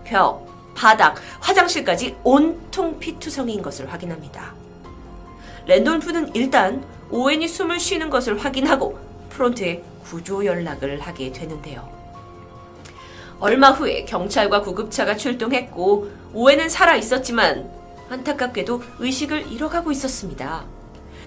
벽, 0.03 0.45
바닥, 0.75 1.15
화장실까지 1.39 2.17
온통 2.23 2.99
피투성이인 2.99 3.61
것을 3.61 3.91
확인합니다. 3.91 4.53
랜돌프는 5.65 6.35
일단 6.35 6.83
오웬이 7.09 7.47
숨을 7.47 7.79
쉬는 7.79 8.09
것을 8.09 8.37
확인하고 8.37 8.99
프론트에 9.29 9.81
구조 10.03 10.45
연락을 10.45 10.99
하게 10.99 11.31
되는데요. 11.31 12.02
얼마 13.43 13.71
후에 13.71 14.05
경찰과 14.05 14.61
구급차가 14.61 15.17
출동했고 15.17 16.09
오웬은 16.33 16.69
살아 16.69 16.95
있었지만 16.95 17.69
안타깝게도 18.09 18.81
의식을 18.99 19.51
잃어가고 19.51 19.91
있었습니다. 19.91 20.63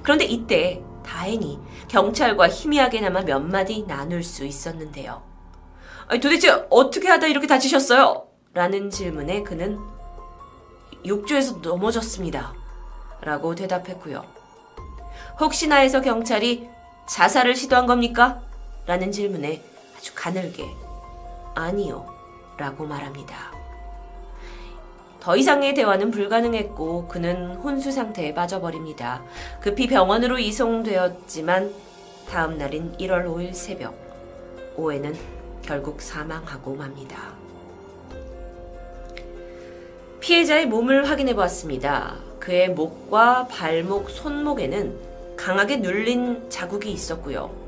그런데 0.02 0.24
이때 0.24 0.82
다행히 1.04 1.58
경찰과 1.88 2.48
희미하게나마 2.48 3.20
몇 3.20 3.40
마디 3.40 3.84
나눌 3.86 4.22
수 4.22 4.46
있었는데요. 4.46 5.22
아니, 6.06 6.18
도대체 6.18 6.48
어떻게 6.70 7.06
하다 7.06 7.26
이렇게 7.26 7.46
다치셨어요? 7.46 8.26
라는 8.54 8.88
질문에 8.88 9.42
그는 9.42 9.78
욕조에서 11.06 11.58
넘어졌습니다. 11.60 12.54
라고 13.20 13.54
대답했고요. 13.54 14.24
혹시나 15.38 15.76
해서 15.76 16.00
경찰이 16.00 16.66
자살을 17.06 17.54
시도한 17.54 17.84
겁니까? 17.84 18.40
라는 18.86 19.12
질문에 19.12 19.62
아주 19.98 20.12
가늘게 20.14 20.64
아니요. 21.56 22.06
라고 22.56 22.86
말합니다. 22.86 23.52
더 25.18 25.36
이상의 25.36 25.74
대화는 25.74 26.12
불가능했고 26.12 27.08
그는 27.08 27.56
혼수 27.56 27.90
상태에 27.90 28.32
빠져버립니다. 28.32 29.24
급히 29.60 29.88
병원으로 29.88 30.38
이송되었지만 30.38 31.74
다음 32.28 32.58
날인 32.58 32.96
1월 32.98 33.26
5일 33.26 33.52
새벽 33.52 33.96
오해는 34.76 35.16
결국 35.62 36.00
사망하고 36.00 36.76
맙니다. 36.76 37.34
피해자의 40.20 40.66
몸을 40.66 41.08
확인해 41.08 41.34
보았습니다. 41.34 42.16
그의 42.38 42.70
목과 42.70 43.48
발목, 43.48 44.10
손목에는 44.10 45.36
강하게 45.36 45.78
눌린 45.78 46.48
자국이 46.50 46.92
있었고요. 46.92 47.65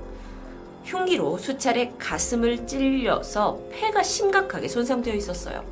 흉기로 0.89 1.37
수차례 1.37 1.93
가슴을 1.99 2.67
찔려서 2.67 3.59
폐가 3.71 4.03
심각하게 4.03 4.69
손상되어 4.69 5.15
있었어요. 5.15 5.63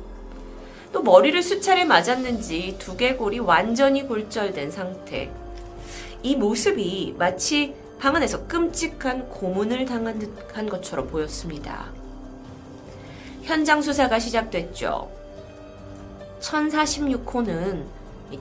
또 0.93 1.01
머리를 1.01 1.41
수차례 1.41 1.85
맞았는지 1.85 2.75
두개골이 2.77 3.39
완전히 3.39 4.07
골절된 4.07 4.69
상태. 4.69 5.31
이 6.21 6.35
모습이 6.35 7.15
마치 7.17 7.73
방 7.99 8.15
안에서 8.15 8.45
끔찍한 8.45 9.29
고문을 9.29 9.85
당한 9.85 10.19
듯한 10.19 10.69
것처럼 10.69 11.07
보였습니다. 11.07 11.87
현장 13.41 13.81
수사가 13.81 14.19
시작됐죠. 14.19 15.09
1046호는 16.41 17.85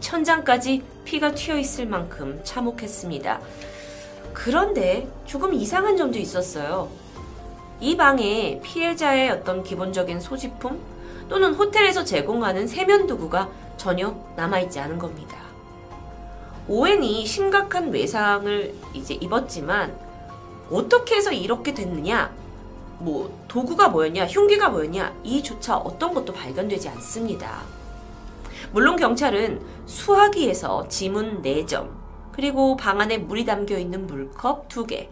천장까지 0.01 0.83
피가 1.07 1.35
튀어 1.35 1.57
있을 1.57 1.87
만큼 1.87 2.39
참혹했습니다. 2.45 3.41
그런데 4.37 5.09
조금 5.25 5.55
이상한 5.55 5.97
점도 5.97 6.19
있었어요. 6.19 6.91
이 7.81 7.97
방에 7.97 8.61
피해자의 8.63 9.31
어떤 9.31 9.63
기본적인 9.63 10.21
소지품, 10.21 10.79
또는 11.27 11.55
호텔에서 11.55 12.05
제공하는 12.05 12.69
세면 12.69 13.07
도구가 13.07 13.49
전혀 13.79 14.15
남아있지 14.37 14.79
않은 14.79 14.99
겁니다. 14.99 15.39
오웬이 16.69 17.25
심각한 17.25 17.91
외상을 17.91 18.75
이제 18.93 19.15
입었지만 19.15 19.99
어떻게 20.71 21.17
해서 21.17 21.33
이렇게 21.33 21.73
됐느냐? 21.73 22.31
뭐 22.99 23.35
도구가 23.49 23.89
뭐였냐, 23.89 24.27
흉기가 24.27 24.69
뭐였냐 24.69 25.15
이조차 25.25 25.79
어떤 25.79 26.13
것도 26.13 26.35
발견되지 26.35 26.91
않습니다. 26.91 27.63
물론 28.71 28.97
경찰은 28.97 29.63
수화기에서 29.87 30.89
지문 30.89 31.43
4점, 31.43 31.89
그리고 32.37 32.77
방 32.77 33.01
안에 33.01 33.19
물이 33.19 33.45
담겨 33.45 33.79
있는 33.79 34.07
물컵 34.07 34.69
2개, 34.69 35.09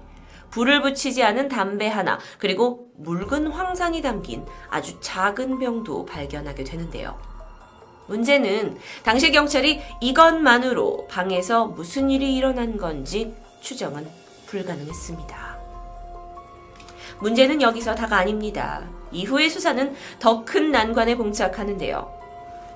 불을 0.51 0.83
붙이지 0.83 1.25
않은 1.25 1.49
담배 1.49 1.89
하나, 1.89 2.19
그리고 2.39 2.89
묽은 2.99 3.49
황산이 3.49 4.03
담긴 4.03 4.45
아주 4.71 5.01
작은 5.01 5.59
병도 5.59 6.05
발견하게 6.05 6.63
되는데요. 6.63 7.19
문제는 8.07 8.77
당시 9.03 9.33
경찰이 9.33 9.81
이것만으로 10.01 11.07
방에서 11.09 11.67
무슨 11.67 12.11
일이 12.11 12.37
일어난 12.37 12.77
건지 12.77 13.35
추정은 13.61 14.07
불가능했습니다. 14.47 15.59
문제는 17.21 17.63
여기서 17.63 17.95
다가 17.95 18.19
아닙니다. 18.19 18.83
이후의 19.11 19.49
수사는 19.49 19.95
더 20.19 20.45
큰 20.45 20.71
난관에 20.71 21.17
봉착하는데요. 21.17 22.13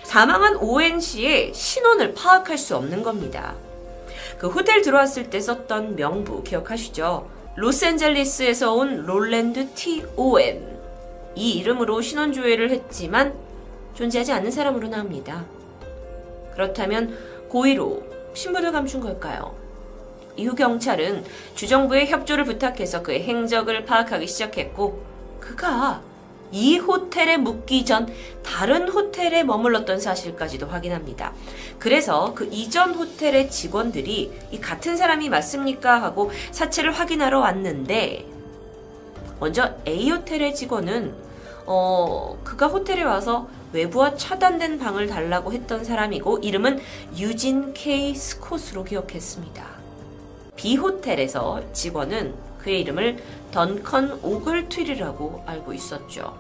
사망한 0.05 0.57
오엔 0.57 1.01
씨의 1.01 1.53
신원을 1.53 2.15
파악할 2.15 2.57
수 2.57 2.77
없는 2.77 3.03
겁니다. 3.03 3.55
그 4.39 4.49
호텔 4.49 4.83
들어왔을 4.83 5.31
때 5.31 5.41
썼던 5.41 5.97
명부 5.97 6.43
기억하시죠? 6.43 7.29
로스앤젤리스에서 7.57 8.73
온 8.73 9.05
롤랜드 9.05 9.75
T. 9.75 10.05
오엔. 10.17 10.79
이 11.35 11.53
이름으로 11.59 12.01
신원조회를 12.01 12.71
했지만 12.71 13.35
존재하지 13.95 14.33
않는 14.33 14.51
사람으로 14.51 14.89
나옵니다. 14.89 15.45
그렇다면 16.53 17.19
고의로 17.49 18.05
신분을 18.35 18.71
감춘 18.71 19.01
걸까요? 19.01 19.57
이후 20.37 20.55
경찰은 20.55 21.25
주정부의 21.57 22.07
협조를 22.09 22.45
부탁해서 22.45 23.03
그의 23.03 23.25
행적을 23.25 23.85
파악하기 23.85 24.27
시작했고 24.29 25.03
그가 25.41 26.03
이 26.51 26.79
호텔에 26.79 27.37
묵기 27.37 27.85
전 27.85 28.13
다른 28.43 28.89
호텔에 28.89 29.45
머물렀던 29.45 30.01
사실까지도 30.01 30.67
확인합니다. 30.67 31.33
그래서 31.79 32.33
그 32.35 32.49
이전 32.51 32.95
호텔의 32.95 33.51
직원들이 33.51 34.33
이 34.51 34.61
같은 34.61 34.97
사람이 34.97 35.29
맞습니까? 35.29 36.03
하고 36.03 36.31
사체를 36.51 36.93
확인하러 36.93 37.41
왔는데 37.41 38.27
먼저 39.41 39.75
A 39.87 40.11
호텔의 40.11 40.55
직원은 40.55 41.15
어 41.67 42.39
그가 42.43 42.67
호텔에 42.67 43.03
와서 43.03 43.49
외부와 43.73 44.17
차단된 44.17 44.79
방을 44.79 45.07
달라고 45.07 45.53
했던 45.53 45.85
사람이고 45.85 46.39
이름은 46.39 46.81
유진 47.19 47.75
K 47.75 48.15
스콧으로 48.15 48.85
기억했습니다. 48.85 49.65
B 50.57 50.77
호텔에서 50.77 51.61
직원은 51.73 52.48
그의 52.69 52.83
이름을 52.83 53.17
던컨 53.51 54.21
오글트리라고 54.23 55.43
알고 55.47 55.73
있었죠. 55.73 56.37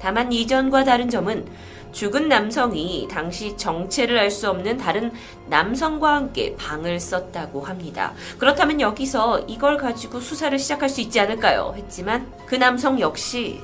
다만 0.00 0.32
이전과 0.32 0.82
다른 0.82 1.08
점은 1.08 1.46
죽은 1.92 2.28
남성이 2.28 3.06
당시 3.08 3.56
정체를 3.56 4.18
알 4.18 4.28
수 4.32 4.50
없는 4.50 4.76
다른 4.76 5.12
남성과 5.46 6.16
함께 6.16 6.56
방을 6.56 6.98
썼다고 6.98 7.60
합니다. 7.60 8.12
그렇다면 8.40 8.80
여기서 8.80 9.44
이걸 9.46 9.78
가지고 9.78 10.18
수사를 10.18 10.58
시작할 10.58 10.88
수 10.88 11.00
있지 11.00 11.20
않을까요? 11.20 11.74
했지만 11.76 12.32
그 12.46 12.56
남성 12.56 12.98
역시 12.98 13.60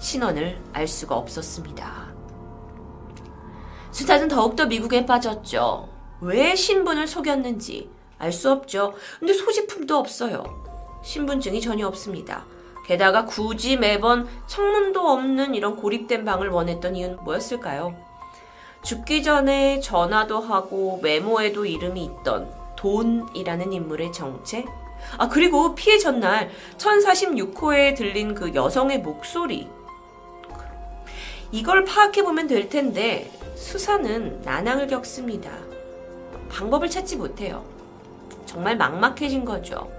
신원을 0.00 0.58
알 0.72 0.88
수가 0.88 1.14
없었습니다. 1.14 2.06
수사는 3.92 4.28
더욱더 4.28 4.64
미국에 4.64 5.04
빠졌죠. 5.04 5.90
왜 6.22 6.54
신분을 6.54 7.06
속였는지 7.06 7.90
알 8.18 8.32
수 8.32 8.50
없죠. 8.50 8.94
근데 9.20 9.34
소지품도 9.34 9.94
없어요. 9.98 10.65
신분증이 11.06 11.60
전혀 11.60 11.86
없습니다. 11.86 12.44
게다가 12.84 13.24
굳이 13.24 13.76
매번 13.76 14.28
창문도 14.48 15.00
없는 15.00 15.54
이런 15.54 15.76
고립된 15.76 16.24
방을 16.24 16.48
원했던 16.48 16.96
이유는 16.96 17.18
뭐였을까요? 17.22 17.96
죽기 18.82 19.22
전에 19.22 19.78
전화도 19.80 20.40
하고 20.40 20.98
메모에도 21.02 21.64
이름이 21.64 22.04
있던 22.04 22.52
돈이라는 22.76 23.72
인물의 23.72 24.12
정체? 24.12 24.64
아, 25.16 25.28
그리고 25.28 25.76
피해 25.76 25.96
전날 25.96 26.50
1046호에 26.76 27.96
들린 27.96 28.34
그 28.34 28.52
여성의 28.52 29.00
목소리. 29.00 29.68
이걸 31.52 31.84
파악해보면 31.84 32.48
될 32.48 32.68
텐데 32.68 33.30
수사는 33.54 34.42
난항을 34.42 34.88
겪습니다. 34.88 35.52
방법을 36.50 36.90
찾지 36.90 37.16
못해요. 37.16 37.64
정말 38.44 38.76
막막해진 38.76 39.44
거죠. 39.44 39.95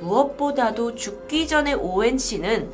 무엇보다도 0.00 0.94
죽기 0.94 1.46
전에 1.46 1.72
오웬 1.72 2.18
씨는 2.18 2.70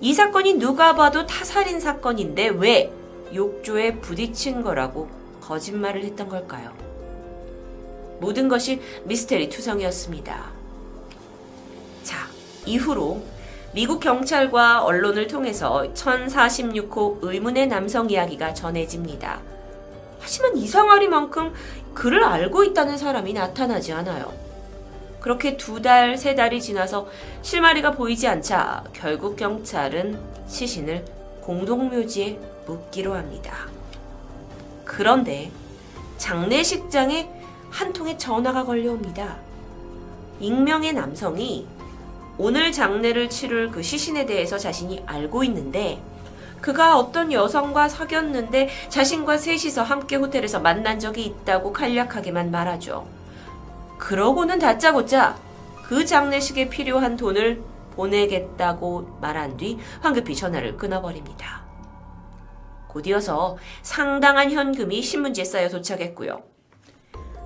이 0.00 0.12
사건이 0.12 0.54
누가 0.54 0.94
봐도 0.94 1.26
타살인 1.26 1.80
사건인데 1.80 2.48
왜 2.48 2.92
욕조에 3.34 3.96
부딪힌 4.00 4.62
거라고 4.62 5.08
거짓말을 5.40 6.04
했던 6.04 6.28
걸까요? 6.28 6.72
모든 8.20 8.48
것이 8.48 8.80
미스테리 9.04 9.48
투성이었습니다. 9.48 10.52
자, 12.02 12.28
이후로 12.64 13.22
미국 13.72 14.00
경찰과 14.00 14.84
언론을 14.84 15.26
통해서 15.26 15.84
1046호 15.94 17.18
의문의 17.22 17.66
남성 17.66 18.08
이야기가 18.08 18.54
전해집니다. 18.54 19.40
하지만 20.20 20.56
이상하리만큼 20.56 21.52
그를 21.92 22.22
알고 22.24 22.64
있다는 22.64 22.96
사람이 22.96 23.32
나타나지 23.32 23.92
않아요. 23.92 24.43
그렇게 25.24 25.56
두 25.56 25.80
달, 25.80 26.18
세 26.18 26.34
달이 26.34 26.60
지나서 26.60 27.08
실마리가 27.40 27.92
보이지 27.92 28.28
않자 28.28 28.84
결국 28.92 29.36
경찰은 29.36 30.20
시신을 30.46 31.02
공동묘지에 31.40 32.38
묻기로 32.66 33.14
합니다. 33.14 33.66
그런데 34.84 35.50
장례식장에 36.18 37.30
한 37.70 37.94
통의 37.94 38.18
전화가 38.18 38.64
걸려옵니다. 38.64 39.38
익명의 40.40 40.92
남성이 40.92 41.66
오늘 42.36 42.70
장례를 42.70 43.30
치를 43.30 43.70
그 43.70 43.82
시신에 43.82 44.26
대해서 44.26 44.58
자신이 44.58 45.04
알고 45.06 45.42
있는데 45.44 46.02
그가 46.60 46.98
어떤 46.98 47.32
여성과 47.32 47.88
사귀었는데 47.88 48.68
자신과 48.90 49.38
셋이서 49.38 49.84
함께 49.84 50.16
호텔에서 50.16 50.60
만난 50.60 50.98
적이 50.98 51.24
있다고 51.24 51.72
간략하게만 51.72 52.50
말하죠. 52.50 53.13
그러고는 53.98 54.58
다짜고짜 54.58 55.36
그 55.84 56.04
장례식에 56.04 56.68
필요한 56.68 57.16
돈을 57.16 57.62
보내겠다고 57.94 59.18
말한 59.20 59.56
뒤 59.56 59.78
황급히 60.00 60.34
전화를 60.34 60.76
끊어버립니다. 60.76 61.64
곧이어서 62.88 63.56
상당한 63.82 64.50
현금이 64.50 65.02
신문지에 65.02 65.44
쌓여 65.44 65.68
도착했고요. 65.68 66.42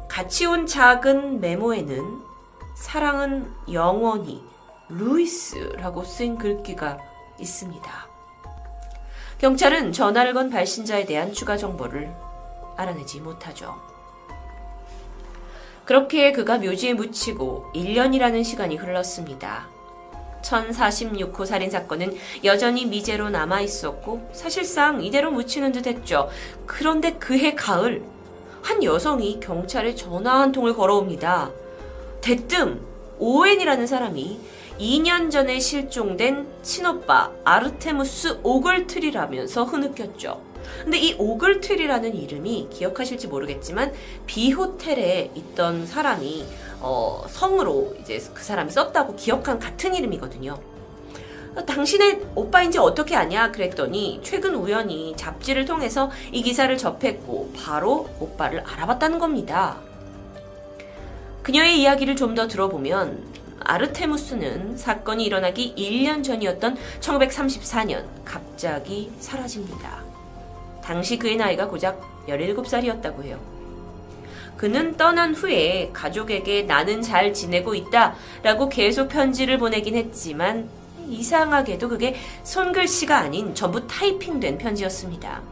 같이 0.08 0.46
온 0.46 0.66
작은 0.66 1.40
메모에는 1.40 2.22
사랑은 2.76 3.52
영원히 3.72 4.42
루이스라고 4.88 6.04
쓴 6.04 6.38
글귀가 6.38 6.98
있습니다. 7.38 8.08
경찰은 9.38 9.92
전화를 9.92 10.34
건 10.34 10.50
발신자에 10.50 11.04
대한 11.04 11.32
추가 11.32 11.56
정보를 11.56 12.12
알아내지 12.76 13.20
못하죠. 13.20 13.97
그렇게 15.88 16.32
그가 16.32 16.58
묘지에 16.58 16.92
묻히고 16.92 17.72
1년이라는 17.74 18.44
시간이 18.44 18.76
흘렀습니다. 18.76 19.70
1046호 20.42 21.46
살인사건은 21.46 22.14
여전히 22.44 22.84
미제로 22.84 23.30
남아 23.30 23.62
있었고 23.62 24.28
사실상 24.34 25.02
이대로 25.02 25.30
묻히는 25.30 25.72
듯 25.72 25.86
했죠. 25.86 26.28
그런데 26.66 27.14
그해 27.14 27.54
가을, 27.54 28.04
한 28.60 28.84
여성이 28.84 29.40
경찰에 29.40 29.94
전화 29.94 30.40
한 30.40 30.52
통을 30.52 30.74
걸어옵니다. 30.74 31.52
대뜸 32.20 32.82
오웬이라는 33.18 33.86
사람이 33.86 34.40
2년 34.78 35.30
전에 35.30 35.58
실종된 35.58 36.48
친오빠 36.60 37.32
아르테무스 37.44 38.40
오글트리라면서 38.42 39.64
흐느꼈죠. 39.64 40.47
근데 40.82 40.98
이 40.98 41.14
오글트리라는 41.18 42.14
이름이 42.14 42.68
기억하실지 42.72 43.28
모르겠지만 43.28 43.92
비호텔에 44.26 45.32
있던 45.34 45.86
사람이 45.86 46.46
어, 46.80 47.24
성으로 47.28 47.96
이제 48.00 48.22
그 48.32 48.42
사람이 48.42 48.70
썼다고 48.70 49.16
기억한 49.16 49.58
같은 49.58 49.94
이름이거든요. 49.94 50.58
당신의 51.66 52.20
오빠인지 52.34 52.78
어떻게 52.78 53.16
아냐 53.16 53.50
그랬더니 53.50 54.20
최근 54.22 54.54
우연히 54.54 55.14
잡지를 55.16 55.64
통해서 55.64 56.10
이 56.30 56.42
기사를 56.42 56.76
접했고 56.76 57.52
바로 57.56 58.08
오빠를 58.20 58.60
알아봤다는 58.60 59.18
겁니다. 59.18 59.78
그녀의 61.42 61.80
이야기를 61.80 62.14
좀 62.16 62.34
더 62.34 62.46
들어보면 62.46 63.26
아르테무스는 63.60 64.76
사건이 64.76 65.24
일어나기 65.24 65.74
1년 65.76 66.22
전이었던 66.22 66.76
1934년 67.00 68.04
갑자기 68.24 69.10
사라집니다. 69.18 70.07
당시 70.88 71.18
그의 71.18 71.36
나이가 71.36 71.68
고작 71.68 72.00
17살이었다고 72.28 73.22
해요. 73.22 73.38
그는 74.56 74.96
떠난 74.96 75.34
후에 75.34 75.90
가족에게 75.92 76.62
나는 76.62 77.02
잘 77.02 77.34
지내고 77.34 77.74
있다 77.74 78.14
라고 78.42 78.70
계속 78.70 79.08
편지를 79.08 79.58
보내긴 79.58 79.96
했지만 79.96 80.70
이상하게도 81.06 81.90
그게 81.90 82.16
손글씨가 82.42 83.18
아닌 83.18 83.54
전부 83.54 83.86
타이핑된 83.86 84.56
편지였습니다. 84.56 85.42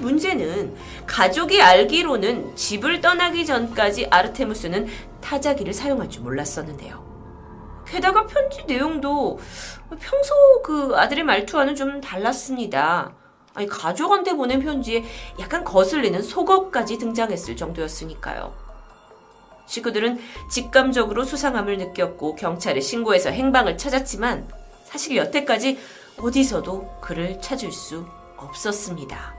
문제는 0.00 0.76
가족이 1.08 1.60
알기로는 1.60 2.54
집을 2.54 3.00
떠나기 3.00 3.44
전까지 3.44 4.06
아르테무스는 4.06 4.86
타자기를 5.20 5.72
사용할 5.72 6.08
줄 6.08 6.22
몰랐었는데요. 6.22 7.84
게다가 7.88 8.26
편지 8.26 8.64
내용도 8.68 9.40
평소 9.88 10.62
그 10.62 10.94
아들의 10.94 11.24
말투와는 11.24 11.74
좀 11.74 12.00
달랐습니다. 12.00 13.25
아니, 13.56 13.66
가족한테 13.66 14.34
보낸 14.34 14.60
편지에 14.60 15.02
약간 15.40 15.64
거슬리는 15.64 16.22
속어까지 16.22 16.98
등장했을 16.98 17.56
정도였으니까요. 17.56 18.54
식구들은 19.64 20.20
직감적으로 20.50 21.24
수상함을 21.24 21.78
느꼈고 21.78 22.36
경찰에 22.36 22.80
신고해서 22.80 23.30
행방을 23.30 23.78
찾았지만 23.78 24.46
사실 24.84 25.16
여태까지 25.16 25.78
어디서도 26.18 26.98
그를 27.00 27.40
찾을 27.40 27.72
수 27.72 28.06
없었습니다. 28.36 29.34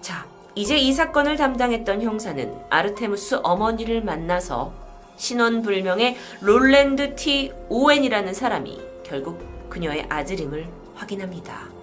자, 0.00 0.26
이제 0.56 0.76
이 0.76 0.92
사건을 0.92 1.36
담당했던 1.36 2.02
형사는 2.02 2.52
아르테무스 2.68 3.40
어머니를 3.44 4.02
만나서 4.02 4.72
신원불명의 5.16 6.16
롤랜드 6.40 7.14
T. 7.14 7.52
오웬이라는 7.68 8.34
사람이 8.34 8.80
결국 9.04 9.40
그녀의 9.70 10.06
아들임을 10.08 10.68
확인합니다. 10.94 11.77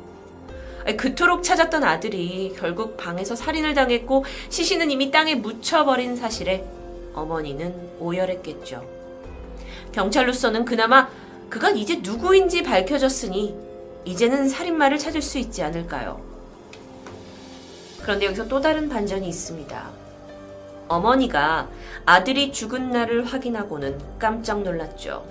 그토록 0.94 1.44
찾았던 1.44 1.84
아들이 1.84 2.54
결국 2.56 2.96
방에서 2.96 3.36
살인을 3.36 3.74
당했고 3.74 4.24
시신은 4.50 4.92
이미 4.92 5.10
땅에 5.10 5.36
묻혀버린 5.36 6.16
사실에 6.16 6.64
어머니는 7.14 7.74
오열했겠죠. 8.00 8.86
경찰로서는 9.92 10.66
그나마 10.66 11.10
그가 11.50 11.72
이제 11.72 12.00
누구인지 12.04 12.64
밝혀졌으니 12.64 13.56
이제는 14.06 14.48
살인마를 14.48 15.00
찾을 15.00 15.22
수 15.22 15.40
있지 15.40 15.64
않을까요? 15.64 16.22
그런데 18.02 18.28
여기서 18.28 18.48
또 18.48 18.62
다른 18.62 18.88
반전이 18.88 19.28
있습니다. 19.28 19.90
어머니가 20.88 21.68
아들이 22.06 22.52
죽은 22.52 22.92
날을 22.92 23.26
확인하고는 23.26 24.00
깜짝 24.20 24.62
놀랐죠. 24.62 25.26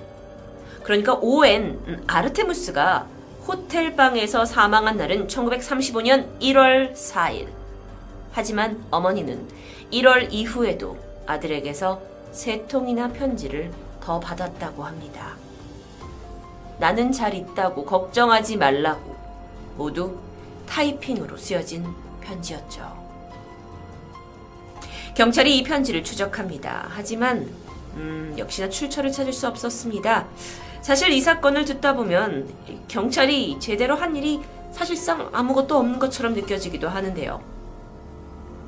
그러니까 0.83 1.15
오웬 1.15 1.81
음, 1.87 2.05
아르테무스가 2.09 3.07
호텔방에서 3.47 4.47
사망한 4.47 4.97
날은 4.97 5.27
1935년 5.27 6.41
1월 6.41 6.95
4일. 6.95 7.49
하지만 8.33 8.83
어머니는 8.91 9.47
1월 9.93 10.29
이후에도 10.33 10.99
아들에게서 11.27 12.01
세 12.33 12.67
통이나 12.67 13.09
편지를 13.09 13.71
더 14.01 14.19
받았다고 14.19 14.83
합니다. 14.85 15.37
나는 16.79 17.13
잘 17.13 17.35
있다고 17.35 17.85
걱정하지 17.85 18.57
말라고 18.57 19.15
모두 19.77 20.19
타이핑으로 20.67 21.37
쓰여진 21.37 21.87
편지였죠. 22.21 23.05
경찰이 25.15 25.59
이 25.59 25.63
편지를 25.63 26.03
추적합니다. 26.03 26.89
하지만 26.89 27.49
음, 27.95 28.35
역시나 28.37 28.69
출처를 28.69 29.13
찾을 29.13 29.33
수 29.33 29.47
없었습니다. 29.47 30.27
사실 30.85 31.13
이 31.13 31.21
사건을 31.23 31.65
듣다 31.65 31.95
보면 31.95 32.47
경찰이 32.89 33.59
제대로 33.59 33.95
한 33.95 34.15
일이 34.17 34.43
사실상 34.71 35.31
아무것도 35.33 35.79
없는 35.79 35.99
것처럼 35.99 36.35
느껴지기도 36.35 36.91
하는데요. 36.91 37.43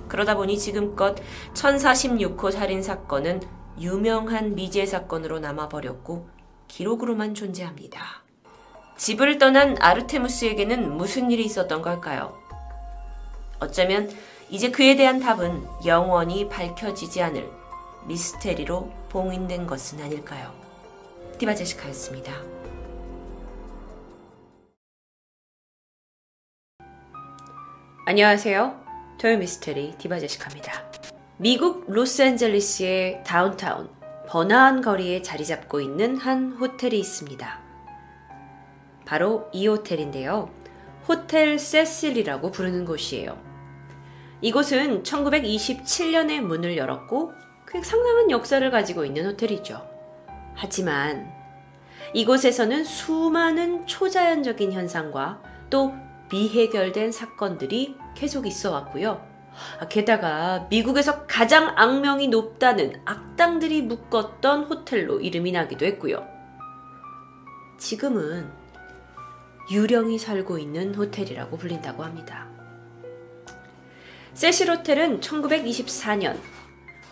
그러다 0.09 0.35
보니 0.35 0.59
지금껏 0.59 1.15
1046호 1.53 2.51
살인 2.51 2.83
사건은 2.83 3.43
유명한 3.79 4.55
미제 4.55 4.87
사건으로 4.87 5.41
남아버렸고 5.41 6.27
기록으로만 6.69 7.35
존재합니다. 7.35 8.01
집을 8.97 9.37
떠난 9.37 9.77
아르테무스에게는 9.79 10.97
무슨 10.97 11.31
일이 11.31 11.45
있었던 11.45 11.83
걸까요? 11.83 12.35
어쩌면 13.61 14.11
이제 14.49 14.71
그에 14.71 14.97
대한 14.97 15.21
답은 15.21 15.67
영원히 15.85 16.49
밝혀지지 16.49 17.21
않을 17.21 17.47
미스테리로 18.07 18.91
봉인된 19.11 19.67
것은 19.67 20.01
아닐까요? 20.01 20.66
디바제시카였습니다. 21.39 22.33
안녕하세요. 28.07 28.85
토요 29.19 29.37
미스테리 29.39 29.97
디바제시카입니다. 29.99 30.73
미국 31.37 31.91
로스앤젤리스의 31.91 33.25
다운타운 33.25 33.91
번화한 34.29 34.81
거리에 34.81 35.23
자리 35.23 35.45
잡고 35.45 35.81
있는 35.81 36.17
한 36.17 36.53
호텔이 36.53 36.99
있습니다. 36.99 37.61
바로 39.05 39.51
이 39.53 39.67
호텔인데요. 39.67 40.51
호텔 41.07 41.59
세실이라고 41.59 42.51
부르는 42.51 42.85
곳이에요. 42.85 43.39
이곳은 44.41 45.03
1927년에 45.03 46.41
문을 46.41 46.77
열었고 46.77 47.33
상당한 47.83 48.31
역사를 48.31 48.69
가지고 48.71 49.05
있는 49.05 49.27
호텔이죠. 49.27 49.96
하지만 50.57 51.31
이곳에서는 52.15 52.85
수많은 52.85 53.87
초자연적인 53.87 54.73
현상과 54.73 55.43
또 55.71 55.95
미해결된 56.31 57.13
사건들이 57.13 57.97
계속 58.15 58.47
있어 58.47 58.73
왔고요. 58.73 59.25
아, 59.81 59.89
게다가 59.89 60.67
미국에서 60.71 61.27
가장 61.27 61.73
악명이 61.77 62.29
높다는 62.29 63.01
악당들이 63.05 63.83
묶었던 63.83 64.65
호텔로 64.65 65.21
이름이 65.21 65.53
나기도 65.53 65.87
했고요. 65.87 66.27
지금은 67.79 68.51
유령이 69.71 70.19
살고 70.19 70.59
있는 70.59 70.95
호텔이라고 70.95 71.57
불린다고 71.57 72.05
합니다. 72.05 72.47
세실 74.35 74.71
호텔은 74.71 75.21
1924년 75.21 76.39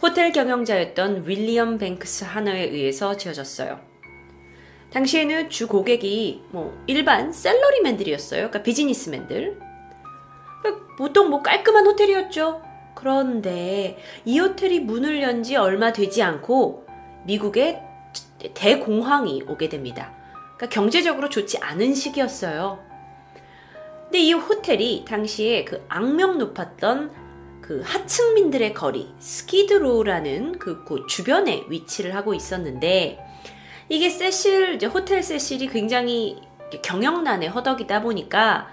호텔 0.05 0.33
경영자였던 0.33 1.27
윌리엄 1.27 1.79
뱅크스 1.79 2.25
하너에 2.25 2.65
의해서 2.65 3.17
지어졌어요. 3.17 3.81
당시에는 4.91 5.49
주 5.49 5.67
고객이 5.67 6.43
뭐 6.51 6.79
일반 6.87 7.33
셀러리맨들이었어요. 7.33 8.41
그러니까 8.41 8.63
비즈니스맨들. 8.63 9.59
보통 10.99 11.31
뭐 11.31 11.41
깔끔한 11.43 11.87
호텔이었죠. 11.87 12.61
그런데 12.95 13.97
이 14.27 14.39
호텔이 14.39 14.81
문을 14.81 15.23
연 15.23 15.43
지 15.43 15.57
얼마 15.57 15.91
되지 15.95 16.23
않고 16.23 16.87
미국에 17.25 17.81
대공황이 18.53 19.45
오게 19.49 19.71
됩니다. 19.71 20.13
그러니까 20.57 20.69
경제적으로 20.69 21.31
좋지 21.31 21.57
않은 21.63 21.95
시기였어요. 21.95 22.79
근데 24.03 24.19
이 24.19 24.35
호텔이 24.35 25.07
당시에 25.09 25.65
그 25.65 25.83
악명 25.89 26.37
높았던 26.37 27.24
그 27.65 27.81
하층민들의 27.83 28.75
거리 28.75 29.09
스키드로라는 29.19 30.59
그 30.59 30.85
주변에 31.09 31.65
위치를 31.71 32.15
하고 32.15 32.35
있었는데 32.35 33.19
이게 33.89 34.11
세실 34.11 34.75
이제 34.75 34.85
호텔 34.85 35.23
세실이 35.23 35.69
굉장히 35.69 36.37
경영난의 36.83 37.49
허덕이다 37.49 38.03
보니까 38.03 38.69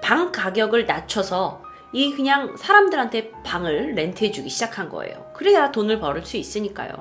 방 0.00 0.30
가격을 0.30 0.86
낮춰서 0.86 1.64
이 1.92 2.12
그냥 2.12 2.56
사람들한테 2.56 3.32
방을 3.42 3.96
렌트해 3.96 4.30
주기 4.30 4.48
시작한 4.48 4.88
거예요. 4.88 5.32
그래야 5.34 5.72
돈을 5.72 5.98
벌을 5.98 6.24
수 6.24 6.36
있으니까요. 6.36 6.92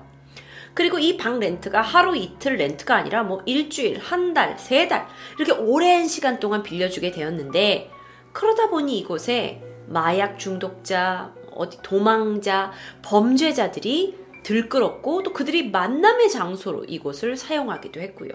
그리고 0.73 0.97
이 0.97 1.17
방 1.17 1.39
렌트가 1.39 1.81
하루 1.81 2.17
이틀 2.17 2.55
렌트가 2.55 2.95
아니라 2.95 3.21
뭐 3.21 3.43
일주일, 3.45 3.99
한 3.99 4.33
달, 4.33 4.57
세 4.57 4.87
달, 4.87 5.07
이렇게 5.37 5.51
오랜 5.51 6.07
시간 6.07 6.39
동안 6.39 6.63
빌려주게 6.63 7.11
되었는데, 7.11 7.91
그러다 8.31 8.69
보니 8.69 8.97
이곳에 8.97 9.61
마약 9.87 10.37
중독자, 10.37 11.33
어디 11.51 11.81
도망자, 11.81 12.71
범죄자들이 13.01 14.17
들끓었고 14.43 15.23
또 15.23 15.33
그들이 15.33 15.69
만남의 15.69 16.29
장소로 16.29 16.85
이곳을 16.85 17.35
사용하기도 17.35 17.99
했고요. 17.99 18.31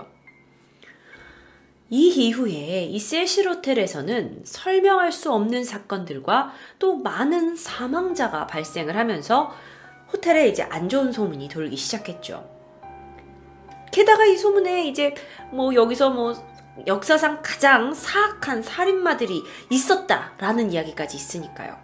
이 1.88 2.08
이후에 2.08 2.84
이 2.84 2.98
세실 2.98 3.48
호텔에서는 3.48 4.42
설명할 4.44 5.12
수 5.12 5.32
없는 5.32 5.62
사건들과 5.64 6.52
또 6.78 6.96
많은 6.96 7.54
사망자가 7.54 8.46
발생을 8.46 8.96
하면서 8.96 9.54
호텔에 10.12 10.48
이제 10.48 10.62
안 10.62 10.88
좋은 10.88 11.12
소문이 11.12 11.48
돌기 11.48 11.76
시작했죠. 11.76 12.48
게다가 13.92 14.24
이 14.24 14.36
소문에 14.36 14.88
이제 14.88 15.14
뭐 15.50 15.74
여기서 15.74 16.10
뭐 16.10 16.34
역사상 16.86 17.40
가장 17.42 17.92
사악한 17.92 18.62
살인마들이 18.62 19.42
있었다라는 19.70 20.72
이야기까지 20.72 21.16
있으니까요. 21.16 21.76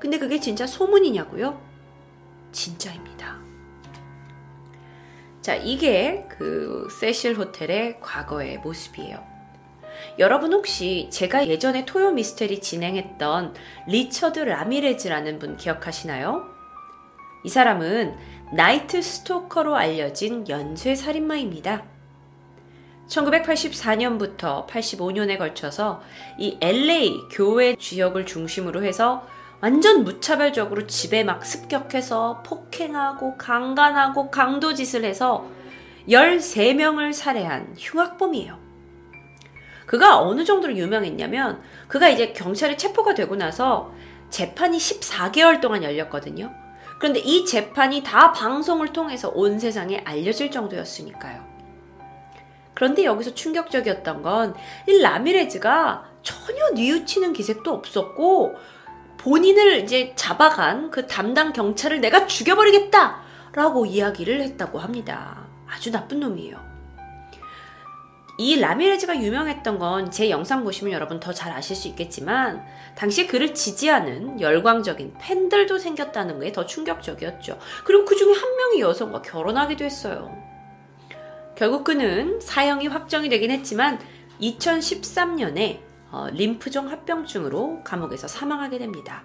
근데 0.00 0.18
그게 0.18 0.40
진짜 0.40 0.66
소문이냐고요? 0.66 1.60
진짜입니다. 2.50 3.38
자, 5.40 5.54
이게 5.54 6.26
그 6.28 6.88
세실 7.00 7.36
호텔의 7.36 8.00
과거의 8.00 8.58
모습이에요. 8.58 9.24
여러분 10.18 10.52
혹시 10.52 11.08
제가 11.10 11.46
예전에 11.46 11.84
토요 11.84 12.12
미스테리 12.12 12.60
진행했던 12.60 13.54
리처드 13.86 14.40
라미레즈라는 14.40 15.38
분 15.38 15.56
기억하시나요? 15.56 16.46
이 17.44 17.48
사람은 17.48 18.16
나이트 18.52 19.00
스토커로 19.02 19.76
알려진 19.76 20.48
연쇄 20.48 20.94
살인마입니다. 20.94 21.91
1984년부터 23.12 24.66
85년에 24.66 25.38
걸쳐서 25.38 26.02
이 26.38 26.56
LA 26.60 27.28
교회 27.30 27.76
지역을 27.76 28.26
중심으로 28.26 28.84
해서 28.84 29.26
완전 29.60 30.02
무차별적으로 30.02 30.86
집에 30.86 31.22
막 31.22 31.44
습격해서 31.44 32.42
폭행하고 32.44 33.36
강간하고 33.36 34.30
강도짓을 34.30 35.04
해서 35.04 35.46
13명을 36.08 37.12
살해한 37.12 37.76
흉악범이에요. 37.78 38.58
그가 39.86 40.20
어느 40.20 40.44
정도로 40.44 40.74
유명했냐면 40.76 41.62
그가 41.86 42.08
이제 42.08 42.32
경찰에 42.32 42.76
체포가 42.76 43.14
되고 43.14 43.36
나서 43.36 43.92
재판이 44.30 44.78
14개월 44.78 45.60
동안 45.60 45.84
열렸거든요. 45.84 46.52
그런데 46.98 47.20
이 47.20 47.44
재판이 47.44 48.02
다 48.02 48.32
방송을 48.32 48.92
통해서 48.92 49.28
온 49.28 49.58
세상에 49.58 50.02
알려질 50.04 50.50
정도였으니까요. 50.50 51.51
그런데 52.74 53.04
여기서 53.04 53.34
충격적이었던 53.34 54.22
건 54.22 54.54
이 54.88 54.98
라미레즈가 55.00 56.04
전혀 56.22 56.70
뉘우치는 56.74 57.32
기색도 57.32 57.72
없었고 57.72 58.54
본인을 59.18 59.80
이제 59.84 60.12
잡아간 60.16 60.90
그 60.90 61.06
담당 61.06 61.52
경찰을 61.52 62.00
내가 62.00 62.26
죽여버리겠다! 62.26 63.22
라고 63.54 63.84
이야기를 63.86 64.40
했다고 64.42 64.78
합니다. 64.78 65.46
아주 65.68 65.90
나쁜 65.92 66.20
놈이에요. 66.20 66.72
이 68.38 68.58
라미레즈가 68.58 69.20
유명했던 69.20 69.78
건 69.78 70.10
제 70.10 70.30
영상 70.30 70.64
보시면 70.64 70.92
여러분 70.92 71.20
더 71.20 71.32
잘 71.32 71.52
아실 71.52 71.76
수 71.76 71.86
있겠지만 71.88 72.64
당시 72.96 73.26
그를 73.26 73.54
지지하는 73.54 74.40
열광적인 74.40 75.14
팬들도 75.20 75.78
생겼다는 75.78 76.40
게 76.40 76.50
더 76.52 76.66
충격적이었죠. 76.66 77.58
그리고 77.84 78.04
그 78.04 78.16
중에 78.16 78.32
한 78.32 78.56
명이 78.56 78.80
여성과 78.80 79.22
결혼하기도 79.22 79.84
했어요. 79.84 80.34
결국 81.62 81.84
그는 81.84 82.40
사형이 82.40 82.88
확정이 82.88 83.28
되긴 83.28 83.52
했지만 83.52 84.00
2013년에 84.40 85.78
어, 86.10 86.26
림프종 86.32 86.90
합병증으로 86.90 87.84
감옥에서 87.84 88.26
사망하게 88.26 88.78
됩니다. 88.78 89.22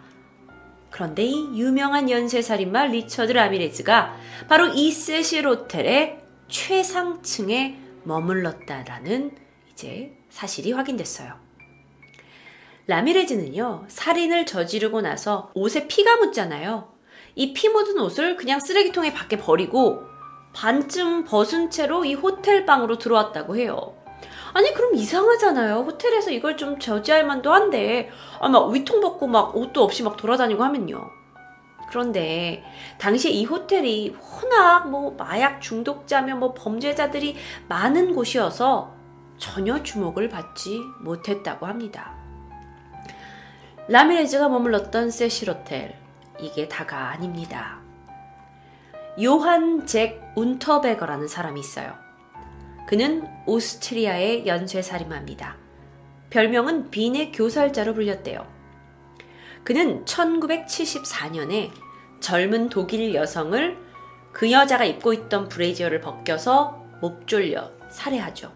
그런데 0.92 1.24
이 1.24 1.34
유명한 1.56 2.12
연쇄살인마 2.12 2.86
리처드 2.86 3.32
라미레즈가 3.32 4.16
바로 4.48 4.68
이 4.68 4.92
세실 4.92 5.48
호텔의 5.48 6.20
최상층에 6.48 7.80
머물렀다라는 8.04 9.32
이제 9.72 10.16
사실이 10.30 10.74
확인됐어요. 10.74 11.34
라미레즈는요, 12.86 13.86
살인을 13.88 14.46
저지르고 14.46 15.02
나서 15.02 15.50
옷에 15.56 15.88
피가 15.88 16.18
묻잖아요. 16.18 16.94
이 17.34 17.54
피 17.54 17.68
묻은 17.70 17.98
옷을 18.00 18.36
그냥 18.36 18.60
쓰레기통에 18.60 19.12
밖에 19.14 19.38
버리고 19.40 20.16
반쯤 20.58 21.26
벗은 21.26 21.70
채로 21.70 22.03
이 22.03 22.16
호텔 22.16 22.66
방으로 22.66 22.97
들어왔다고 22.97 23.58
해요. 23.58 23.93
아니 24.53 24.74
그럼 24.74 24.95
이상하잖아요. 24.95 25.82
호텔에서 25.82 26.32
이걸 26.32 26.58
좀 26.58 26.80
저지할 26.80 27.28
만도 27.28 27.53
한데 27.53 28.10
아마 28.39 28.66
위통 28.68 28.99
벗고 28.99 29.28
막 29.28 29.55
옷도 29.55 29.84
없이 29.84 30.01
막 30.01 30.18
돌아다니고 30.18 30.64
하면요. 30.64 31.12
그런데 31.89 32.64
당시에 32.97 33.32
이 33.32 33.45
호텔이 33.45 34.16
워낙 34.20 34.89
뭐 34.89 35.12
마약 35.16 35.62
중독자며 35.62 36.38
뭐 36.38 36.55
범죄자들이 36.55 37.36
많은 37.68 38.16
곳이어서 38.16 38.95
전혀 39.38 39.84
주목을 39.84 40.28
받지 40.28 40.82
못했다고 41.01 41.68
합니다. 41.68 42.16
라미레즈가 43.89 44.49
머물렀던 44.49 45.12
세실 45.12 45.51
호텔 45.51 45.95
이게 46.39 46.68
다가 46.68 47.10
아닙니다. 47.10 47.78
요한 49.22 49.86
잭 49.86 50.27
운터베거라는 50.38 51.28
사람이 51.28 51.60
있어요. 51.60 51.96
그는 52.88 53.28
오스트리아의 53.48 54.46
연쇄살인마입니다. 54.46 55.58
별명은 56.30 56.92
빈의 56.92 57.32
교살자로 57.32 57.96
불렸대요. 57.96 58.46
그는 59.64 60.06
1974년에 60.06 61.72
젊은 62.20 62.70
독일 62.70 63.16
여성을 63.16 63.78
그 64.32 64.52
여자가 64.52 64.86
입고 64.86 65.14
있던 65.14 65.50
브레이지어를 65.50 66.02
벗겨서 66.02 66.86
목 67.02 67.28
졸려 67.28 67.72
살해하죠. 67.90 68.54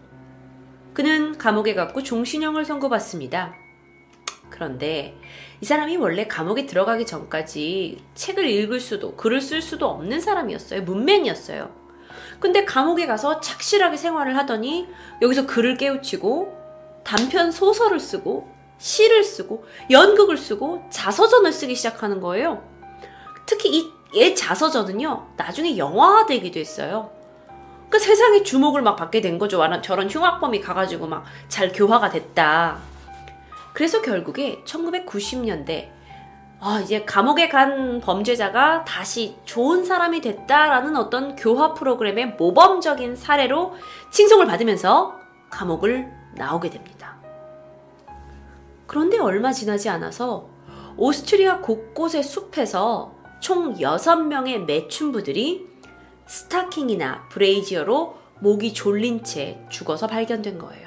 그는 0.94 1.36
감옥에 1.36 1.74
갔고 1.74 2.04
종신형을 2.04 2.64
선고받습니다. 2.64 3.54
그런데 4.50 5.18
이 5.62 5.64
사람이 5.64 5.96
원래 5.96 6.26
감옥에 6.26 6.66
들어가기 6.66 7.06
전까지 7.06 8.02
책을 8.16 8.48
읽을 8.48 8.80
수도 8.80 9.14
글을 9.14 9.40
쓸 9.40 9.62
수도 9.62 9.86
없는 9.86 10.20
사람이었어요. 10.20 10.82
문맹이었어요. 10.82 11.70
근데 12.40 12.64
감옥에 12.64 13.06
가서 13.06 13.40
착실하게 13.40 13.96
생활을 13.96 14.36
하더니 14.36 14.88
여기서 15.22 15.46
글을 15.46 15.76
깨우치고 15.76 16.52
단편 17.04 17.52
소설을 17.52 18.00
쓰고 18.00 18.52
시를 18.78 19.22
쓰고 19.22 19.64
연극을 19.88 20.36
쓰고 20.36 20.82
자서전을 20.90 21.52
쓰기 21.52 21.76
시작하는 21.76 22.20
거예요. 22.20 22.64
특히 23.46 23.88
이얘 24.12 24.34
자서전은요 24.34 25.34
나중에 25.36 25.78
영화화되기도 25.78 26.58
했어요. 26.58 27.12
그 27.88 28.00
세상에 28.00 28.42
주목을 28.42 28.82
막 28.82 28.96
받게 28.96 29.20
된 29.20 29.38
거죠. 29.38 29.62
저런 29.80 30.10
흉악범이 30.10 30.60
가가지고 30.60 31.06
막 31.06 31.24
잘 31.48 31.70
교화가 31.70 32.10
됐다. 32.10 32.91
그래서 33.72 34.02
결국에 34.02 34.62
1990년대 34.64 35.90
아, 36.64 36.78
이제 36.80 37.04
감옥에 37.04 37.48
간 37.48 38.00
범죄자가 38.00 38.84
다시 38.84 39.36
좋은 39.44 39.84
사람이 39.84 40.20
됐다라는 40.20 40.94
어떤 40.94 41.34
교화 41.34 41.74
프로그램의 41.74 42.36
모범적인 42.38 43.16
사례로 43.16 43.74
칭송을 44.12 44.46
받으면서 44.46 45.18
감옥을 45.50 46.08
나오게 46.36 46.70
됩니다. 46.70 47.16
그런데 48.86 49.18
얼마 49.18 49.50
지나지 49.52 49.88
않아서 49.88 50.48
오스트리아 50.96 51.60
곳곳의 51.62 52.22
숲에서 52.22 53.16
총 53.40 53.74
6명의 53.74 54.64
매춘부들이 54.64 55.66
스타킹이나 56.26 57.28
브레이지어로 57.28 58.16
목이 58.38 58.72
졸린 58.72 59.24
채 59.24 59.64
죽어서 59.68 60.06
발견된 60.06 60.58
거예요. 60.58 60.81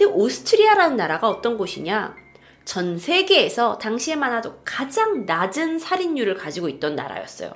근데 0.00 0.14
오스트리아라는 0.14 0.96
나라가 0.96 1.28
어떤 1.28 1.58
곳이냐? 1.58 2.16
전 2.64 2.98
세계에서 2.98 3.76
당시에만 3.76 4.32
해도 4.32 4.54
가장 4.64 5.26
낮은 5.26 5.78
살인율을 5.78 6.36
가지고 6.36 6.70
있던 6.70 6.96
나라였어요. 6.96 7.52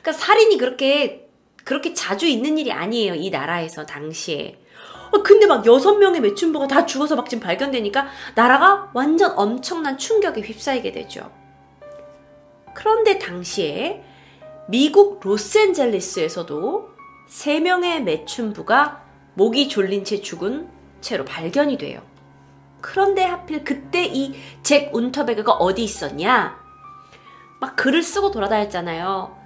그러니까 0.00 0.12
살인이 0.12 0.58
그렇게 0.58 1.28
그렇게 1.64 1.94
자주 1.94 2.28
있는 2.28 2.56
일이 2.56 2.70
아니에요. 2.70 3.16
이 3.16 3.30
나라에서 3.30 3.84
당시에. 3.84 4.60
어, 5.10 5.24
근데 5.24 5.46
막 5.46 5.66
여섯 5.66 5.96
명의 5.96 6.20
매춘부가 6.20 6.68
다 6.68 6.86
죽어서 6.86 7.16
막 7.16 7.28
지금 7.28 7.42
발견되니까 7.42 8.06
나라가 8.36 8.92
완전 8.94 9.32
엄청난 9.36 9.98
충격에 9.98 10.40
휩싸이게 10.42 10.92
되죠. 10.92 11.32
그런데 12.74 13.18
당시에 13.18 14.04
미국 14.68 15.18
로스앤젤레스에서도 15.24 16.90
세 17.26 17.58
명의 17.58 18.04
매춘부가 18.04 19.02
목이 19.34 19.68
졸린 19.68 20.04
채 20.04 20.20
죽은 20.20 20.77
채로 21.00 21.24
발견이 21.24 21.78
돼요. 21.78 22.00
그런데 22.80 23.24
하필 23.24 23.64
그때 23.64 24.04
이 24.04 24.34
잭 24.62 24.94
운터베그가 24.94 25.52
어디 25.52 25.82
있었냐? 25.82 26.58
막 27.60 27.76
글을 27.76 28.02
쓰고 28.02 28.30
돌아다녔잖아요. 28.30 29.36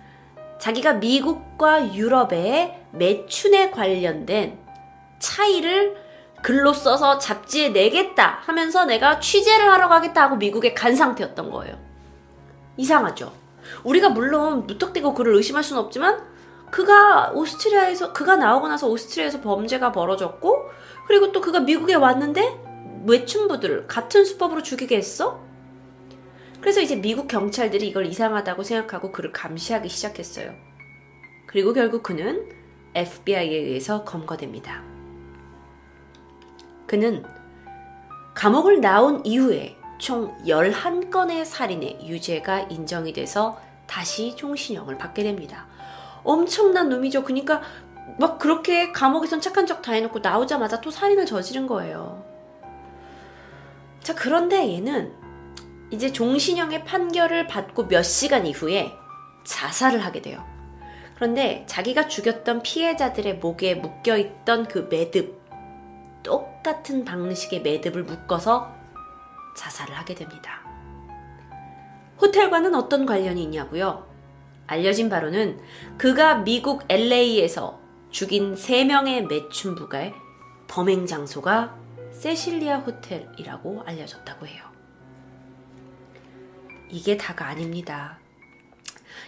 자기가 0.59 0.95
미국과 0.95 1.95
유럽의 1.95 2.85
매춘에 2.93 3.71
관련된 3.71 4.59
차이를 5.19 5.97
글로 6.43 6.73
써서 6.73 7.19
잡지에 7.19 7.69
내겠다 7.71 8.41
하면서 8.43 8.85
내가 8.85 9.21
취재를 9.21 9.71
하러 9.71 9.89
가겠다 9.89 10.23
하고 10.23 10.37
미국에 10.37 10.75
간 10.75 10.95
상태였던 10.97 11.51
거예요. 11.51 11.77
이상하죠? 12.77 13.33
우리가 13.85 14.09
물론 14.11 14.67
무턱대고 14.67 15.15
그를 15.15 15.35
의심할 15.37 15.63
수는 15.63 15.81
없지만 15.83 16.21
그가 16.71 17.31
오스트리아에서 17.33 18.13
그가 18.13 18.37
나오고 18.37 18.67
나서 18.69 18.89
오스트리아에서 18.89 19.41
범죄가 19.41 19.93
벌어졌고 19.93 20.71
그리고 21.13 21.31
또 21.31 21.43
그가 21.43 21.61
미국에 21.61 21.93
왔는데 21.93 23.03
외춘부들을 23.05 23.87
같은 23.87 24.25
수법으로 24.25 24.63
죽이게 24.63 24.97
했어? 24.97 25.45
그래서 26.59 26.81
이제 26.81 26.97
미국 26.97 27.29
경찰들이 27.29 27.87
이걸 27.87 28.07
이상하다고 28.07 28.63
생각하고 28.63 29.13
그를 29.13 29.31
감시하기 29.31 29.91
시작했어요. 29.91 30.55
그리고 31.45 31.75
결국 31.75 32.03
그는 32.03 32.49
FBI에 32.95 33.55
의해서 33.55 34.05
검거됩니다. 34.05 34.83
그는 36.87 37.27
감옥을 38.33 38.81
나온 38.81 39.21
이후에 39.27 39.77
총 39.99 40.35
11건의 40.47 41.45
살인의 41.45 42.09
유죄가 42.09 42.61
인정이 42.71 43.13
돼서 43.13 43.61
다시 43.87 44.35
종신형을 44.35 44.97
받게 44.97 45.25
됩니다. 45.25 45.67
엄청난 46.25 46.89
놈이죠. 46.89 47.23
그러니까 47.25 47.61
막 48.19 48.39
그렇게 48.39 48.93
감옥에선 48.93 49.41
착한 49.41 49.67
척 49.67 49.83
다 49.83 49.93
해놓고 49.93 50.21
나오자마자 50.21 50.81
또 50.81 50.91
살인을 50.91 51.27
저지른 51.27 51.67
거예요. 51.67 52.25
자, 54.01 54.15
그런데 54.15 54.75
얘는 54.75 55.13
이제 55.91 56.13
종신형의 56.13 56.85
판결을 56.85 57.47
받고 57.47 57.89
몇 57.89 58.03
시간 58.03 58.47
이후에 58.47 58.93
자살을 59.45 60.05
하게 60.05 60.23
돼요. 60.23 60.45
그런데 61.15 61.65
자기가 61.67 62.09
죽였던 62.09 62.63
피해자들의 62.63 63.39
목에 63.39 63.77
묶여있던 63.77 64.67
그 64.69 64.89
매듭, 64.91 65.41
똑같은 66.23 67.05
방식의 67.05 67.63
매듭을 67.63 68.05
묶어서 68.05 68.73
자살을 69.57 69.95
하게 69.95 70.15
됩니다. 70.15 70.63
호텔과는 72.21 72.75
어떤 72.75 73.05
관련이 73.05 73.43
있냐고요? 73.43 74.07
알려진 74.67 75.09
바로는 75.09 75.61
그가 75.99 76.37
미국 76.37 76.85
LA에서 76.89 77.82
죽인 78.13 78.55
3명의 78.55 79.27
매춘부가의 79.27 80.15
범행 80.69 81.07
장소가 81.07 81.75
세실리아 82.13 82.77
호텔이라고 82.79 83.83
알려졌다고 83.87 84.47
해요. 84.47 84.65
이게 86.91 87.17
다가 87.17 87.47
아닙니다. 87.47 88.19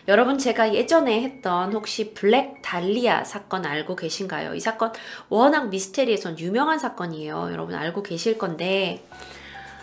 여러분 0.07 0.37
제가 0.37 0.75
예전에 0.75 1.23
했던 1.23 1.73
혹시 1.73 2.13
블랙 2.13 2.61
달리아 2.61 3.25
사건 3.25 3.65
알고 3.65 3.97
계신가요? 3.97 4.55
이 4.55 4.61
사건 4.61 4.93
워낙 5.31 5.71
미스테리에선 5.71 6.39
유명한 6.39 6.79
사건이에요. 6.79 7.49
여러분 7.53 7.75
알고 7.75 8.03
계실 8.03 8.37
건데 8.37 9.03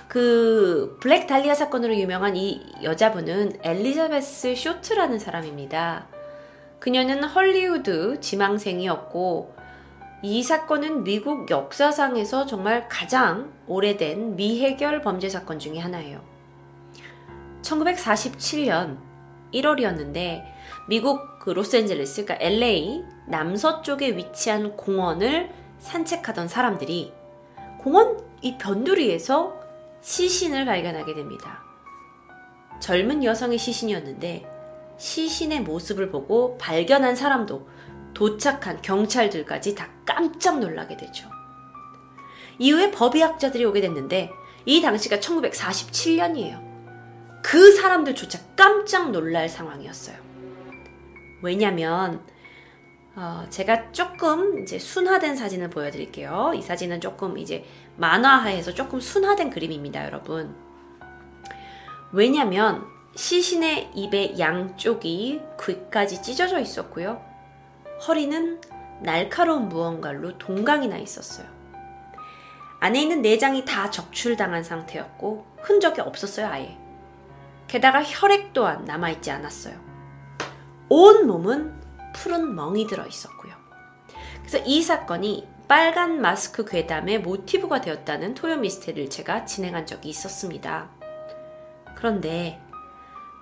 그 0.08 0.98
블랙 1.02 1.26
달리아 1.26 1.56
사건으로 1.56 1.96
유명한 1.96 2.36
이 2.36 2.64
여자분은 2.84 3.62
엘리자베스 3.64 4.54
쇼트라는 4.56 5.18
사람입니다. 5.18 6.21
그녀는 6.82 7.24
헐리우드 7.24 8.20
지망생이었고 8.22 9.56
이 10.24 10.42
사건은 10.42 11.04
미국 11.04 11.52
역사상에서 11.52 12.48
정말 12.48 12.90
가장 12.90 13.54
오래된 13.68 14.36
미해결 14.36 15.02
범죄 15.04 15.30
사건 15.30 15.60
중의 15.60 15.80
하나예요. 15.80 16.24
1947년 17.62 18.98
1월이었는데 19.54 20.44
미국 20.90 21.40
그 21.40 21.52
로스앤젤레스, 21.52 22.26
그러니까 22.26 22.44
LA 22.46 23.04
남서쪽에 23.28 24.18
위치한 24.18 24.76
공원을 24.76 25.52
산책하던 25.78 26.48
사람들이 26.48 27.14
공원 27.80 28.20
이 28.42 28.58
변두리에서 28.58 29.56
시신을 30.02 30.66
발견하게 30.66 31.14
됩니다. 31.14 31.64
젊은 32.80 33.24
여성의 33.24 33.60
시신이었는데 33.60 34.51
시신의 35.02 35.62
모습을 35.62 36.12
보고 36.12 36.60
발견한 36.60 37.16
사람도 37.16 37.68
도착한 38.14 38.84
경찰들까지 38.84 39.74
다 39.74 39.90
깜짝 40.06 40.60
놀라게 40.60 40.96
되죠. 40.96 41.28
이후에 42.60 42.92
법의학자들이 42.92 43.66
오게 43.66 43.82
됐는데 43.82 44.30
이 44.66 44.80
당시가 44.80 45.18
1947년이에요. 45.18 47.42
그 47.42 47.72
사람들조차 47.72 48.40
깜짝 48.56 49.10
놀랄 49.10 49.50
상황이었어요. 49.50 50.18
왜냐면 51.42 52.24
어, 53.16 53.48
제가 53.50 53.92
조금 53.92 54.62
이제 54.62 54.78
순화된 54.78 55.36
사진을 55.36 55.72
보여드릴게요. 55.72 56.54
이 56.56 56.62
사진은 56.62 57.02
조금 57.02 57.40
이제 57.40 57.66
만화화해서 57.98 58.76
조금 58.76 59.00
순화된 59.00 59.50
그림입니다, 59.50 60.06
여러분. 60.06 60.56
왜냐면 62.12 62.91
시신의 63.16 63.92
입의 63.94 64.40
양쪽이 64.40 65.42
귀까지 65.62 66.22
찢어져 66.22 66.60
있었고요. 66.60 67.22
허리는 68.08 68.62
날카로운 69.02 69.70
무언가로 69.70 70.38
동강이 70.38 70.88
나 70.88 70.98
있었어요. 70.98 71.48
안에 72.80 73.02
있는 73.02 73.22
내장이 73.22 73.66
다 73.66 73.92
적출당한 73.92 74.64
상태였고 74.64 75.46
흔적이 75.62 76.02
없었어요, 76.02 76.48
아예. 76.48 76.78
게다가 77.68 78.02
혈액 78.04 78.54
또한 78.54 78.86
남아있지 78.86 79.30
않았어요. 79.30 79.76
온 80.90 81.28
몸은 81.28 81.74
푸른 82.14 82.56
멍이 82.56 82.88
들어 82.88 83.06
있었고요. 83.06 83.54
그래서 84.40 84.58
이 84.66 84.82
사건이 84.82 85.48
빨간 85.68 86.20
마스크 86.20 86.66
괴담의 86.66 87.22
모티브가 87.22 87.82
되었다는 87.82 88.34
토요 88.34 88.58
미스테리를 88.58 89.10
제가 89.10 89.46
진행한 89.46 89.86
적이 89.86 90.10
있었습니다. 90.10 90.90
그런데 91.96 92.60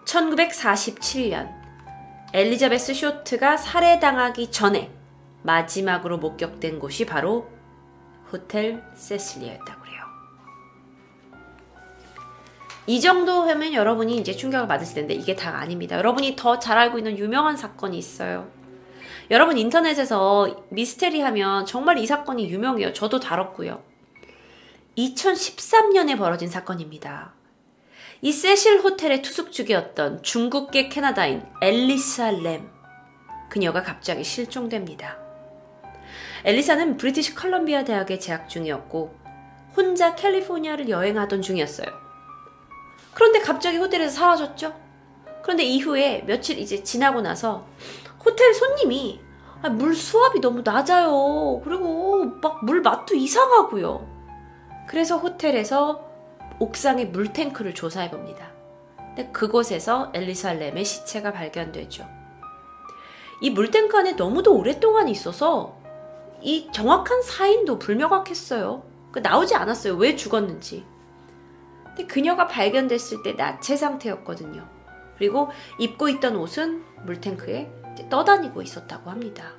1947년 0.10 1.54
엘리자베스 2.34 2.94
쇼트가 2.94 3.58
살해당하기 3.58 4.52
전에 4.52 4.92
마지막으로 5.44 6.18
목격된 6.18 6.80
곳이 6.80 7.06
바로 7.06 7.48
호텔 8.32 8.84
세실리아였다고 8.96 9.82
그래요. 9.82 10.00
이 12.88 13.02
정도 13.02 13.44
하면 13.44 13.74
여러분이 13.74 14.18
이제 14.18 14.34
충격을 14.34 14.68
받으실 14.68 14.96
텐데 14.96 15.14
이게 15.14 15.36
다 15.36 15.58
아닙니다. 15.58 15.98
여러분이 15.98 16.36
더 16.36 16.60
잘 16.60 16.78
알고 16.78 16.98
있는 16.98 17.18
유명한 17.18 17.56
사건이 17.56 17.98
있어요. 17.98 18.50
여러분 19.32 19.58
인터넷에서 19.58 20.66
미스테리 20.70 21.22
하면 21.22 21.66
정말 21.68 22.00
이 22.00 22.08
사건이 22.08 22.50
유명해요. 22.50 22.94
저도 22.94 23.20
다뤘고요. 23.20 23.84
2013년에 24.98 26.18
벌어진 26.18 26.50
사건입니다. 26.50 27.39
이 28.22 28.34
세실 28.34 28.82
호텔에 28.82 29.22
투숙중이었던 29.22 30.24
중국계 30.24 30.90
캐나다인 30.90 31.46
엘리사 31.62 32.32
램. 32.32 32.70
그녀가 33.50 33.82
갑자기 33.82 34.24
실종됩니다. 34.24 35.18
엘리사는 36.44 36.98
브리티시 36.98 37.36
컬럼비아 37.36 37.84
대학에 37.86 38.20
재학 38.20 38.50
중이었고 38.50 39.16
혼자 39.76 40.16
캘리포니아를 40.16 40.90
여행하던 40.90 41.42
중이었어요. 41.42 41.88
그런데 43.14 43.40
갑자기 43.40 43.78
호텔에서 43.78 44.18
사라졌죠? 44.18 44.74
그런데 45.42 45.64
이후에 45.64 46.24
며칠 46.28 46.60
이제 46.60 46.84
지나고 46.84 47.22
나서 47.22 47.68
호텔 48.24 48.54
손님이 48.54 49.22
아, 49.62 49.70
물 49.70 49.94
수압이 49.96 50.40
너무 50.42 50.62
낮아요. 50.64 51.62
그리고 51.64 52.26
막 52.42 52.64
물 52.64 52.82
맛도 52.82 53.16
이상하고요. 53.16 54.08
그래서 54.88 55.18
호텔에서 55.18 56.09
옥상의 56.60 57.08
물탱크를 57.08 57.74
조사해 57.74 58.12
봅니다. 58.12 58.52
근데 58.98 59.32
그곳에서 59.32 60.12
엘리사 60.14 60.54
램의 60.54 60.86
시체가 60.86 61.34
발견되죠. 61.34 62.06
이 63.42 63.50
물탱크 63.50 63.98
안에 63.98 64.14
너무도 64.14 64.56
오랫동안 64.56 65.08
있어서 65.08 65.78
이 66.42 66.70
정확한 66.74 67.22
사인도 67.22 67.80
불명확했어요. 67.80 68.84
그 69.12 69.20
나오지 69.20 69.56
않았어요. 69.56 69.96
왜 69.96 70.16
죽었는지. 70.16 70.86
근데 71.86 72.06
그녀가 72.06 72.48
발견됐을 72.48 73.24
때 73.24 73.34
나체 73.34 73.76
상태였거든요. 73.76 74.68
그리고 75.18 75.50
입고 75.80 76.08
있던 76.10 76.36
옷은 76.36 76.84
물탱크에 77.06 77.70
떠다니고 78.10 78.62
있었다고 78.62 79.10
합니다. 79.10 79.52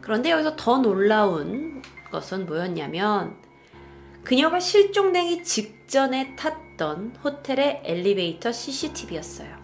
그런데 0.00 0.30
여기서 0.30 0.56
더 0.56 0.78
놀라운 0.78 1.82
것은 2.10 2.46
뭐였냐면 2.46 3.36
그녀가 4.26 4.58
실종되기 4.58 5.44
직전에 5.44 6.34
탔던 6.34 7.18
호텔의 7.22 7.82
엘리베이터 7.84 8.50
CCTV였어요. 8.50 9.56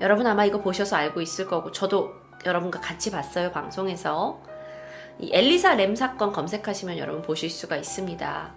여러분 0.00 0.26
아마 0.26 0.46
이거 0.46 0.62
보셔서 0.62 0.96
알고 0.96 1.20
있을 1.20 1.46
거고 1.46 1.70
저도 1.70 2.14
여러분과 2.46 2.80
같이 2.80 3.10
봤어요 3.10 3.52
방송에서 3.52 4.42
이 5.18 5.30
엘리사 5.34 5.74
램 5.74 5.94
사건 5.94 6.32
검색하시면 6.32 6.96
여러분 6.96 7.20
보실 7.20 7.50
수가 7.50 7.76
있습니다. 7.76 8.54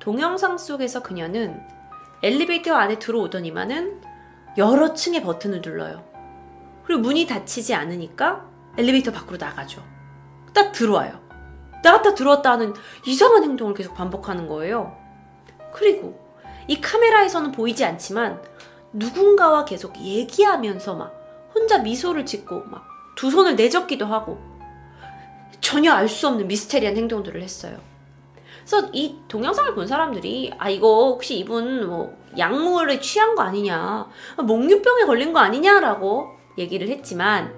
동영상 0.00 0.58
속에서 0.58 1.00
그녀는 1.00 1.62
엘리베이터 2.24 2.74
안에 2.74 2.98
들어오더니만은 2.98 4.02
여러 4.58 4.92
층의 4.92 5.22
버튼을 5.22 5.62
눌러요. 5.64 6.02
그리고 6.82 7.00
문이 7.00 7.28
닫히지 7.28 7.74
않으니까 7.76 8.44
엘리베이터 8.76 9.12
밖으로 9.12 9.36
나가죠. 9.36 9.84
딱 10.52 10.72
들어와요. 10.72 11.21
나갔다 11.82 12.14
들어왔다 12.14 12.52
하는 12.52 12.74
이상한 13.06 13.44
행동을 13.44 13.74
계속 13.74 13.94
반복하는 13.94 14.46
거예요. 14.46 14.96
그리고 15.72 16.20
이 16.68 16.80
카메라에서는 16.80 17.52
보이지 17.52 17.84
않지만 17.84 18.40
누군가와 18.92 19.64
계속 19.64 19.96
얘기하면서 19.98 20.94
막 20.94 21.50
혼자 21.54 21.78
미소를 21.78 22.24
짓고 22.24 22.64
막 22.66 22.92
두 23.14 23.30
손을 23.30 23.56
내젓기도 23.56 24.06
하고 24.06 24.38
전혀 25.60 25.92
알 25.92 26.08
수 26.08 26.28
없는 26.28 26.48
미스테리한 26.48 26.96
행동들을 26.96 27.40
했어요. 27.40 27.78
그래서 28.64 28.88
이 28.92 29.16
동영상을 29.28 29.74
본 29.74 29.86
사람들이 29.86 30.52
아 30.58 30.68
이거 30.68 31.06
혹시 31.06 31.38
이분 31.38 31.86
뭐 31.86 32.16
약물에 32.36 33.00
취한 33.00 33.34
거 33.34 33.42
아니냐, 33.42 34.08
목류병에 34.38 35.04
걸린 35.04 35.32
거 35.32 35.40
아니냐라고 35.40 36.28
얘기를 36.58 36.88
했지만 36.88 37.54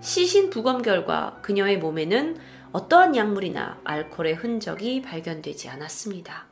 시신 0.00 0.50
부검 0.50 0.82
결과 0.82 1.38
그녀의 1.42 1.78
몸에는 1.78 2.36
어떠한 2.74 3.14
약물이나 3.14 3.78
알코올의 3.84 4.34
흔적이 4.34 5.00
발견되지 5.00 5.68
않았습니다. 5.68 6.46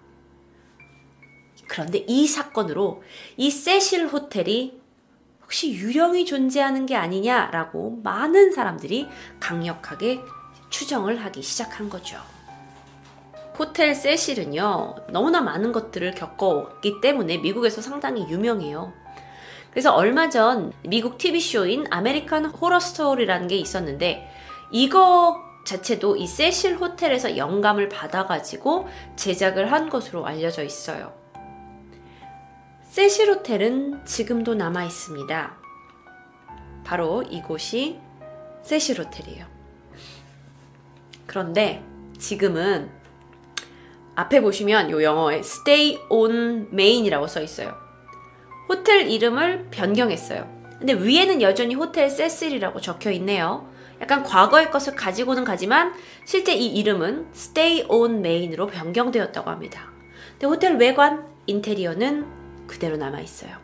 그런데 1.67 2.05
이 2.07 2.29
사건으로 2.29 3.03
이 3.37 3.51
세실 3.51 4.07
호텔이 4.07 4.81
혹시 5.43 5.73
유령이 5.73 6.25
존재하는 6.25 6.87
게 6.87 6.95
아니냐라고 6.95 7.99
많은 8.05 8.53
사람들이 8.53 9.09
강력하게 9.41 10.21
추정을 10.71 11.25
하기 11.25 11.43
시작한 11.43 11.91
거죠. 11.91 12.19
호텔 13.59 13.93
Cecil은요, 13.93 14.95
너무나 15.09 15.41
많은 15.41 15.73
것들을 15.73 16.13
겪었기 16.13 17.01
때문에 17.01 17.39
미국에서 17.39 17.83
상당히 17.83 18.29
유명해요. 18.29 18.93
그래서 19.71 19.93
얼마 19.93 20.29
전 20.29 20.73
미국 20.87 21.19
TV쇼인 21.19 21.87
American 21.91 22.45
Horror 22.45 22.79
Story라는 22.79 23.49
게 23.49 23.57
있었는데, 23.57 24.31
이거 24.71 25.42
자체도 25.65 26.17
이 26.17 26.27
Cecil 26.27 26.77
호텔에서 26.77 27.37
영감을 27.37 27.89
받아가지고 27.89 28.89
제작을 29.17 29.71
한 29.71 29.89
것으로 29.89 30.27
알려져 30.27 30.63
있어요. 30.63 31.13
Cecil 32.85 33.31
호텔은 33.31 34.05
지금도 34.05 34.55
남아 34.55 34.85
있습니다. 34.85 35.57
바로 36.85 37.23
이곳이 37.23 37.99
세실 38.63 39.01
호텔이에요. 39.01 39.47
그런데 41.27 41.83
지금은 42.19 42.91
앞에 44.15 44.43
보시면 44.43 44.91
요 44.91 45.03
영어에 45.03 45.39
Stay 45.39 45.99
on 46.11 46.69
Main이라고 46.73 47.27
써 47.27 47.41
있어요. 47.41 47.75
호텔 48.69 49.11
이름을 49.11 49.69
변경했어요. 49.71 50.47
근데 50.79 50.93
위에는 50.93 51.41
여전히 51.41 51.75
호텔 51.75 52.11
세실이라고 52.11 52.81
적혀 52.81 53.11
있네요. 53.13 53.72
약간 54.03 54.25
과거의 54.25 54.71
것을 54.73 54.97
가지고는 54.97 55.45
가지만 55.45 55.95
실제 56.25 56.53
이 56.53 56.67
이름은 56.67 57.29
Stay 57.33 57.87
on 57.89 58.19
Main으로 58.19 58.67
변경되었다고 58.67 59.49
합니다. 59.49 59.91
근데 60.33 60.49
호텔 60.49 60.75
외관, 60.77 61.25
인테리어는 61.47 62.67
그대로 62.67 62.97
남아 62.97 63.21
있어요. 63.21 63.57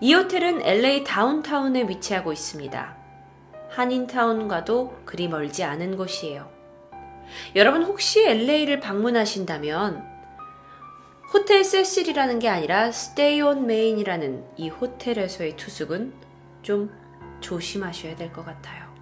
이 0.00 0.14
호텔은 0.14 0.62
LA 0.62 1.02
다운타운에 1.04 1.88
위치하고 1.88 2.32
있습니다. 2.32 2.96
한인타운과도 3.70 5.00
그리 5.04 5.26
멀지 5.26 5.64
않은 5.64 5.96
곳이에요. 5.96 6.48
여러분 7.56 7.82
혹시 7.82 8.24
LA를 8.24 8.78
방문하신다면 8.78 10.04
호텔 11.32 11.64
Cecil이라는 11.64 12.38
게 12.38 12.48
아니라 12.48 12.92
Stay 12.92 13.40
on 13.40 13.66
Main이라는 13.66 14.44
이 14.56 14.68
호텔에서의 14.68 15.56
투숙은 15.56 16.12
좀 16.62 17.05
조심하셔야 17.46 18.16
될 18.16 18.32
것 18.32 18.44
같아요. 18.44 18.92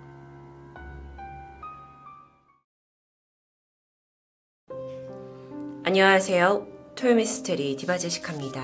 안녕하세요. 5.83 6.67
토요미스테리 6.95 7.77
디바제시카입니다. 7.77 8.63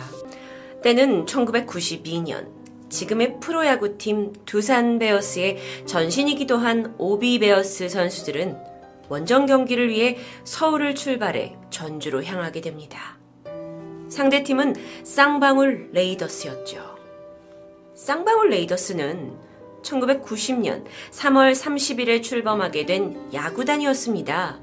때는 0.82 1.24
1992년 1.24 2.90
지금의 2.90 3.40
프로야구팀 3.40 4.34
두산 4.44 4.98
베어스의 4.98 5.86
전신이기도 5.86 6.58
한 6.58 6.94
오비 6.98 7.38
베어스 7.38 7.88
선수들은 7.88 8.58
원정 9.08 9.46
경기를 9.46 9.88
위해 9.88 10.18
서울을 10.44 10.94
출발해 10.94 11.56
전주로 11.70 12.22
향하게 12.22 12.60
됩니다. 12.60 13.18
상대팀은 14.10 14.74
쌍방울 15.04 15.90
레이더스였죠. 15.92 16.98
쌍방울 17.94 18.50
레이더스는 18.50 19.49
1990년 19.82 20.84
3월 21.10 21.52
30일에 21.54 22.22
출범하게 22.22 22.86
된 22.86 23.32
야구단이었습니다. 23.32 24.58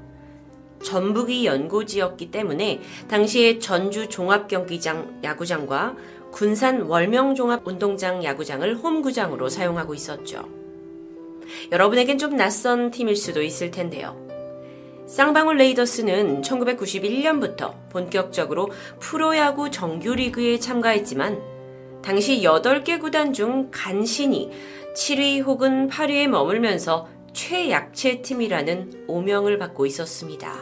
전북이 0.82 1.46
연고지였기 1.46 2.30
때문에 2.30 2.80
당시에 3.08 3.58
전주 3.58 4.08
종합경기장 4.08 5.20
야구장과 5.24 5.96
군산 6.30 6.82
월명종합운동장 6.82 8.22
야구장을 8.22 8.76
홈구장으로 8.76 9.48
사용하고 9.48 9.94
있었죠. 9.94 10.48
여러분에겐 11.72 12.18
좀 12.18 12.36
낯선 12.36 12.90
팀일 12.90 13.16
수도 13.16 13.42
있을 13.42 13.70
텐데요. 13.70 14.28
쌍방울 15.06 15.56
레이더스는 15.56 16.42
1991년부터 16.42 17.74
본격적으로 17.88 18.70
프로야구 19.00 19.70
정규리그에 19.70 20.58
참가했지만 20.58 21.40
당시 22.02 22.42
8개 22.42 23.00
구단 23.00 23.32
중 23.32 23.68
간신히 23.70 24.50
7위 24.98 25.44
혹은 25.44 25.88
8위에 25.88 26.26
머물면서 26.26 27.06
최약체 27.32 28.20
팀이라는 28.20 29.04
오명을 29.06 29.56
받고 29.56 29.86
있었습니다. 29.86 30.52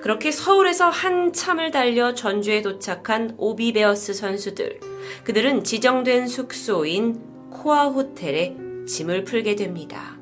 그렇게 0.00 0.30
서울에서 0.30 0.88
한참을 0.88 1.70
달려 1.70 2.14
전주에 2.14 2.62
도착한 2.62 3.34
오비베어스 3.36 4.14
선수들. 4.14 4.80
그들은 5.24 5.62
지정된 5.64 6.26
숙소인 6.26 7.20
코아 7.50 7.88
호텔에 7.88 8.56
짐을 8.88 9.24
풀게 9.24 9.56
됩니다. 9.56 10.18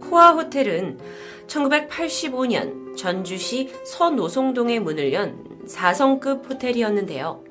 코아 0.00 0.30
호텔은 0.32 0.98
1985년 1.48 2.96
전주시 2.96 3.72
서노송동에 3.84 4.78
문을 4.78 5.12
연 5.12 5.44
4성급 5.66 6.48
호텔이었는데요. 6.48 7.47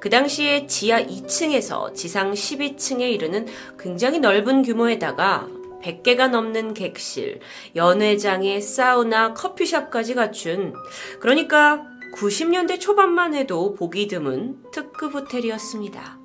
그 0.00 0.10
당시에 0.10 0.66
지하 0.66 1.02
2층에서 1.02 1.94
지상 1.94 2.32
12층에 2.32 3.12
이르는 3.12 3.46
굉장히 3.78 4.18
넓은 4.18 4.62
규모에다가 4.62 5.48
100개가 5.82 6.28
넘는 6.28 6.74
객실, 6.74 7.40
연회장에 7.76 8.60
사우나, 8.60 9.34
커피숍까지 9.34 10.14
갖춘 10.14 10.74
그러니까 11.20 11.84
90년대 12.14 12.80
초반만 12.80 13.34
해도 13.34 13.74
보기 13.74 14.08
드문 14.08 14.62
특급 14.72 15.14
호텔이었습니다. 15.14 16.18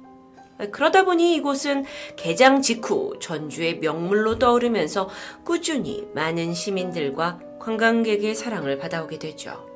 그러다 0.72 1.04
보니 1.04 1.36
이곳은 1.36 1.84
개장 2.16 2.62
직후 2.62 3.14
전주의 3.20 3.80
명물로 3.80 4.40
떠오르면서 4.40 5.10
꾸준히 5.44 6.08
많은 6.14 6.54
시민들과 6.54 7.40
관광객의 7.60 8.36
사랑을 8.36 8.78
받아오게 8.78 9.20
되죠. 9.20 9.73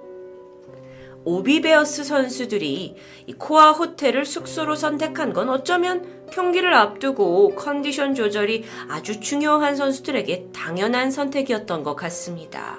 오비베어스 1.27 2.05
선수들이 2.05 2.95
코아 3.37 3.71
호텔을 3.71 4.25
숙소로 4.25 4.77
선택한 4.77 5.33
건 5.33 5.49
어쩌면 5.49 6.25
경기를 6.31 6.73
앞두고 6.73 7.55
컨디션 7.55 8.15
조절이 8.15 8.63
아주 8.87 9.19
중요한 9.19 9.75
선수들에게 9.75 10.51
당연한 10.53 11.11
선택이었던 11.11 11.83
것 11.83 11.97
같습니다. 11.97 12.77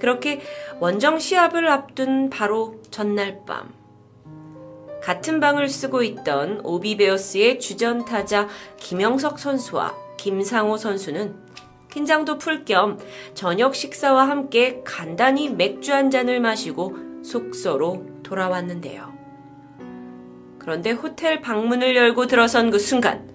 그렇게 0.00 0.40
원정 0.80 1.20
시합을 1.20 1.68
앞둔 1.68 2.28
바로 2.30 2.80
전날 2.90 3.44
밤, 3.46 3.72
같은 5.00 5.38
방을 5.38 5.68
쓰고 5.68 6.02
있던 6.02 6.62
OB베어스의 6.64 7.60
주전 7.60 8.04
타자 8.04 8.48
김영석 8.78 9.38
선수와 9.38 9.94
김상호 10.16 10.76
선수는 10.76 11.51
긴장도 11.92 12.38
풀 12.38 12.64
겸 12.64 12.98
저녁 13.34 13.74
식사와 13.74 14.26
함께 14.26 14.80
간단히 14.82 15.50
맥주 15.50 15.92
한 15.92 16.10
잔을 16.10 16.40
마시고 16.40 16.96
숙소로 17.22 18.06
돌아왔는데요. 18.22 19.12
그런데 20.58 20.92
호텔 20.92 21.42
방문을 21.42 21.94
열고 21.94 22.28
들어선 22.28 22.70
그 22.70 22.78
순간 22.78 23.30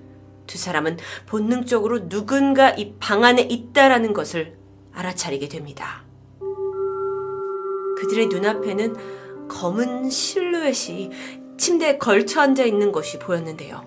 두 0.48 0.58
사람은 0.58 0.98
본능적으로 1.28 2.10
누군가 2.10 2.72
이 2.72 2.96
방 3.00 3.24
안에 3.24 3.44
있다라는 3.44 4.14
것을 4.14 4.58
알아차리게 4.94 5.50
됩니다. 5.50 6.04
그들의 8.00 8.28
눈앞에는 8.28 9.48
검은 9.50 10.10
실루엣이 10.10 11.12
침대에 11.60 11.98
걸쳐 12.00 12.42
앉아 12.42 12.64
있는 12.64 12.92
것이 12.92 13.20
보였는데요. 13.20 13.86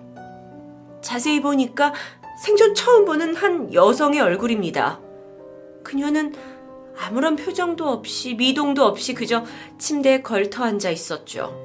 자세히 1.01 1.41
보니까 1.41 1.93
생전 2.41 2.73
처음 2.73 3.05
보는 3.05 3.35
한 3.35 3.71
여성의 3.71 4.19
얼굴입니다. 4.19 4.99
그녀는 5.83 6.33
아무런 6.97 7.35
표정도 7.35 7.87
없이 7.87 8.33
미동도 8.33 8.83
없이 8.83 9.13
그저 9.13 9.45
침대에 9.77 10.23
걸터 10.23 10.63
앉아 10.63 10.89
있었죠. 10.89 11.55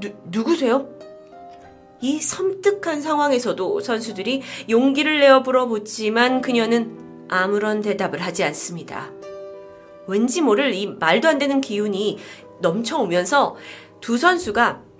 누, 0.00 0.12
누구세요? 0.26 0.88
이 2.00 2.20
섬뜩한 2.20 3.02
상황에서도 3.02 3.80
선수들이 3.80 4.42
용기를 4.70 5.18
내어 5.18 5.40
물어보지만 5.40 6.40
그녀는 6.40 7.26
아무런 7.28 7.80
대답을 7.80 8.20
하지 8.20 8.44
않습니다. 8.44 9.10
왠지 10.06 10.40
모를 10.40 10.74
이 10.74 10.86
말도 10.86 11.26
안 11.26 11.38
되는 11.38 11.60
기운이 11.60 12.18
넘쳐오면서 12.60 13.56
두 14.00 14.16
선수가 14.16 14.91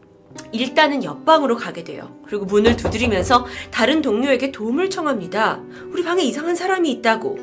일단은 0.52 1.04
옆방으로 1.04 1.56
가게 1.56 1.84
돼요. 1.84 2.16
그리고 2.26 2.44
문을 2.44 2.76
두드리면서 2.76 3.46
다른 3.70 4.02
동료에게 4.02 4.52
도움을 4.52 4.90
청합니다. 4.90 5.60
우리 5.90 6.02
방에 6.02 6.22
이상한 6.22 6.54
사람이 6.54 6.90
있다고. 6.90 7.38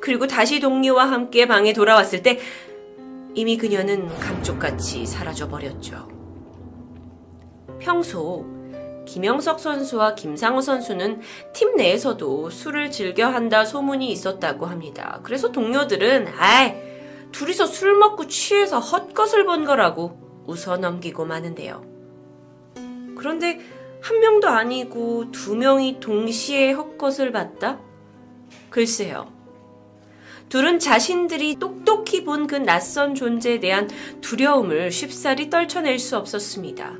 그리고 0.00 0.26
다시 0.26 0.60
동료와 0.60 1.10
함께 1.10 1.46
방에 1.46 1.72
돌아왔을 1.72 2.22
때 2.22 2.38
이미 3.34 3.56
그녀는 3.56 4.08
감쪽같이 4.18 5.06
사라져 5.06 5.48
버렸죠. 5.48 6.08
평소 7.78 8.46
김영석 9.06 9.58
선수와 9.58 10.14
김상우 10.14 10.60
선수는 10.60 11.20
팀 11.54 11.76
내에서도 11.76 12.50
술을 12.50 12.90
즐겨 12.90 13.26
한다 13.26 13.64
소문이 13.64 14.10
있었다고 14.10 14.66
합니다. 14.66 15.20
그래서 15.22 15.50
동료들은 15.50 16.28
아이 16.38 16.74
둘이서 17.32 17.66
술 17.66 17.96
먹고 17.96 18.26
취해서 18.26 18.78
헛것을 18.78 19.44
본 19.44 19.64
거라고 19.64 20.44
웃어 20.46 20.76
넘기고 20.78 21.24
마는데요. 21.24 21.97
그런데 23.18 23.60
한 24.00 24.20
명도 24.20 24.48
아니고 24.48 25.30
두 25.32 25.54
명이 25.56 26.00
동시에 26.00 26.72
헛것을 26.72 27.32
봤다? 27.32 27.78
글쎄요. 28.70 29.30
둘은 30.48 30.78
자신들이 30.78 31.56
똑똑히 31.56 32.24
본 32.24 32.46
그 32.46 32.56
낯선 32.56 33.14
존재에 33.14 33.60
대한 33.60 33.88
두려움을 34.22 34.90
쉽사리 34.90 35.50
떨쳐낼 35.50 35.98
수 35.98 36.16
없었습니다. 36.16 36.96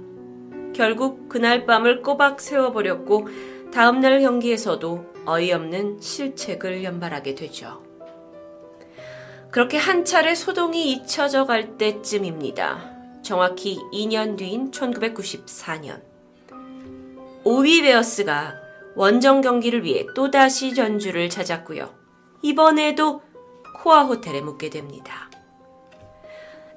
결국 0.75 1.29
그날 1.31 1.65
밤을 1.65 2.03
꼬박 2.03 2.41
세워버렸고 2.41 3.29
다음날 3.73 4.21
경기에서도 4.21 5.15
어이없는 5.25 6.01
실책을 6.01 6.85
연발하게 6.85 7.35
되죠. 7.35 7.83
그렇게 9.51 9.79
한 9.79 10.05
차례 10.05 10.35
소동이 10.35 10.93
잊혀져 10.93 11.47
갈 11.47 11.79
때쯤입니다. 11.79 12.99
정확히 13.23 13.79
2년 13.93 14.37
뒤인 14.37 14.71
1994년. 14.71 16.08
오비 17.45 17.83
베어스가 17.83 18.55
원정 18.95 19.41
경기를 19.41 19.85
위해 19.85 20.07
또다시 20.15 20.75
전주를 20.75 21.31
찾았고요. 21.31 21.95
이번에도 22.43 23.23
코아 23.83 24.03
호텔에 24.05 24.41
묵게 24.41 24.71
됩니다. 24.71 25.31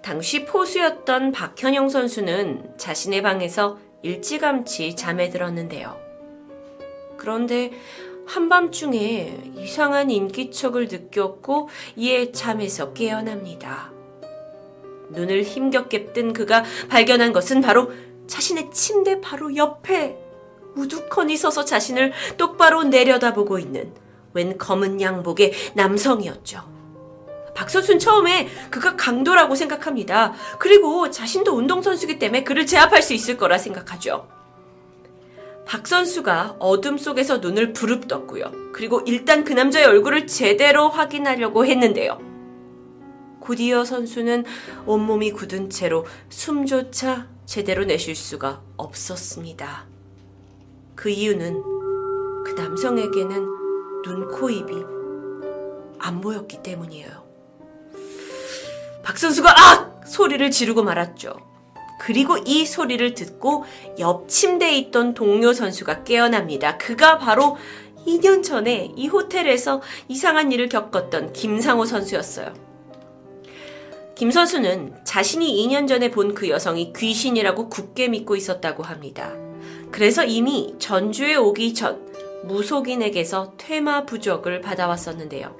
당시 0.02 0.46
포수였던 0.46 1.32
박현영 1.32 1.90
선수는 1.90 2.78
자신의 2.78 3.22
방에서 3.22 3.80
일찌감치 4.04 4.96
잠에 4.96 5.30
들었는데요. 5.30 6.00
그런데 7.18 7.72
한밤중에 8.26 9.54
이상한 9.58 10.10
인기척을 10.10 10.88
느꼈고 10.88 11.70
이에 11.96 12.32
잠에서 12.32 12.94
깨어납니다. 12.94 13.92
눈을 15.10 15.44
힘겹게 15.44 16.14
뜬 16.14 16.34
그가 16.34 16.64
발견한 16.90 17.34
것은 17.34 17.62
바로 17.62 17.92
자신의 18.28 18.72
침대 18.72 19.20
바로 19.22 19.56
옆에 19.56 20.21
우두커니 20.76 21.38
서서 21.38 21.66
자신을 21.66 22.14
똑바로 22.38 22.84
내려다보고 22.84 23.60
있는 23.60 23.94
웬 24.34 24.58
검은 24.58 25.02
양복의 25.02 25.54
남성이었죠. 25.74 26.72
박선수는 27.54 28.00
처음에 28.00 28.48
그가 28.70 28.96
강도라고 28.96 29.56
생각합니다. 29.56 30.34
그리고 30.58 31.12
자신도 31.12 31.54
운동선수기 31.54 32.18
때문에 32.18 32.44
그를 32.44 32.66
제압할 32.66 33.02
수 33.02 33.14
있을 33.14 33.38
거라 33.38 33.58
생각하죠. 33.58 34.28
박 35.66 35.88
선수가 35.88 36.58
어둠 36.60 36.98
속에서 36.98 37.38
눈을 37.38 37.74
부릅떴고요. 37.74 38.72
그리고 38.74 39.02
일단 39.06 39.44
그 39.44 39.54
남자의 39.54 39.86
얼굴을 39.86 40.28
제대로 40.28 40.90
확인하려고 40.90 41.66
했는데요. 41.66 42.20
곧이어 43.42 43.86
선수는 43.86 44.46
온몸이 44.86 45.32
굳은 45.32 45.70
채로 45.70 46.06
숨조차 46.30 47.28
제대로 47.46 47.84
내쉴 47.86 48.16
수가 48.16 48.62
없었습니다. 48.78 49.91
그 51.02 51.10
이유는 51.10 51.64
그 52.46 52.54
남성에게는 52.56 53.48
눈, 54.04 54.28
코, 54.28 54.52
입이 54.52 54.72
안 55.98 56.22
보였기 56.22 56.62
때문이에요. 56.62 57.10
박 59.02 59.18
선수가 59.18 59.50
악! 59.50 60.02
소리를 60.06 60.52
지르고 60.52 60.84
말았죠. 60.84 61.34
그리고 62.00 62.38
이 62.46 62.68
소리를 62.68 63.16
듣고 63.16 63.66
옆 63.98 64.30
침대에 64.30 64.78
있던 64.78 65.16
동료 65.16 65.54
선수가 65.54 66.04
깨어납니다. 66.04 66.78
그가 66.78 67.18
바로 67.18 67.58
2년 68.06 68.44
전에 68.44 68.92
이 68.96 69.08
호텔에서 69.08 69.82
이상한 70.08 70.52
일을 70.52 70.70
겪었던 70.70 71.34
김상호 71.34 71.86
선수였어요. 71.86 72.54
김 74.14 74.30
선수는 74.30 75.04
자신이 75.04 75.68
2년 75.68 75.88
전에 75.88 76.12
본 76.12 76.36
그 76.36 76.48
여성이 76.50 76.94
귀신이라고 76.94 77.70
굳게 77.70 78.08
믿고 78.10 78.36
있었다고 78.36 78.84
합니다. 78.84 79.34
그래서 79.92 80.24
이미 80.24 80.76
전주에 80.80 81.36
오기 81.36 81.74
전 81.74 82.10
무속인에게서 82.46 83.54
퇴마 83.58 84.06
부적을 84.06 84.62
받아왔었는데요. 84.62 85.56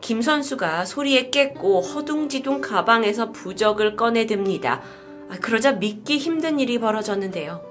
김 0.00 0.20
선수가 0.22 0.84
소리에 0.84 1.30
깼고 1.30 1.80
허둥지둥 1.80 2.60
가방에서 2.60 3.32
부적을 3.32 3.96
꺼내듭니다. 3.96 4.82
아, 5.30 5.38
그러자 5.40 5.72
믿기 5.72 6.18
힘든 6.18 6.58
일이 6.58 6.78
벌어졌는데요. 6.78 7.62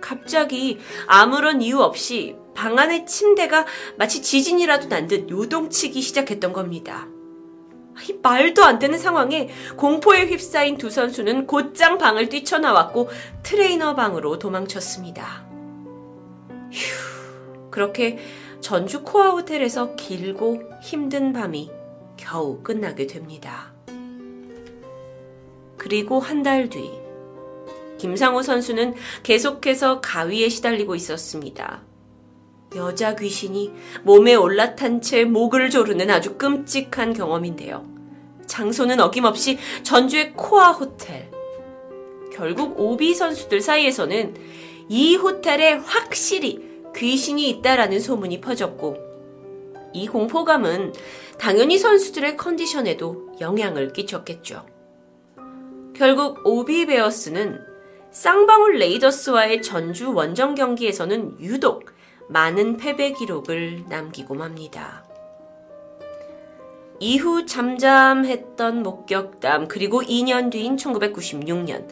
갑자기 0.00 0.78
아무런 1.06 1.62
이유 1.62 1.80
없이 1.80 2.36
방 2.54 2.78
안의 2.78 3.06
침대가 3.06 3.66
마치 3.96 4.22
지진이라도 4.22 4.88
난 4.88 5.06
듯 5.06 5.30
요동치기 5.30 6.00
시작했던 6.00 6.52
겁니다. 6.52 7.08
이 8.08 8.18
말도 8.22 8.64
안 8.64 8.78
되는 8.78 8.98
상황에 8.98 9.48
공포에 9.76 10.26
휩싸인 10.26 10.76
두 10.76 10.90
선수는 10.90 11.46
곧장 11.46 11.98
방을 11.98 12.28
뛰쳐나왔고 12.28 13.08
트레이너 13.42 13.94
방으로 13.94 14.38
도망쳤습니다. 14.38 15.46
휴, 16.70 17.70
그렇게 17.70 18.18
전주 18.60 19.02
코아 19.02 19.30
호텔에서 19.30 19.94
길고 19.96 20.62
힘든 20.82 21.32
밤이 21.32 21.70
겨우 22.16 22.62
끝나게 22.62 23.06
됩니다. 23.06 23.72
그리고 25.76 26.18
한 26.20 26.42
달 26.42 26.68
뒤, 26.68 26.90
김상호 27.98 28.42
선수는 28.42 28.94
계속해서 29.22 30.00
가위에 30.00 30.48
시달리고 30.48 30.94
있었습니다. 30.94 31.87
여자 32.76 33.14
귀신이 33.14 33.72
몸에 34.02 34.34
올라탄 34.34 35.00
채 35.00 35.24
목을 35.24 35.70
조르는 35.70 36.10
아주 36.10 36.34
끔찍한 36.36 37.14
경험인데요. 37.14 37.86
장소는 38.46 39.00
어김없이 39.00 39.58
전주의 39.82 40.32
코아 40.34 40.72
호텔. 40.72 41.30
결국 42.32 42.78
오비 42.78 43.14
선수들 43.14 43.60
사이에서는 43.60 44.34
이 44.88 45.16
호텔에 45.16 45.72
확실히 45.72 46.66
귀신이 46.94 47.48
있다라는 47.50 48.00
소문이 48.00 48.40
퍼졌고, 48.40 48.96
이 49.92 50.06
공포감은 50.06 50.92
당연히 51.38 51.78
선수들의 51.78 52.36
컨디션에도 52.36 53.32
영향을 53.40 53.92
끼쳤겠죠. 53.92 54.66
결국 55.94 56.40
OB 56.44 56.86
베어스는 56.86 57.60
쌍방울 58.10 58.78
레이더스와의 58.78 59.62
전주 59.62 60.12
원정 60.12 60.54
경기에서는 60.54 61.40
유독 61.40 61.97
많은 62.28 62.76
패배 62.76 63.12
기록을 63.12 63.84
남기고 63.88 64.34
맙니다. 64.34 65.04
이후 67.00 67.46
잠잠했던 67.46 68.82
목격담 68.82 69.68
그리고 69.68 70.02
2년 70.02 70.50
뒤인 70.50 70.76
1996년 70.76 71.88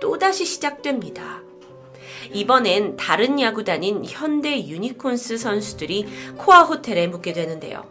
또다시 0.00 0.44
시작됩니다. 0.44 1.42
이번엔 2.32 2.96
다른 2.96 3.40
야구단인 3.40 4.04
현대 4.04 4.66
유니콘스 4.66 5.38
선수들이 5.38 6.06
코아 6.38 6.62
호텔에 6.62 7.06
묵게 7.06 7.32
되는데요. 7.32 7.88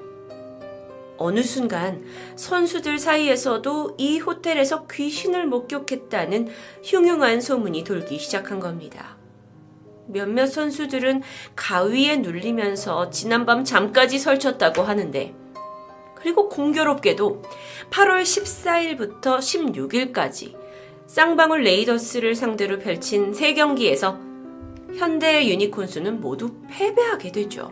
어느 1.17 1.43
순간 1.43 2.03
선수들 2.35 2.97
사이에서도 2.97 3.95
이 3.97 4.19
호텔에서 4.19 4.87
귀신을 4.87 5.45
목격했다는 5.47 6.49
흉흉한 6.83 7.41
소문이 7.41 7.83
돌기 7.83 8.17
시작한 8.17 8.59
겁니다. 8.59 9.20
몇몇 10.07 10.47
선수들은 10.47 11.21
가위에 11.55 12.17
눌리면서 12.17 13.09
지난밤 13.09 13.63
잠까지 13.63 14.19
설쳤다고 14.19 14.81
하는데, 14.81 15.33
그리고 16.15 16.49
공교롭게도 16.49 17.41
8월 17.89 18.21
14일부터 18.21 19.39
16일까지 19.39 20.55
쌍방울 21.07 21.63
레이더스를 21.63 22.35
상대로 22.35 22.79
펼친 22.79 23.31
3경기에서 23.31 24.31
현대 24.95 25.47
유니콘스는 25.47 26.21
모두 26.21 26.53
패배하게 26.69 27.31
되죠. 27.31 27.71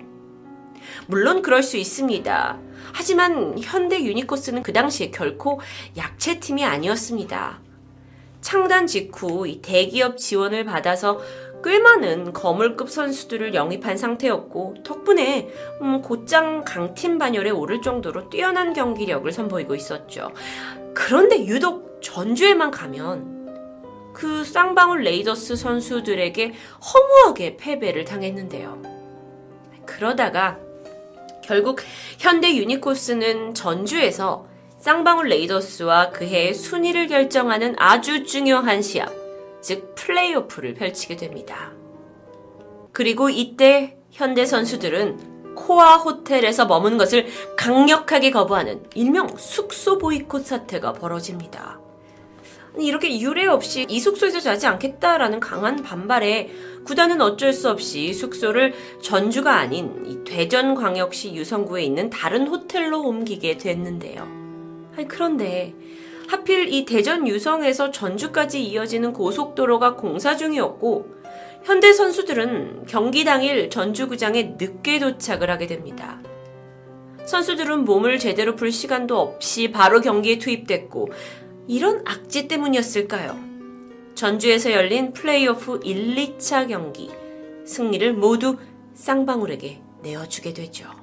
물론 1.08 1.42
그럴 1.42 1.62
수 1.62 1.78
있습니다. 1.78 2.60
하지만 2.94 3.58
현대 3.60 4.04
유니코스는 4.04 4.64
그 4.64 4.74
당시에 4.74 5.12
결코 5.12 5.60
약체팀이 5.96 6.66
아니었습니다. 6.66 7.62
창단 8.42 8.88
직후 8.88 9.46
대기업 9.62 10.18
지원을 10.18 10.64
받아서 10.64 11.20
꽤 11.64 11.80
많은 11.80 12.34
거물급 12.34 12.90
선수들을 12.90 13.54
영입한 13.54 13.98
상태였고 13.98 14.76
덕분에 14.84 15.50
음, 15.82 16.02
곧장 16.02 16.64
강팀 16.64 17.18
반열에 17.18 17.50
오를 17.50 17.82
정도로 17.82 18.30
뛰어난 18.30 18.74
경기력을 18.74 19.30
선보이고 19.32 19.76
있었죠. 19.76 20.32
그런데 20.94 21.46
유독 21.46 22.02
전주에만 22.02 22.72
가면 22.72 23.40
그 24.14 24.44
쌍방울 24.44 25.04
레이더스 25.04 25.56
선수들에게 25.56 26.54
허무하게 26.94 27.58
패배를 27.58 28.06
당했는데요. 28.06 28.82
그러다가 29.86 30.58
결국 31.44 31.80
현대 32.18 32.56
유니코스는 32.56 33.54
전주에서 33.54 34.48
쌍방울 34.78 35.28
레이더스와 35.28 36.12
그해 36.12 36.54
순위를 36.54 37.08
결정하는 37.08 37.76
아주 37.78 38.24
중요한 38.24 38.82
시합, 38.82 39.10
즉 39.62 39.94
플레이오프를 39.96 40.74
펼치게 40.74 41.16
됩니다. 41.16 41.74
그리고 42.92 43.30
이때 43.30 43.98
현대 44.12 44.46
선수들은 44.46 45.56
코아 45.56 45.98
호텔에서 45.98 46.66
머문 46.66 46.98
것을 46.98 47.28
강력하게 47.58 48.32
거부하는 48.32 48.84
일명 48.96 49.28
숙소 49.38 49.98
보이콧 49.98 50.46
사태가 50.46 50.94
벌어집니다. 50.94 51.80
이렇게 52.78 53.20
유례 53.20 53.46
없이 53.46 53.86
이 53.90 54.00
숙소에서 54.00 54.40
자지 54.40 54.68
않겠다라는 54.68 55.40
강한 55.40 55.82
반발에 55.84 56.50
구단은 56.86 57.20
어쩔 57.20 57.52
수 57.52 57.70
없이 57.70 58.14
숙소를 58.14 58.74
전주가 59.02 59.56
아닌 59.56 60.06
이 60.06 60.24
대전광역시 60.24 61.34
유성구에 61.34 61.84
있는 61.84 62.10
다른 62.10 62.48
호텔로 62.48 63.02
옮기게 63.02 63.58
됐는데요. 63.58 64.28
아니, 64.96 65.08
그런데 65.08 65.74
하필 66.30 66.72
이 66.72 66.86
대전 66.86 67.28
유성에서 67.28 67.90
전주까지 67.90 68.64
이어지는 68.64 69.14
고속도로가 69.14 69.96
공사 69.96 70.38
중이었고 70.38 71.08
현대 71.64 71.92
선수들은 71.92 72.86
경기 72.86 73.26
당일 73.26 73.72
전주구장에 73.72 74.56
늦게 74.60 75.00
도착을 75.00 75.50
하게 75.50 75.66
됩니다. 75.66 76.22
선수들은 77.26 77.84
몸을 77.84 78.20
제대로 78.20 78.56
풀 78.56 78.72
시간도 78.72 79.20
없이 79.20 79.72
바로 79.72 80.02
경기에 80.02 80.38
투입됐고 80.38 81.10
이런 81.68 82.04
악재 82.06 82.48
때문이었을까요? 82.48 83.36
전주에서 84.14 84.72
열린 84.72 85.14
플레이오프 85.14 85.80
1, 85.84 86.16
2차 86.16 86.68
경기 86.68 87.10
승리를 87.66 88.14
모두 88.14 88.56
쌍방울에게 88.94 89.82
내어주게 90.04 90.54
되죠. 90.54 90.99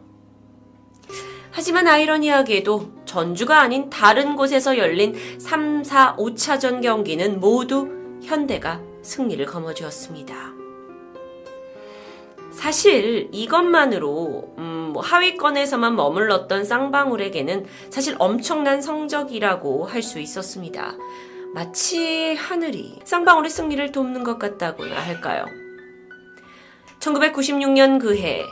하지만 1.57 1.89
아이러니하게도 1.89 3.05
전주가 3.07 3.63
아닌 3.63 3.89
다른 3.89 4.37
곳에서 4.37 4.77
열린 4.77 5.15
3, 5.39 5.85
4, 5.85 6.17
5차전 6.17 6.83
경기는 6.83 7.41
모두 7.41 7.89
현대가 8.23 8.83
승리를 9.01 9.47
거머쥐었습니다. 9.47 10.53
사실 12.53 13.31
이것만으로 13.33 14.55
음, 14.59 14.91
뭐 14.93 15.03
하위권에서만 15.03 15.97
머물렀던 15.97 16.67
쌍방울에게는 16.67 17.65
사실 17.89 18.17
엄청난 18.19 18.83
성적이라고 18.83 19.87
할 19.87 20.03
수 20.03 20.21
있었습니다. 20.21 20.95
마치 21.55 22.35
하늘이 22.35 22.99
쌍방울의 23.05 23.49
승리를 23.49 23.93
돕는 23.93 24.25
것 24.25 24.39
같다고나 24.39 24.95
할까요? 24.95 25.47
1996년 27.01 27.99
그해 27.99 28.43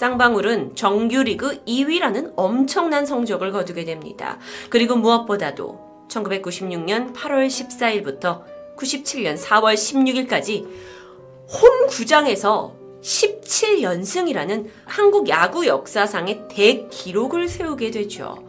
쌍방울은 0.00 0.76
정규리그 0.76 1.62
2위라는 1.66 2.32
엄청난 2.34 3.04
성적을 3.04 3.52
거두게 3.52 3.84
됩니다. 3.84 4.38
그리고 4.70 4.96
무엇보다도 4.96 6.06
1996년 6.08 7.14
8월 7.14 7.46
14일부터 7.48 8.42
97년 8.78 9.36
4월 9.36 9.74
16일까지 9.74 10.64
홈 10.64 11.86
구장에서 11.88 12.74
17연승이라는 13.02 14.70
한국 14.86 15.28
야구 15.28 15.66
역사상의 15.66 16.44
대기록을 16.48 17.46
세우게 17.46 17.90
되죠. 17.90 18.42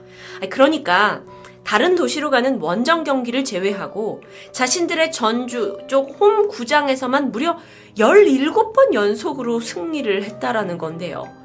그러니까 0.50 1.22
다른 1.66 1.96
도시로 1.96 2.30
가는 2.30 2.62
원정 2.62 3.04
경기를 3.04 3.44
제외하고 3.44 4.22
자신들의 4.54 5.12
전주 5.12 5.80
쪽 5.90 6.16
홈 6.18 6.48
구장에서만 6.48 7.34
무려 7.34 7.58
17번 7.98 8.94
연속으로 8.94 9.60
승리를 9.60 10.24
했다라는 10.24 10.78
건데요. 10.78 11.41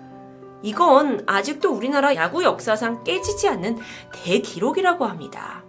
이건 0.62 1.22
아직도 1.26 1.70
우리나라 1.70 2.14
야구 2.14 2.42
역사상 2.42 3.04
깨지지 3.04 3.48
않는 3.48 3.78
대기록이라고 4.12 5.04
합니다. 5.04 5.64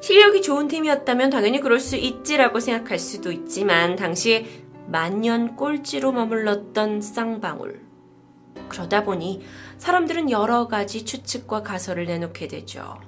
실력이 0.00 0.42
좋은 0.42 0.68
팀이었다면 0.68 1.30
당연히 1.30 1.60
그럴 1.60 1.80
수 1.80 1.96
있지라고 1.96 2.60
생각할 2.60 2.98
수도 2.98 3.32
있지만 3.32 3.96
당시에 3.96 4.46
만년 4.86 5.56
꼴찌로 5.56 6.12
머물렀던 6.12 7.00
쌍방울. 7.00 7.80
그러다 8.68 9.04
보니 9.04 9.42
사람들은 9.78 10.30
여러 10.30 10.68
가지 10.68 11.04
추측과 11.04 11.62
가설을 11.62 12.06
내놓게 12.06 12.46
되죠. 12.48 13.00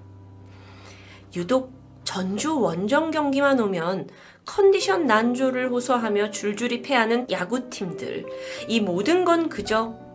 유독 1.37 1.73
전주 2.05 2.59
원정 2.59 3.11
경기만 3.11 3.61
오면 3.61 4.09
컨디션 4.45 5.07
난조를 5.07 5.71
호소하며 5.71 6.31
줄줄이 6.31 6.81
패하는 6.81 7.31
야구팀들. 7.31 8.25
이 8.67 8.81
모든 8.81 9.25
건 9.25 9.49
그저 9.49 10.08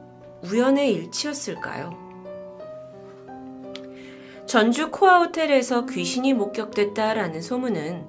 우연의 0.43 0.93
일치였을까요? 0.93 2.03
전주 4.45 4.91
코아 4.91 5.19
호텔에서 5.19 5.85
귀신이 5.85 6.33
목격됐다라는 6.33 7.41
소문은 7.41 8.05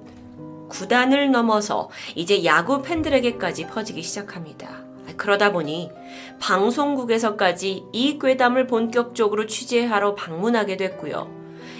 구단을 0.69 1.31
넘어서 1.31 1.89
이제 2.13 2.43
야구 2.43 2.81
팬들에게까지 2.81 3.67
퍼지기 3.67 4.03
시작합니다. 4.03 4.83
그러다 5.17 5.51
보니 5.51 5.91
방송국에서까지 6.39 7.85
이 7.93 8.19
괴담을 8.19 8.67
본격적으로 8.67 9.45
취재하러 9.47 10.15
방문하게 10.15 10.77
됐고요. 10.77 11.31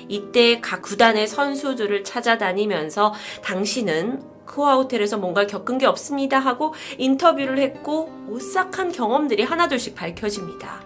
이때 0.08 0.62
각 0.62 0.82
구단의 0.82 1.28
선수들을 1.28 2.04
찾아다니면서 2.04 3.14
당신은 3.44 4.35
코아 4.56 4.76
호텔에서 4.76 5.18
뭔가 5.18 5.46
겪은 5.46 5.78
게 5.78 5.86
없습니다 5.86 6.40
하고 6.40 6.74
인터뷰를 6.98 7.58
했고 7.58 8.10
오싹한 8.30 8.94
경험들이 8.94 9.44
하나둘씩 9.44 9.96
밝혀집니다. 9.96 10.82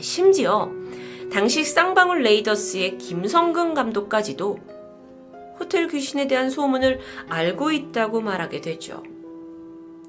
심지어 0.00 0.70
당시 1.32 1.64
쌍방울 1.64 2.22
레이더스의 2.22 2.98
김성근 2.98 3.72
감독까지도 3.72 4.58
호텔 5.58 5.88
귀신에 5.88 6.26
대한 6.28 6.50
소문을 6.50 7.00
알고 7.30 7.72
있다고 7.72 8.20
말하게 8.20 8.60
되죠. 8.60 9.02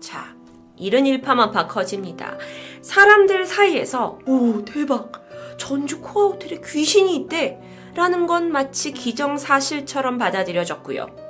자, 0.01 0.35
이른 0.75 1.05
일파만파 1.05 1.67
커집니다. 1.67 2.37
사람들 2.81 3.45
사이에서 3.45 4.19
오 4.27 4.65
대박 4.65 5.13
전주 5.57 6.01
코아 6.01 6.25
호텔에 6.25 6.59
귀신이 6.65 7.15
있대 7.15 7.61
라는 7.95 8.27
건 8.27 8.51
마치 8.51 8.91
기정사실처럼 8.91 10.17
받아들여졌고요. 10.17 11.24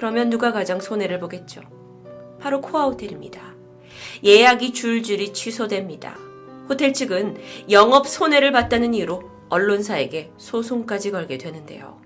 그러면 0.00 0.30
누가 0.30 0.50
가장 0.50 0.80
손해를 0.80 1.18
보겠죠? 1.18 1.60
바로 2.40 2.62
코아 2.62 2.84
호텔입니다. 2.84 3.54
예약이 4.24 4.72
줄줄이 4.72 5.34
취소됩니다. 5.34 6.16
호텔 6.70 6.94
측은 6.94 7.36
영업 7.70 8.08
손해를 8.08 8.50
봤다는 8.50 8.94
이유로 8.94 9.22
언론사에게 9.50 10.32
소송까지 10.38 11.10
걸게 11.10 11.36
되는데요. 11.36 12.00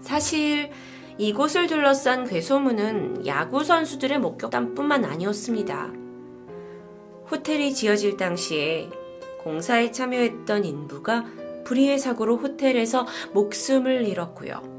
사실 0.00 0.70
이곳을 1.18 1.66
둘러싼 1.66 2.28
괴소문은 2.28 3.26
야구 3.26 3.64
선수들의 3.64 4.20
목격담뿐만 4.20 5.04
아니었습니다. 5.04 5.90
호텔이 7.32 7.74
지어질 7.74 8.16
당시에 8.16 8.90
공사에 9.42 9.90
참여했던 9.90 10.66
인부가 10.66 11.24
불의의 11.64 11.98
사고로 11.98 12.36
호텔에서 12.36 13.08
목숨을 13.32 14.06
잃었고요. 14.06 14.75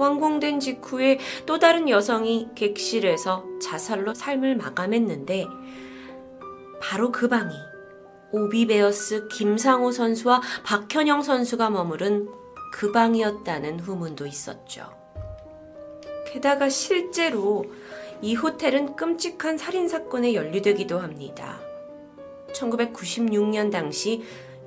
완공된 0.00 0.60
직후에 0.60 1.18
또 1.46 1.58
다른 1.58 1.88
여성이 1.88 2.48
객실에서 2.54 3.44
자살로 3.60 4.14
삶을 4.14 4.56
마감했는데 4.56 5.46
바로 6.80 7.12
그 7.12 7.28
방이 7.28 7.54
오비베어스 8.32 9.28
김상호 9.28 9.92
선수와 9.92 10.40
박현영 10.64 11.22
선수가 11.22 11.70
머무른 11.70 12.28
그 12.72 12.92
방이었다는 12.92 13.80
후문도 13.80 14.26
있었죠. 14.26 14.88
게다가 16.26 16.68
실제로 16.68 17.64
이 18.22 18.34
호텔은 18.34 18.96
끔찍한 18.96 19.58
살인사건에 19.58 20.34
연루되기도 20.34 20.98
합니다. 20.98 21.60
1996년 22.52 23.70
당시 23.70 24.22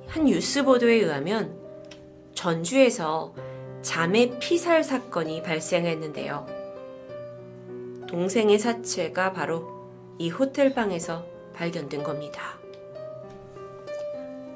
한 0.06 0.24
뉴스 0.26 0.62
보도에 0.62 0.94
의하면 0.94 1.58
전주에서 2.34 3.34
자매 3.84 4.38
피살 4.38 4.82
사건이 4.82 5.42
발생했는데요. 5.42 6.46
동생의 8.08 8.58
사체가 8.58 9.34
바로 9.34 9.68
이 10.18 10.30
호텔 10.30 10.74
방에서 10.74 11.24
발견된 11.52 12.02
겁니다. 12.02 12.58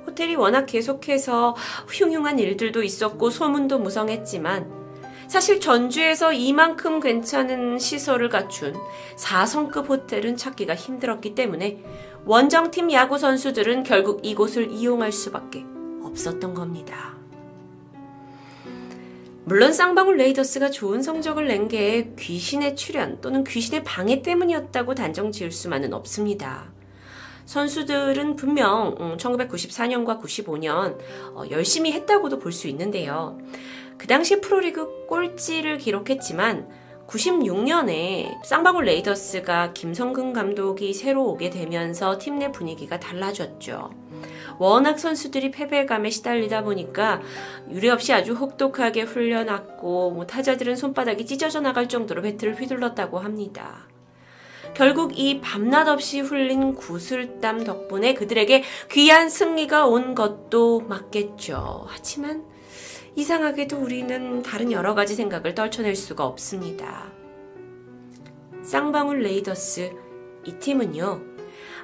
호텔이 0.07 0.35
워낙 0.35 0.65
계속해서 0.65 1.55
흉흉한 1.89 2.39
일들도 2.39 2.83
있었고 2.83 3.29
소문도 3.29 3.79
무성했지만 3.79 4.73
사실 5.29 5.61
전주에서 5.61 6.33
이만큼 6.33 6.99
괜찮은 6.99 7.79
시설을 7.79 8.31
갖춘 8.31 8.75
4성급 9.17 9.91
호텔은 9.91 10.39
찾기가 10.39 10.75
힘들었기 10.75 11.35
때문에 11.35 11.85
원정팀 12.25 12.91
야구 12.93 13.19
선수들은 13.19 13.83
결국 13.83 14.25
이곳을 14.25 14.71
이용할 14.71 15.13
수밖에 15.13 15.67
없었던 16.03 16.55
겁니다. 16.55 17.18
물론 19.49 19.73
쌍방울 19.73 20.19
레이더스가 20.19 20.71
좋은 20.71 21.01
성적을 21.03 21.47
낸 21.47 21.69
게 21.69 22.13
귀신의 22.19 22.77
출현 22.77 23.23
또는 23.23 23.45
귀신의 23.45 23.83
방해 23.83 24.21
때문이었다고 24.21 24.95
단정 24.95 25.33
지을 25.33 25.53
수만은 25.53 25.95
없습니다. 25.95 26.71
선수들은 27.47 28.37
분명 28.37 29.17
1994년과 29.17 30.17
음, 30.17 30.21
95년 30.21 30.99
어, 31.35 31.45
열심히 31.51 31.93
했다고도 31.93 32.39
볼 32.39 32.53
수 32.53 32.69
있는데요. 32.69 33.39
그 33.97 34.07
당시 34.07 34.39
프로리그 34.43 35.07
꼴찌를 35.07 35.79
기록했지만 35.79 36.69
96년에 37.09 38.45
쌍방울 38.45 38.85
레이더스가 38.85 39.73
김성근 39.73 40.33
감독이 40.35 40.93
새로 40.93 41.25
오게 41.31 41.51
되면서 41.51 42.19
팀 42.19 42.39
내 42.39 42.53
분위기가 42.53 43.01
달라졌죠. 43.01 43.91
워낙 44.59 45.01
선수들이 45.01 45.51
패배감에 45.51 46.11
시달리다 46.11 46.63
보니까 46.63 47.21
유례 47.71 47.89
없이 47.89 48.13
아주 48.13 48.35
혹독하게 48.35 49.03
훈련했고 49.03 50.13
뭐 50.13 50.27
타자들은 50.27 50.77
손바닥이 50.77 51.27
찢어져 51.27 51.61
나갈 51.61 51.89
정도로 51.89 52.23
배트를 52.23 52.55
휘둘렀다고 52.61 53.19
합니다. 53.19 53.89
결국 54.75 55.19
이 55.19 55.41
밤낮 55.41 55.89
없이 55.89 56.21
흘린 56.21 56.75
구슬땀 56.75 57.65
덕분에 57.65 58.15
그들에게 58.15 58.63
귀한 58.93 59.29
승리가 59.31 59.87
온 59.87 60.15
것도 60.15 60.81
맞겠죠. 60.83 61.87
하지만 61.89 62.45
이상하게도 63.19 63.79
우리는 63.79 64.43
다른 64.43 64.71
여러 64.71 64.95
가지 64.95 65.17
생각을 65.17 65.53
떨쳐낼 65.53 65.97
수가 65.97 66.25
없습니다. 66.25 67.11
쌍방울 68.63 69.23
레이더스 69.23 69.91
이 70.45 70.53
팀은요. 70.53 71.21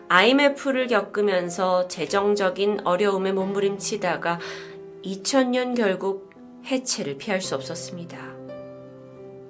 IMF를 0.09 0.87
겪으면서 0.87 1.89
재정적인 1.89 2.83
어려움에 2.85 3.33
몸부림치다가 3.33 4.39
2000년 5.05 5.77
결국 5.77 6.31
해체를 6.67 7.19
피할 7.19 7.41
수 7.41 7.57
없었습니다. 7.57 8.17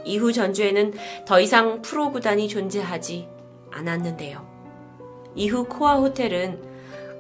이후 0.07 0.33
전주에는 0.33 0.95
더 1.27 1.39
이상 1.39 1.83
프로 1.83 2.13
구단이 2.13 2.49
존재하지 2.49 3.29
않았는데요. 3.71 4.49
이후 5.35 5.65
코아 5.65 5.97
호텔은 5.97 6.74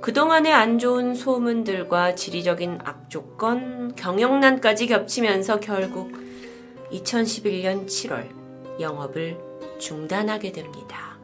그동안의 0.05 0.53
안 0.53 0.79
좋은 0.79 1.15
소문들과 1.15 2.15
지리적인 2.15 2.81
악조건, 2.85 3.95
경영난까지 3.97 4.87
겹치면서 4.87 5.61
결국 5.61 6.13
2011년 6.93 7.87
7월 7.87 8.29
영업을 8.79 9.39
중단하게 9.79 10.53
됩니다. 10.53 11.17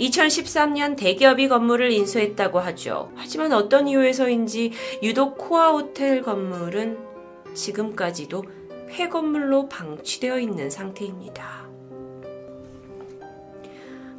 2013년 0.00 0.96
대기업이 0.96 1.48
건물을 1.48 1.92
인수했다고 1.92 2.58
하죠. 2.58 3.12
하지만 3.16 3.52
어떤 3.52 3.86
이유에서인지 3.86 4.72
유독 5.02 5.36
코아 5.36 5.72
호텔 5.72 6.22
건물은 6.22 6.96
지금까지도 7.52 8.44
폐건물로 8.88 9.68
방치되어 9.68 10.40
있는 10.40 10.70
상태입니다. 10.70 11.65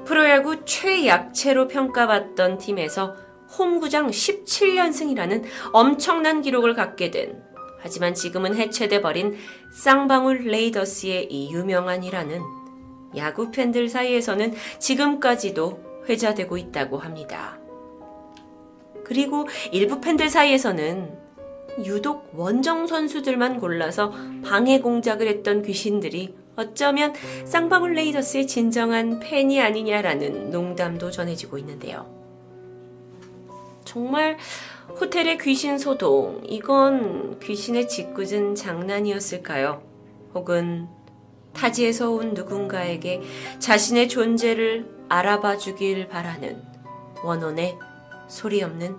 프로야구 0.08 0.64
최약체로 0.64 1.68
평가받던 1.68 2.60
팀에서 2.60 3.14
홈구장 3.58 4.08
17연승이라는 4.08 5.44
엄청난 5.74 6.42
기록을 6.42 6.76
갖게 6.76 7.12
된 7.12 7.44
하지만 7.80 8.14
지금은 8.14 8.56
해체돼 8.56 9.02
버린 9.02 9.36
쌍방울 9.74 10.46
레이더스의 10.46 11.28
이 11.30 11.52
유명한 11.52 12.06
이라는 12.06 12.42
야구 13.18 13.52
팬들 13.52 13.90
사이에서는 13.90 14.54
지금까지도 14.80 16.06
회자되고 16.08 16.58
있다고 16.58 17.00
합니다. 17.00 17.60
그리고 19.04 19.46
일부 19.74 20.00
팬들 20.00 20.30
사이에서는 20.30 21.18
유독 21.86 22.32
원정 22.34 22.88
선수들만 22.88 23.60
골라서 23.60 24.14
방해 24.44 24.80
공작을 24.80 25.28
했던 25.28 25.62
귀신들이 25.64 26.47
어쩌면 26.58 27.14
쌍방울 27.46 27.94
레이더스의 27.94 28.48
진정한 28.48 29.20
팬이 29.20 29.62
아니냐라는 29.62 30.50
농담도 30.50 31.12
전해지고 31.12 31.60
있는데요. 31.60 32.12
정말 33.86 34.38
호텔의 35.00 35.38
귀신 35.38 35.78
소동, 35.78 36.42
이건 36.46 37.40
귀신의 37.40 37.88
짓궂은 37.88 38.56
장난이었을까요? 38.56 39.84
혹은 40.34 40.88
타지에서 41.54 42.12
온 42.12 42.34
누군가에게 42.34 43.22
자신의 43.60 44.10
존재를 44.10 44.90
알아봐 45.10 45.58
주길 45.58 46.08
바라는 46.08 46.62
원혼의 47.24 47.78
소리 48.28 48.64
없는 48.64 48.98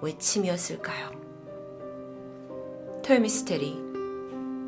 외침이었을까요? 0.00 1.10
토요미스테리 3.02 3.76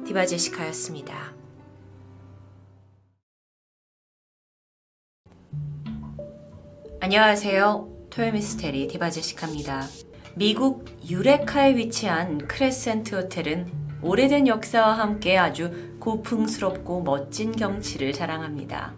디바제시카였습니다. 0.06 1.31
안녕하세요. 7.02 7.88
토요미스테리 8.10 8.86
디바제시카입니다. 8.86 9.82
미국 10.36 10.84
유레카에 11.10 11.74
위치한 11.74 12.46
크레센트 12.46 13.16
호텔은 13.16 13.72
오래된 14.02 14.46
역사와 14.46 15.00
함께 15.00 15.36
아주 15.36 15.96
고풍스럽고 15.98 17.02
멋진 17.02 17.50
경치를 17.50 18.12
자랑합니다. 18.12 18.94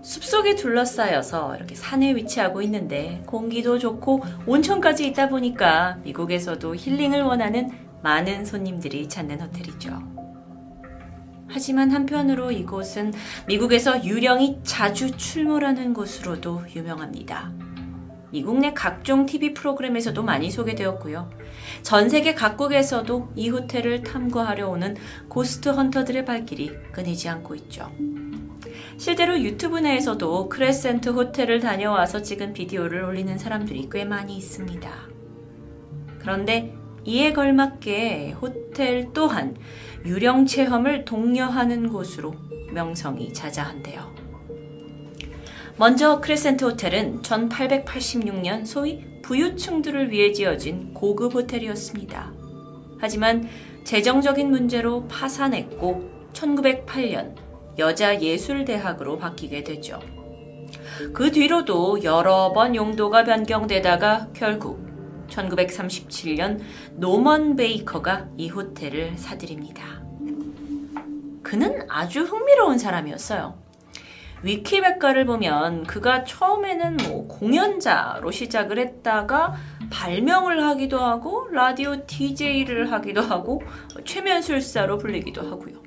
숲속에 0.00 0.54
둘러싸여서 0.54 1.56
이렇게 1.56 1.74
산에 1.74 2.16
위치하고 2.16 2.62
있는데 2.62 3.22
공기도 3.26 3.78
좋고 3.78 4.22
온천까지 4.46 5.06
있다 5.08 5.28
보니까 5.28 5.98
미국에서도 6.02 6.74
힐링을 6.74 7.20
원하는 7.20 7.72
많은 8.02 8.46
손님들이 8.46 9.06
찾는 9.06 9.42
호텔이죠. 9.42 10.15
하지만 11.48 11.90
한편으로 11.90 12.50
이곳은 12.50 13.12
미국에서 13.46 14.04
유령이 14.04 14.60
자주 14.64 15.10
출몰하는 15.16 15.94
곳으로도 15.94 16.62
유명합니다. 16.74 17.52
미국 18.30 18.58
내 18.58 18.72
각종 18.74 19.24
TV 19.24 19.54
프로그램에서도 19.54 20.22
많이 20.22 20.50
소개되었고요. 20.50 21.30
전 21.82 22.08
세계 22.08 22.34
각국에서도 22.34 23.32
이 23.36 23.48
호텔을 23.48 24.02
탐구하려 24.02 24.68
오는 24.68 24.96
ghost 25.28 25.70
hunter들의 25.70 26.24
발길이 26.24 26.72
끊이지 26.92 27.28
않고 27.28 27.54
있죠. 27.54 27.90
실제로 28.98 29.40
유튜브 29.40 29.78
내에서도 29.78 30.48
Crescent 30.48 31.10
호텔을 31.10 31.60
다녀와서 31.60 32.22
찍은 32.22 32.52
비디오를 32.52 33.04
올리는 33.04 33.38
사람들이 33.38 33.88
꽤 33.90 34.04
많이 34.04 34.36
있습니다. 34.36 34.90
그런데 36.18 36.74
이에 37.04 37.32
걸맞게 37.32 38.32
호텔 38.32 39.12
또한 39.12 39.56
유령 40.06 40.46
체험을 40.46 41.04
독려하는 41.04 41.88
곳으로 41.88 42.32
명성이 42.72 43.32
자자한데요. 43.32 44.14
먼저 45.76 46.20
Crescent 46.20 46.64
호텔은 46.64 47.22
1886년 47.22 48.64
소위 48.64 49.04
부유층들을 49.22 50.12
위해 50.12 50.32
지어진 50.32 50.94
고급 50.94 51.34
호텔이었습니다. 51.34 52.32
하지만 52.98 53.48
재정적인 53.82 54.48
문제로 54.48 55.06
파산했고 55.08 56.30
1908년 56.32 57.34
여자예술대학으로 57.76 59.18
바뀌게 59.18 59.64
되죠. 59.64 60.00
그 61.12 61.32
뒤로도 61.32 62.04
여러 62.04 62.52
번 62.52 62.74
용도가 62.74 63.24
변경되다가 63.24 64.28
결국 64.32 64.85
1937년 65.28 66.60
노먼 66.92 67.56
베이커가 67.56 68.28
이 68.36 68.48
호텔을 68.48 69.16
사들입니다. 69.16 70.02
그는 71.42 71.86
아주 71.88 72.22
흥미로운 72.22 72.78
사람이었어요. 72.78 73.66
위키백과를 74.42 75.24
보면 75.24 75.84
그가 75.84 76.24
처음에는 76.24 76.96
뭐 77.08 77.26
공연자로 77.26 78.30
시작을 78.30 78.78
했다가 78.78 79.54
발명을 79.90 80.62
하기도 80.62 80.98
하고 80.98 81.48
라디오 81.50 82.06
DJ를 82.06 82.92
하기도 82.92 83.22
하고 83.22 83.62
최면술사로 84.04 84.98
불리기도 84.98 85.42
하고요. 85.42 85.82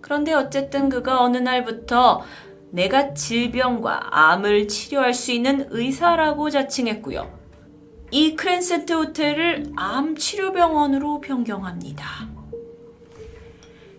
그런데 0.00 0.34
어쨌든 0.34 0.88
그가 0.88 1.22
어느 1.22 1.38
날부터 1.38 2.22
내가 2.70 3.12
질병과 3.12 4.08
암을 4.10 4.68
치료할 4.68 5.12
수 5.12 5.32
있는 5.32 5.66
의사라고 5.70 6.48
자칭했고요. 6.50 7.41
이 8.14 8.36
Crescent 8.36 8.92
호텔을 8.92 9.72
암 9.74 10.14
치료병원으로 10.14 11.22
변경합니다. 11.22 12.28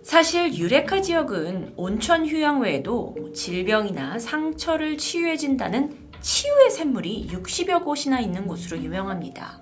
사실 0.03 0.53
Eureka 0.53 1.01
지역은 1.01 1.73
온천 1.77 2.27
휴양 2.27 2.61
외에도 2.61 3.15
질병이나 3.33 4.19
상처를 4.19 4.99
치유해준다는 4.99 5.97
치유의 6.21 6.69
샘물이 6.69 7.29
60여 7.31 7.83
곳이나 7.83 8.19
있는 8.19 8.45
곳으로 8.45 8.77
유명합니다. 8.83 9.59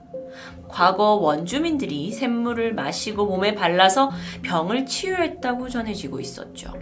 과거 0.67 1.13
원주민들이 1.13 2.11
샘물을 2.11 2.73
마시고 2.73 3.27
몸에 3.27 3.55
발라서 3.55 4.11
병을 4.41 4.85
치유했다고 4.85 5.69
전해지고 5.69 6.19
있었죠. 6.19 6.73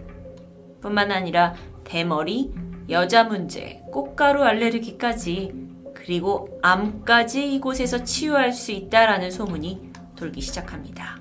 뿐만 0.81 1.11
아니라 1.11 1.53
대머리, 1.83 2.51
여자 2.89 3.25
문제, 3.25 3.83
꽃가루 3.91 4.41
알레르기까지 4.41 5.68
그리고 6.09 6.57
암까지 6.63 7.53
이곳에서 7.53 8.03
치유할 8.03 8.51
수 8.51 8.71
있다라는 8.71 9.29
소문이 9.29 9.91
돌기 10.15 10.41
시작합니다. 10.41 11.19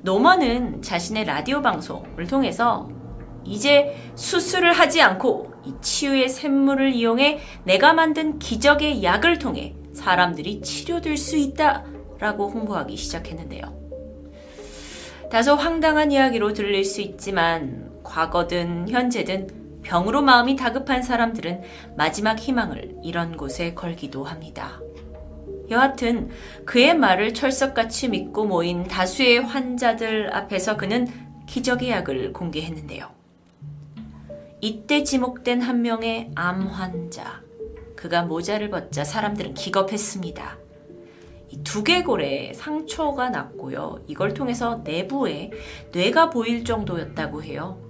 노먼은 0.00 0.80
자신의 0.80 1.26
라디오 1.26 1.60
방송을 1.60 2.26
통해서 2.28 2.88
이제 3.44 3.94
수술을 4.14 4.72
하지 4.72 5.02
않고 5.02 5.52
이 5.66 5.74
치유의 5.82 6.30
샘물을 6.30 6.94
이용해 6.94 7.40
내가 7.64 7.92
만든 7.92 8.38
기적의 8.38 9.02
약을 9.02 9.38
통해 9.38 9.74
사람들이 9.92 10.62
치료될 10.62 11.18
수 11.18 11.36
있다라고 11.36 12.48
홍보하기 12.48 12.96
시작했는데요. 12.96 13.64
다소 15.30 15.56
황당한 15.56 16.10
이야기로 16.10 16.54
들릴 16.54 16.86
수 16.86 17.02
있지만 17.02 18.00
과거든 18.02 18.88
현재든 18.88 19.65
병으로 19.86 20.20
마음이 20.20 20.56
다급한 20.56 21.02
사람들은 21.02 21.62
마지막 21.96 22.40
희망을 22.40 22.96
이런 23.04 23.36
곳에 23.36 23.72
걸기도 23.74 24.24
합니다. 24.24 24.80
여하튼 25.70 26.30
그의 26.64 26.96
말을 26.96 27.34
철석같이 27.34 28.08
믿고 28.08 28.46
모인 28.46 28.84
다수의 28.84 29.38
환자들 29.38 30.34
앞에서 30.34 30.76
그는 30.76 31.06
기적의 31.46 31.90
약을 31.90 32.32
공개했는데요. 32.32 33.08
이때 34.60 35.04
지목된 35.04 35.62
한 35.62 35.82
명의 35.82 36.30
암 36.34 36.66
환자. 36.66 37.42
그가 37.94 38.22
모자를 38.22 38.70
벗자 38.70 39.04
사람들은 39.04 39.54
기겁했습니다. 39.54 40.58
두개골에 41.62 42.52
상처가 42.54 43.30
났고요. 43.30 44.00
이걸 44.08 44.34
통해서 44.34 44.82
내부에 44.82 45.50
뇌가 45.92 46.30
보일 46.30 46.64
정도였다고 46.64 47.44
해요. 47.44 47.85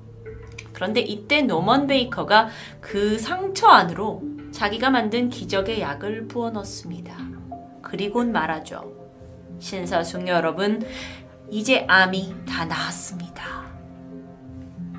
그런데 0.76 1.00
이때 1.00 1.40
노먼 1.40 1.86
베이커가 1.86 2.48
그 2.82 3.18
상처 3.18 3.66
안으로 3.66 4.22
자기가 4.52 4.90
만든 4.90 5.30
기적의 5.30 5.80
약을 5.80 6.28
부어 6.28 6.50
넣습니다. 6.50 7.16
그리곤 7.80 8.30
말하죠. 8.30 8.92
신사숙 9.58 10.28
여러분, 10.28 10.86
이제 11.50 11.86
암이 11.88 12.34
다 12.46 12.66
나았습니다. 12.66 13.64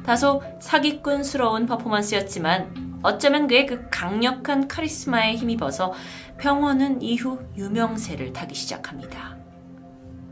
다소 0.03 0.41
사기꾼스러운 0.59 1.67
퍼포먼스였지만 1.67 2.99
어쩌면 3.03 3.47
그의 3.47 3.67
그 3.67 3.87
강력한 3.91 4.67
카리스마에 4.67 5.35
힘입어서 5.35 5.93
병원은 6.39 7.03
이후 7.03 7.37
유명세를 7.55 8.33
타기 8.33 8.55
시작합니다. 8.55 9.37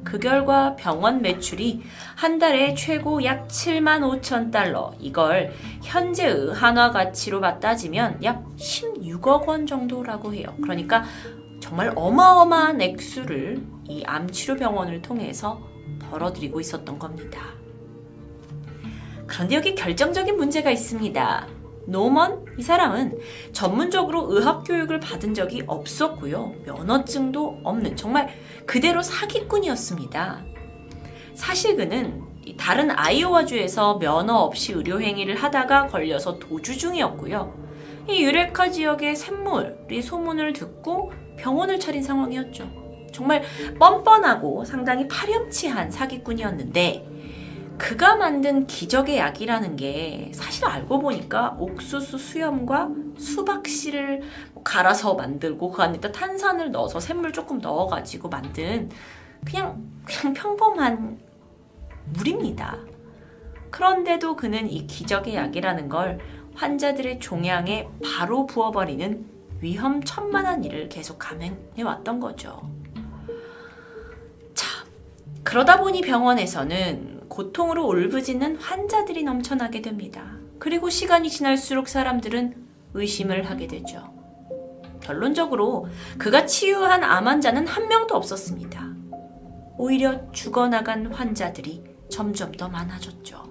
그 0.05 0.19
결과 0.19 0.75
병원 0.75 1.21
매출이 1.21 1.81
한 2.15 2.39
달에 2.39 2.75
최고 2.75 3.23
약 3.25 3.47
7만 3.47 4.21
5천 4.21 4.51
달러, 4.51 4.93
이걸 4.99 5.51
현재의 5.83 6.53
한화 6.53 6.91
가치로 6.91 7.41
맞따지면 7.41 8.23
약 8.23 8.45
16억 8.55 9.47
원 9.47 9.65
정도라고 9.65 10.33
해요. 10.33 10.47
그러니까 10.61 11.03
정말 11.59 11.91
어마어마한 11.95 12.79
액수를 12.79 13.61
이 13.89 14.03
암치료 14.05 14.55
병원을 14.55 15.01
통해서 15.01 15.59
벌어들이고 16.09 16.59
있었던 16.59 16.99
겁니다. 16.99 17.41
그런데 19.25 19.55
여기 19.55 19.73
결정적인 19.73 20.37
문제가 20.37 20.69
있습니다. 20.69 21.47
노먼 21.87 22.45
이 22.57 22.63
사람은 22.63 23.17
전문적으로 23.53 24.27
의학 24.31 24.63
교육을 24.63 24.99
받은 24.99 25.33
적이 25.33 25.63
없었고요. 25.67 26.53
면허증도 26.65 27.61
없는 27.63 27.95
정말 27.95 28.29
그대로 28.65 29.01
사기꾼이었습니다. 29.01 30.43
사실 31.33 31.75
그는 31.75 32.21
다른 32.57 32.91
아이오와주에서 32.91 33.99
면허 33.99 34.35
없이 34.35 34.73
의료 34.73 35.01
행위를 35.01 35.35
하다가 35.35 35.87
걸려서 35.87 36.39
도주 36.39 36.77
중이었고요. 36.77 37.65
이 38.07 38.23
유레카 38.23 38.69
지역의 38.69 39.15
샘물이 39.15 40.01
소문을 40.01 40.53
듣고 40.53 41.11
병원을 41.37 41.79
차린 41.79 42.03
상황이었죠. 42.03 42.85
정말 43.11 43.43
뻔뻔하고 43.79 44.63
상당히 44.65 45.07
파렴치한 45.07 45.89
사기꾼이었는데 45.89 47.14
그가 47.77 48.15
만든 48.15 48.67
기적의 48.67 49.17
약이라는 49.17 49.75
게 49.75 50.31
사실 50.33 50.65
알고 50.65 50.99
보니까 50.99 51.55
옥수수 51.59 52.17
수염과 52.17 52.89
수박씨를 53.17 54.21
갈아서 54.63 55.13
만들고 55.13 55.71
그 55.71 55.81
안에다 55.81 56.11
탄산을 56.11 56.71
넣어서 56.71 56.99
샘물 56.99 57.33
조금 57.33 57.59
넣어가지고 57.59 58.29
만든 58.29 58.89
그냥 59.45 59.83
그냥 60.05 60.33
평범한 60.33 61.19
물입니다. 62.13 62.77
그런데도 63.71 64.35
그는 64.35 64.69
이 64.69 64.87
기적의 64.87 65.35
약이라는 65.35 65.89
걸 65.89 66.19
환자들의 66.55 67.19
종양에 67.19 67.87
바로 68.03 68.45
부어버리는 68.45 69.25
위험천만한 69.59 70.63
일을 70.63 70.87
계속 70.89 71.19
감행해 71.19 71.81
왔던 71.83 72.19
거죠. 72.19 72.69
자, 74.53 74.85
그러다 75.43 75.79
보니 75.81 76.01
병원에서는 76.01 77.14
고통으로 77.29 77.85
울부짖는 77.87 78.57
환자들이 78.57 79.23
넘쳐나게 79.23 79.81
됩니다. 79.81 80.37
그리고 80.59 80.89
시간이 80.89 81.29
지날수록 81.29 81.87
사람들은 81.87 82.55
의심을 82.93 83.49
하게 83.49 83.67
되죠. 83.67 84.13
결론적으로 85.01 85.87
그가 86.17 86.45
치유한 86.45 87.03
암 87.03 87.27
환자는 87.27 87.67
한 87.67 87.87
명도 87.87 88.15
없었습니다. 88.15 88.93
오히려 89.77 90.31
죽어나간 90.31 91.07
환자들이 91.07 91.83
점점 92.09 92.51
더 92.51 92.69
많아졌죠. 92.69 93.43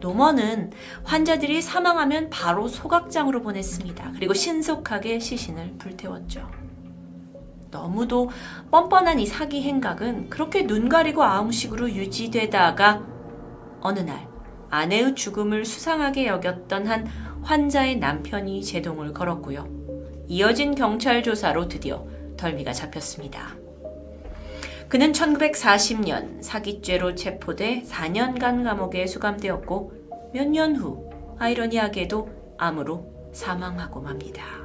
노먼은 0.00 0.70
환자들이 1.02 1.62
사망하면 1.62 2.28
바로 2.28 2.68
소각장으로 2.68 3.40
보냈습니다. 3.40 4.12
그리고 4.14 4.34
신속하게 4.34 5.18
시신을 5.18 5.76
불태웠죠. 5.78 6.63
너무도 7.74 8.30
뻔뻔한 8.70 9.18
이 9.18 9.26
사기 9.26 9.62
행각은 9.62 10.30
그렇게 10.30 10.64
눈 10.64 10.88
가리고 10.88 11.24
아웅식으로 11.24 11.90
유지되다가 11.90 13.02
어느 13.80 13.98
날 13.98 14.28
아내의 14.70 15.14
죽음을 15.16 15.64
수상하게 15.64 16.26
여겼던 16.26 16.86
한 16.86 17.06
환자의 17.42 17.96
남편이 17.98 18.64
제동을 18.64 19.12
걸었고요. 19.12 19.68
이어진 20.28 20.74
경찰 20.74 21.22
조사로 21.22 21.68
드디어 21.68 22.06
덜미가 22.36 22.72
잡혔습니다. 22.72 23.56
그는 24.88 25.12
1940년 25.12 26.42
사기죄로 26.42 27.14
체포돼 27.16 27.82
4년간 27.86 28.62
감옥에 28.64 29.06
수감되었고 29.06 29.92
몇 30.32 30.48
년 30.48 30.76
후 30.76 31.10
아이러니하게도 31.38 32.56
암으로 32.58 33.30
사망하고 33.32 34.00
맙니다. 34.00 34.63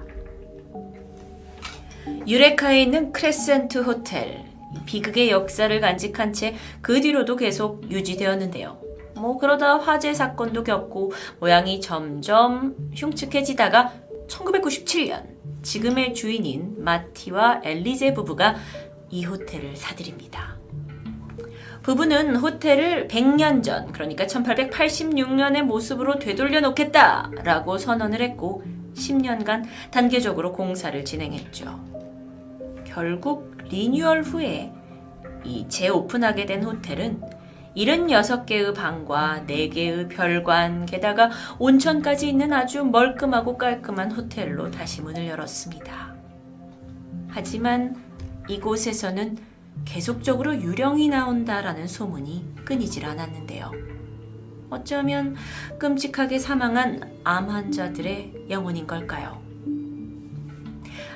유레카에 2.27 2.81
있는 2.81 3.11
크레센트 3.11 3.79
호텔. 3.79 4.45
비극의 4.85 5.29
역사를 5.31 5.79
간직한 5.79 6.33
채 6.33 6.55
그 6.81 7.01
뒤로도 7.01 7.35
계속 7.35 7.89
유지되었는데요. 7.91 8.79
뭐 9.15 9.37
그러다 9.37 9.77
화재 9.77 10.13
사건도 10.13 10.63
겪고 10.63 11.11
모양이 11.39 11.81
점점 11.81 12.75
흉측해지다가 12.95 13.93
1997년 14.27 15.23
지금의 15.61 16.13
주인인 16.13 16.75
마티와 16.77 17.61
엘리제 17.63 18.13
부부가 18.13 18.55
이 19.09 19.25
호텔을 19.25 19.75
사들입니다. 19.75 20.57
부부는 21.81 22.35
호텔을 22.35 23.07
100년 23.07 23.63
전, 23.63 23.91
그러니까 23.91 24.25
1886년의 24.25 25.63
모습으로 25.63 26.19
되돌려 26.19 26.61
놓겠다라고 26.61 27.77
선언을 27.77 28.21
했고 28.21 28.63
10년간 28.93 29.65
단계적으로 29.91 30.53
공사를 30.53 31.03
진행했죠. 31.03 31.98
결국 32.93 33.55
리뉴얼 33.69 34.23
후에 34.23 34.73
이 35.45 35.67
재오픈하게 35.69 36.45
된 36.45 36.63
호텔은 36.63 37.21
76개의 37.77 38.75
방과 38.75 39.43
4개의 39.47 40.09
별관, 40.09 40.85
게다가 40.85 41.29
온천까지 41.59 42.27
있는 42.27 42.51
아주 42.51 42.83
멀끔하고 42.83 43.57
깔끔한 43.57 44.11
호텔로 44.11 44.71
다시 44.71 45.01
문을 45.01 45.27
열었습니다. 45.27 46.15
하지만 47.29 47.95
이곳에서는 48.49 49.37
계속적으로 49.85 50.55
유령이 50.55 51.09
나온다라는 51.09 51.87
소문이 51.87 52.55
끊이질 52.65 53.05
않았는데요. 53.05 53.71
어쩌면 54.71 55.35
끔찍하게 55.77 56.39
사망한 56.39 57.21
암 57.23 57.49
환자들의 57.49 58.47
영혼인 58.49 58.87
걸까요? 58.87 59.48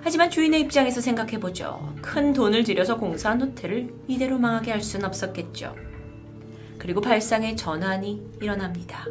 하지만 0.03 0.29
주인의 0.29 0.59
입장에서 0.59 0.99
생각해보죠. 0.99 1.95
큰 2.01 2.33
돈을 2.33 2.63
들여서 2.63 2.97
공사한 2.97 3.41
호텔을 3.41 3.93
이대로 4.07 4.37
망하게 4.37 4.71
할 4.71 4.81
수는 4.81 5.05
없었겠죠. 5.05 5.75
그리고 6.77 6.99
발상의 6.99 7.55
전환이 7.55 8.21
일어납니다. 8.41 9.05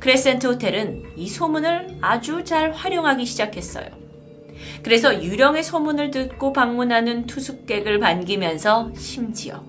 크레센트 0.00 0.48
호텔은 0.48 1.12
이 1.16 1.28
소문을 1.28 1.98
아주 2.00 2.42
잘 2.42 2.72
활용하기 2.72 3.24
시작했어요. 3.24 3.86
그래서 4.82 5.22
유령의 5.22 5.62
소문을 5.62 6.10
듣고 6.10 6.52
방문하는 6.52 7.26
투숙객을 7.26 8.00
반기면서 8.00 8.92
심지어 8.96 9.64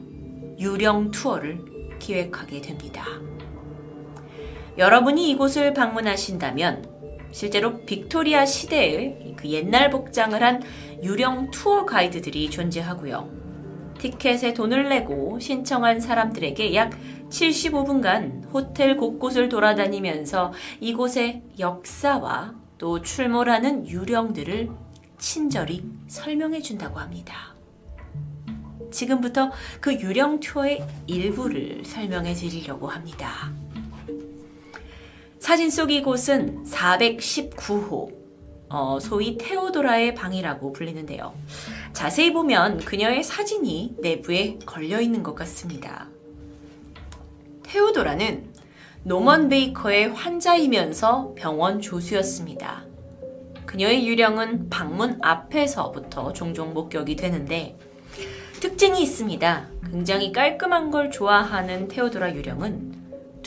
유령 0.59 1.11
투어를 1.11 1.59
기획하게 1.99 2.61
됩니다. 2.61 3.05
여러분이 4.79 5.29
이곳을 5.29 5.75
방문하신다면 5.75 6.96
실제로 7.31 7.81
빅토리아 7.85 8.45
시대의 8.45 9.35
그 9.35 9.49
옛날 9.49 9.89
복장을 9.89 10.41
한 10.41 10.61
유령 11.03 11.51
투어 11.51 11.85
가이드들이 11.85 12.49
존재하고요. 12.49 13.29
티켓에 13.99 14.53
돈을 14.53 14.89
내고 14.89 15.39
신청한 15.39 15.99
사람들에게 15.99 16.75
약 16.75 16.91
75분간 17.29 18.51
호텔 18.53 18.95
곳곳을 18.97 19.49
돌아다니면서 19.49 20.53
이곳의 20.79 21.43
역사와 21.59 22.55
또 22.77 23.01
출몰하는 23.01 23.87
유령들을 23.87 24.69
친절히 25.17 25.83
설명해 26.07 26.61
준다고 26.61 26.99
합니다. 26.99 27.55
지금부터 28.91 29.51
그 29.81 29.93
유령 29.93 30.39
투어의 30.39 30.85
일부를 31.07 31.83
설명해 31.83 32.33
드리려고 32.33 32.87
합니다. 32.87 33.51
사진 35.47 35.71
속 35.71 35.93
이곳은 35.93 36.65
419호, 36.65 38.13
어, 38.67 38.99
소위 38.99 39.37
테오도라의 39.37 40.13
방이라고 40.13 40.73
불리는데요. 40.73 41.33
자세히 41.93 42.33
보면 42.33 42.79
그녀의 42.79 43.23
사진이 43.23 43.95
내부에 44.01 44.59
걸려 44.65 44.99
있는 44.99 45.23
것 45.23 45.35
같습니다. 45.35 46.09
테오도라는 47.63 48.51
노먼 49.03 49.47
베이커의 49.47 50.09
환자이면서 50.09 51.33
병원 51.37 51.79
조수였습니다. 51.79 52.83
그녀의 53.65 54.05
유령은 54.05 54.69
방문 54.69 55.17
앞에서부터 55.21 56.33
종종 56.33 56.73
목격이 56.73 57.15
되는데 57.15 57.77
특징이 58.59 59.01
있습니다. 59.01 59.67
굉장히 59.91 60.33
깔끔한 60.33 60.91
걸 60.91 61.09
좋아하는 61.09 61.87
테오도라 61.87 62.35
유령은 62.35 62.96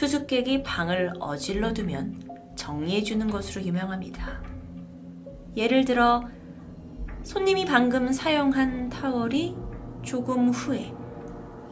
투숙객이 0.01 0.63
방을 0.63 1.13
어질러 1.21 1.75
두면 1.75 2.23
정리해 2.57 3.03
주는 3.03 3.31
것으로 3.31 3.63
유명합니다. 3.63 4.43
예를 5.59 5.85
들어 5.85 6.25
손님이 7.23 7.67
방금 7.67 8.11
사용한 8.11 8.89
타월이 8.89 9.55
조금 10.03 10.49
후에 10.49 10.95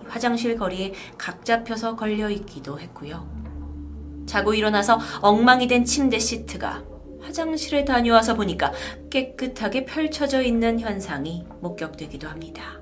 화장실 0.07 0.59
거리에 0.59 0.93
각 1.17 1.43
잡혀서 1.43 1.97
걸려 1.97 2.29
있기도 2.29 2.79
했고요. 2.79 3.27
자고 4.27 4.53
일어나서 4.53 4.99
엉망이 5.23 5.67
된 5.67 5.87
침대 5.87 6.19
시트가 6.19 6.85
화장실에 7.23 7.87
다녀와서 7.87 8.35
보니까 8.35 8.75
깨끗하게 9.09 9.87
펼쳐져 9.87 10.43
있는 10.43 10.81
현상이 10.81 11.47
목격되기도 11.63 12.29
합니다. 12.29 12.78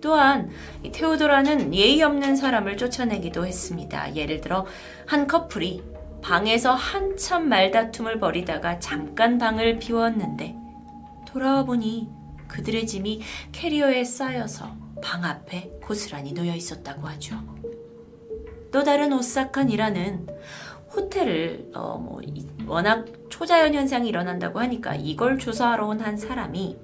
또한 0.00 0.50
테오도라는 0.92 1.74
예의 1.74 2.02
없는 2.02 2.36
사람을 2.36 2.76
쫓아내기도 2.76 3.46
했습니다. 3.46 4.14
예를 4.14 4.40
들어 4.40 4.66
한 5.06 5.26
커플이 5.26 5.82
방에서 6.22 6.74
한참 6.74 7.48
말다툼을 7.48 8.18
벌이다가 8.18 8.78
잠깐 8.80 9.38
방을 9.38 9.78
비웠는데 9.78 10.56
돌아와 11.26 11.64
보니 11.64 12.08
그들의 12.48 12.86
짐이 12.86 13.20
캐리어에 13.52 14.04
쌓여서 14.04 14.74
방 15.02 15.24
앞에 15.24 15.70
고스란히 15.82 16.32
놓여 16.32 16.54
있었다고 16.54 17.06
하죠. 17.08 17.36
또 18.72 18.82
다른 18.82 19.12
오사칸이라는 19.12 20.26
호텔을 20.94 21.70
어, 21.74 21.98
뭐 21.98 22.20
워낙 22.66 23.06
초자연 23.28 23.74
현상이 23.74 24.08
일어난다고 24.08 24.58
하니까 24.60 24.94
이걸 24.94 25.38
조사하러 25.38 25.86
온 25.86 26.00
한 26.00 26.16
사람이 26.16 26.76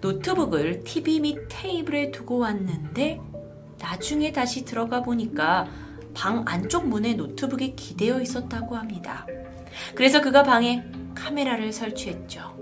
노트북을 0.00 0.84
TV 0.84 1.20
밑 1.20 1.38
테이블에 1.48 2.10
두고 2.10 2.38
왔는데 2.38 3.20
나중에 3.80 4.32
다시 4.32 4.64
들어가 4.64 5.02
보니까 5.02 5.66
방 6.14 6.44
안쪽 6.46 6.86
문에 6.88 7.14
노트북이 7.14 7.76
기대어 7.76 8.20
있었다고 8.20 8.76
합니다. 8.76 9.26
그래서 9.94 10.20
그가 10.20 10.42
방에 10.42 10.84
카메라를 11.14 11.72
설치했죠. 11.72 12.56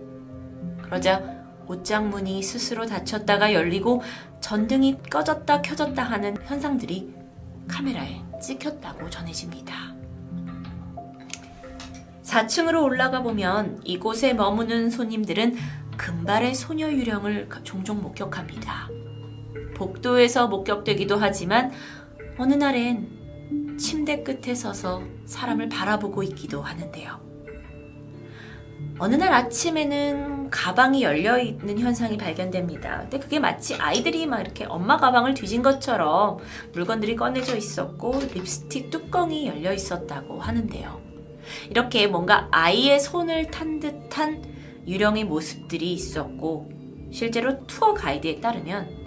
그러자 0.83 1.37
옷장 1.67 2.11
문이 2.11 2.43
스스로 2.43 2.87
닫혔다가 2.87 3.53
열리고 3.53 4.03
전등이 4.41 4.99
꺼졌다 5.11 5.63
켜졌다 5.63 6.03
하는 6.03 6.37
현상들이 6.45 7.13
카메라에 7.69 8.23
찍혔다고 8.41 9.11
전해집니다. 9.11 9.97
4층으로 12.23 12.83
올라가 12.83 13.23
보면 13.23 13.81
이곳에 13.85 14.35
머무는 14.35 14.91
손님들은 14.91 15.57
금발의 15.97 16.55
소녀 16.55 16.91
유령을 16.91 17.49
종종 17.63 18.03
목격합니다. 18.03 18.89
복도에서 19.75 20.49
목격되기도 20.49 21.17
하지만 21.17 21.73
어느 22.39 22.55
날엔 22.55 23.77
침대 23.79 24.23
끝에 24.23 24.55
서서 24.55 25.03
사람을 25.27 25.69
바라보고 25.69 26.23
있기도 26.23 26.63
하는데요. 26.63 27.27
어느 28.99 29.15
날 29.15 29.33
아침에는 29.33 30.49
가방이 30.51 31.03
열려 31.03 31.39
있는 31.39 31.79
현상이 31.79 32.17
발견됩니다. 32.17 33.01
근데 33.01 33.19
그게 33.19 33.39
마치 33.39 33.75
아이들이 33.75 34.27
막 34.27 34.41
이렇게 34.41 34.65
엄마 34.65 34.97
가방을 34.97 35.35
뒤진 35.35 35.63
것처럼 35.63 36.39
물건들이 36.73 37.17
꺼내져 37.17 37.57
있었고 37.57 38.19
립스틱 38.33 38.91
뚜껑이 38.91 39.47
열려 39.47 39.73
있었다고 39.73 40.41
하는데요. 40.41 41.01
이렇게 41.69 42.07
뭔가 42.07 42.49
아이의 42.51 43.01
손을 43.01 43.51
탄 43.51 43.81
듯한 43.81 44.56
유령의 44.87 45.25
모습들이 45.25 45.93
있었고 45.93 46.71
실제로 47.11 47.67
투어 47.67 47.95
가이드에 47.95 48.41
따르면 48.41 49.07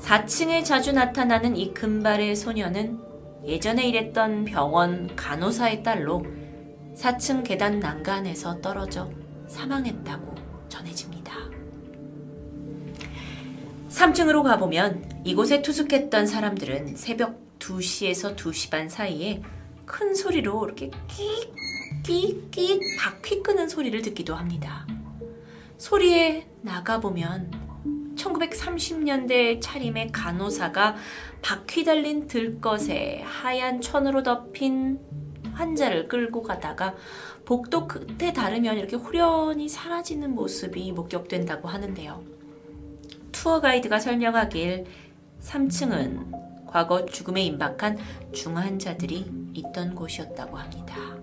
4층에 0.00 0.64
자주 0.64 0.92
나타나는 0.92 1.56
이 1.56 1.72
금발의 1.72 2.34
소녀는 2.34 2.98
예전에 3.44 3.88
일했던 3.88 4.44
병원 4.44 5.14
간호사의 5.16 5.82
딸로 5.82 6.24
4층 6.96 7.44
계단 7.44 7.80
난간에서 7.80 8.60
떨어져 8.60 9.10
사망했다고 9.48 10.34
전해집니다. 10.68 11.34
3층으로 13.88 14.42
가보면 14.42 15.22
이곳에 15.24 15.62
투숙했던 15.62 16.26
사람들은 16.26 16.96
새벽 16.96 17.58
2시에서 17.58 18.36
2시 18.36 18.70
반 18.70 18.88
사이에 18.88 19.42
큰 19.84 20.14
소리로 20.14 20.64
이렇게 20.64 20.90
끽끽끽 22.02 22.80
바퀴 22.98 23.42
끄는 23.42 23.68
소리를 23.68 24.00
듣기도 24.02 24.34
합니다. 24.34 24.86
소리에 25.82 26.46
나가보면 26.60 28.14
1930년대 28.14 29.60
차림의 29.60 30.12
간호사가 30.12 30.94
바퀴 31.42 31.82
달린 31.82 32.28
들것에 32.28 33.20
하얀 33.24 33.80
천으로 33.80 34.22
덮인 34.22 35.00
환자를 35.54 36.06
끌고 36.06 36.44
가다가 36.44 36.94
복도 37.44 37.88
끝에 37.88 38.32
다르면 38.32 38.78
이렇게 38.78 38.94
후련히 38.94 39.68
사라지는 39.68 40.36
모습이 40.36 40.92
목격된다고 40.92 41.66
하는데요. 41.66 42.22
투어 43.32 43.60
가이드가 43.60 43.98
설명하길 43.98 44.84
3층은 45.40 46.68
과거 46.68 47.04
죽음에 47.06 47.42
임박한 47.42 47.98
중환자들이 48.30 49.50
있던 49.54 49.96
곳이었다고 49.96 50.56
합니다. 50.56 51.21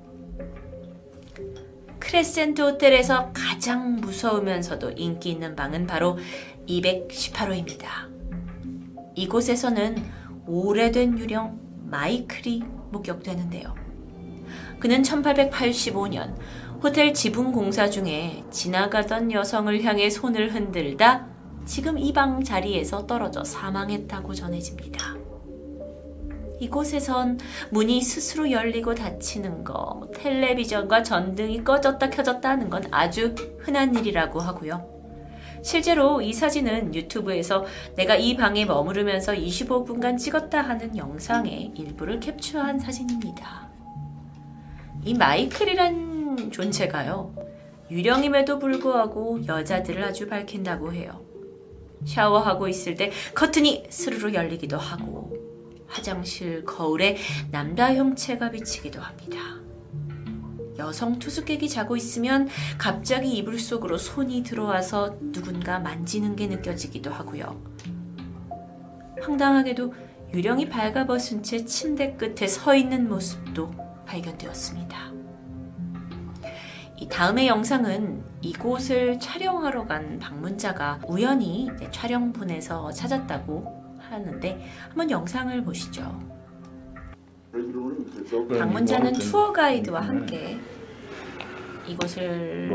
크레센트 2.00 2.62
호텔에서 2.62 3.32
가장 3.34 3.98
무서우면서도 3.98 4.92
인기 4.92 5.32
있는 5.32 5.56
방은 5.56 5.86
바로 5.88 6.18
218호입니다. 6.68 7.86
이곳에서는 9.16 9.98
오래된 10.48 11.18
유령 11.20 11.60
마이클이 11.86 12.64
목격되는데요. 12.92 13.76
그는 14.80 15.02
1885년 15.02 16.36
호텔 16.82 17.14
지붕 17.14 17.52
공사 17.52 17.90
중에 17.90 18.44
지나가던 18.50 19.32
여성을 19.32 19.84
향해 19.84 20.10
손을 20.10 20.54
흔들다 20.54 21.28
지금 21.66 21.98
이 22.00 22.14
방 22.14 22.44
자리에서 22.44 23.06
떨어져 23.06 23.44
사망했다고 23.44 24.34
전해집니다. 24.34 25.16
이곳에선 26.60 27.40
문이 27.72 28.02
스스로 28.02 28.52
열리고 28.52 28.96
닫히는 28.96 29.64
거, 29.64 29.96
뭐 30.00 30.12
텔레비전과 30.12 31.04
전등이 31.04 31.64
꺼졌다 31.64 32.10
켜졌다 32.10 32.50
하는 32.50 32.70
건 32.70 32.84
아주 32.92 33.34
흔한 33.60 33.96
일이라고 33.96 34.40
하고요. 34.40 35.00
실제로 35.62 36.22
이 36.22 36.34
사진은 36.34 36.96
유튜브에서 36.96 37.66
내가 37.96 38.16
이 38.16 38.36
방에 38.36 38.66
머무르면서 38.66 39.34
25분간 39.34 40.18
찍었다 40.18 40.62
하는 40.62 40.96
영상의 40.96 41.74
일부를 41.76 42.20
캡처한 42.20 42.80
사진입니다. 42.80 43.70
이 45.04 45.14
마이클이란 45.14 46.52
존재가요, 46.52 47.36
유령임에도 47.92 48.60
불구하고 48.60 49.46
여자들을 49.46 50.04
아주 50.04 50.28
밝힌다고 50.28 50.94
해요. 50.94 51.22
샤워하고 52.06 52.68
있을 52.68 52.96
때 52.96 53.12
커튼이 53.34 53.86
스르르 53.90 54.34
열리기도 54.34 54.78
하고, 54.78 55.39
화장실 55.90 56.64
거울에 56.64 57.18
남자 57.52 57.94
형체가 57.94 58.52
비치기도 58.52 59.02
합니다. 59.02 59.60
여성 60.78 61.20
투숙객이 61.20 61.68
자고 61.68 61.98
있으면 61.98 62.48
갑자기 62.78 63.36
이불 63.38 63.60
속으로 63.60 63.98
손이 63.98 64.44
들어와서 64.44 65.18
누군가 65.32 65.78
만지는 65.80 66.36
게 66.36 66.48
느껴지기도 66.48 67.12
하고요. 67.12 67.62
황당하게도 69.22 69.94
유령이 70.34 70.70
발가벗은 70.70 71.44
채 71.44 71.66
침대 71.66 72.14
끝에 72.14 72.48
서 72.48 72.76
있는 72.76 73.10
모습도 73.10 73.72
발견되었습니다. 74.06 75.10
이 76.98 77.08
다음의 77.08 77.48
영상은 77.48 78.24
이곳을 78.42 79.20
촬영하러 79.20 79.86
간 79.86 80.20
방문자가 80.20 81.00
우연히 81.08 81.70
촬영분에서 81.92 82.92
찾았다고 82.92 83.79
하는데 84.12 84.66
한번 84.90 85.10
영상을 85.12 85.64
보시죠. 85.64 86.02
방문자는 88.58 89.14
투어 89.14 89.52
가이드와 89.52 90.02
함께 90.02 90.58
이곳을 91.88 92.70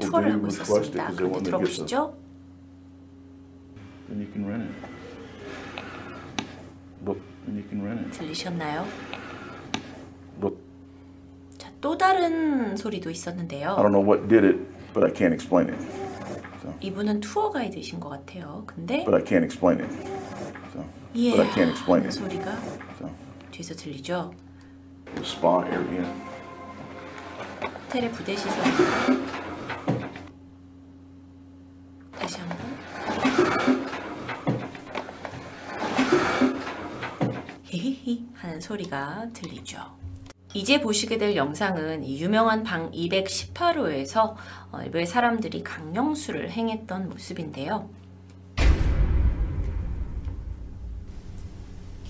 투어를 0.00 0.32
하고 0.32 0.46
있었습니다. 0.46 1.12
그런데 1.16 1.42
들어보시죠. 1.42 2.14
then 4.08 4.20
you 4.20 4.32
can 4.32 4.44
rent 4.46 4.70
it. 4.70 4.76
Look, 7.04 7.20
and 7.46 7.58
you 7.58 7.68
can 7.68 7.82
rent 7.82 8.00
it. 8.06 8.18
들리셨나요? 8.18 8.86
자, 11.58 11.70
또 11.80 11.96
다른 11.96 12.76
소리도 12.76 13.08
I 13.08 13.12
있었는데요. 13.12 13.76
don't 13.76 13.90
know 13.90 14.04
what 14.04 14.28
did 14.28 14.44
it, 14.46 14.58
but 14.92 15.04
I 15.04 15.12
can't 15.12 15.32
explain 15.32 15.70
it. 15.72 15.82
So, 16.62 16.72
이분은 16.80 17.20
투어 17.20 17.50
가이드이신 17.50 17.98
것 18.00 18.08
같아요. 18.08 18.62
근데 18.66 19.04
So, 21.14 21.18
예, 21.20 21.30
but 21.36 21.42
I 21.42 21.50
can't 21.54 21.70
explain 21.70 22.04
it. 22.04 22.12
소리가 22.12 22.56
So, 22.98 23.10
뒤에서 23.50 23.74
들리죠. 23.74 24.32
the 25.14 25.20
spa 25.22 25.64
area. 25.66 26.06
호텔의 27.84 28.10
부대 28.12 28.34
시설. 28.34 28.62
다시 32.18 32.38
한 32.40 32.48
번. 32.48 32.58
히히히 37.64 38.26
하는 38.34 38.60
소리가 38.60 39.28
들리죠. 39.32 39.78
이제 40.54 40.80
보시게 40.80 41.16
될 41.18 41.34
영상은 41.36 42.04
이 42.04 42.20
유명한 42.22 42.62
방 42.62 42.90
218호에서 42.90 44.34
어, 44.70 44.82
일부의 44.82 45.06
사람들이 45.06 45.62
강령수를 45.62 46.50
행했던 46.50 47.08
모습인데요. 47.08 47.88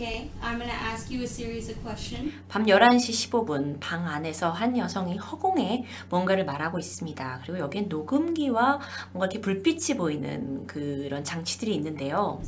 Okay, 0.02 0.28
I'm 0.42 0.58
going 0.58 0.68
to 0.68 0.74
ask 0.74 1.12
you 1.12 1.22
a 1.22 1.28
series 1.28 1.70
of 1.70 1.80
questions. 1.84 2.34
밤 2.48 2.66
11시 2.66 3.30
15분 3.30 3.78
방 3.78 4.08
안에서 4.08 4.50
한 4.50 4.76
여성이 4.76 5.16
허공에 5.16 5.84
뭔가를 6.08 6.44
말하고 6.44 6.80
있습니다. 6.80 7.42
그리고 7.44 7.60
여기엔 7.60 7.88
녹음기와 7.88 8.80
뭔가 9.12 9.26
이렇게 9.26 9.40
불빛이 9.40 9.96
보이는 9.96 10.66
그런 10.66 11.22
장치들이 11.22 11.72
있는데요. 11.76 12.42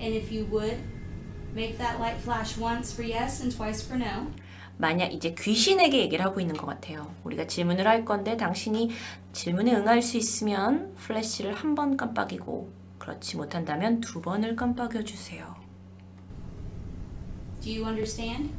And 0.00 0.16
if 0.16 0.32
you 0.32 0.46
would, 0.52 0.78
make 1.52 1.78
that 1.78 1.98
light 1.98 2.22
flash 2.22 2.56
once 2.56 2.94
for 2.94 3.02
yes 3.02 3.42
and 3.42 3.52
twice 3.52 3.84
for 3.84 4.00
no. 4.00 4.30
만약 4.76 5.12
이제 5.12 5.34
귀신에게 5.36 5.98
얘기를 5.98 6.24
하고 6.24 6.38
있는 6.38 6.56
것 6.56 6.64
같아요. 6.66 7.12
우리가 7.24 7.48
질문을 7.48 7.88
할 7.88 8.04
건데 8.04 8.36
당신이 8.36 8.90
질문에 9.32 9.74
응할 9.74 10.00
수 10.00 10.16
있으면 10.16 10.94
플래시를 10.94 11.54
한 11.54 11.74
번 11.74 11.96
깜빡이고 11.96 12.70
그렇지 13.00 13.36
못한다면 13.36 14.00
두 14.00 14.22
번을 14.22 14.54
깜빡여 14.54 15.02
주세요. 15.02 15.57
Do 17.62 17.70
you 17.70 17.84
understand? 17.84 18.50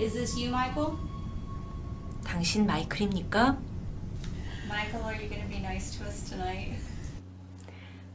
Is 0.00 0.12
this 0.12 0.36
you, 0.36 0.50
Michael? 0.50 0.96
당신 2.24 2.66
마이클입니까? 2.66 3.56
Michael, 4.66 5.04
are 5.04 5.14
you 5.14 5.28
going 5.28 5.42
to 5.42 5.48
be 5.48 5.60
nice 5.60 5.96
to 5.96 6.04
us 6.06 6.24
tonight? 6.28 6.76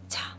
자, 0.09 0.35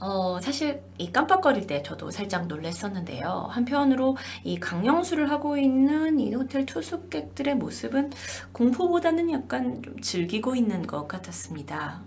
어, 0.00 0.38
사실 0.40 0.82
이 0.98 1.10
깜빡거릴 1.10 1.66
때 1.66 1.82
저도 1.82 2.10
살짝 2.10 2.46
놀랐었는데요. 2.46 3.48
한편으로 3.50 4.18
이 4.42 4.60
강령수를 4.60 5.30
하고 5.30 5.56
있는 5.56 6.20
이 6.20 6.34
호텔 6.34 6.66
투숙객들의 6.66 7.54
모습은 7.54 8.12
공포보다는 8.52 9.30
약간 9.30 9.82
좀 9.82 9.98
즐기고 10.00 10.56
있는 10.56 10.86
것 10.86 11.08
같았습니다. 11.08 12.02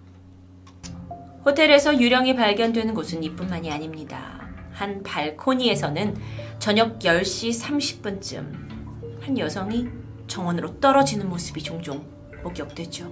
호텔에서 1.47 1.97
유령이 1.97 2.35
발견되는 2.35 2.93
곳은 2.93 3.23
이뿐만이 3.23 3.71
아닙니다. 3.71 4.45
한 4.73 5.01
발코니에서는 5.01 6.17
저녁 6.59 6.99
10시 6.99 8.03
30분쯤 8.03 9.21
한 9.21 9.37
여성이 9.37 9.87
정원으로 10.27 10.81
떨어지는 10.81 11.29
모습이 11.29 11.63
종종 11.63 12.05
목격되죠. 12.43 13.09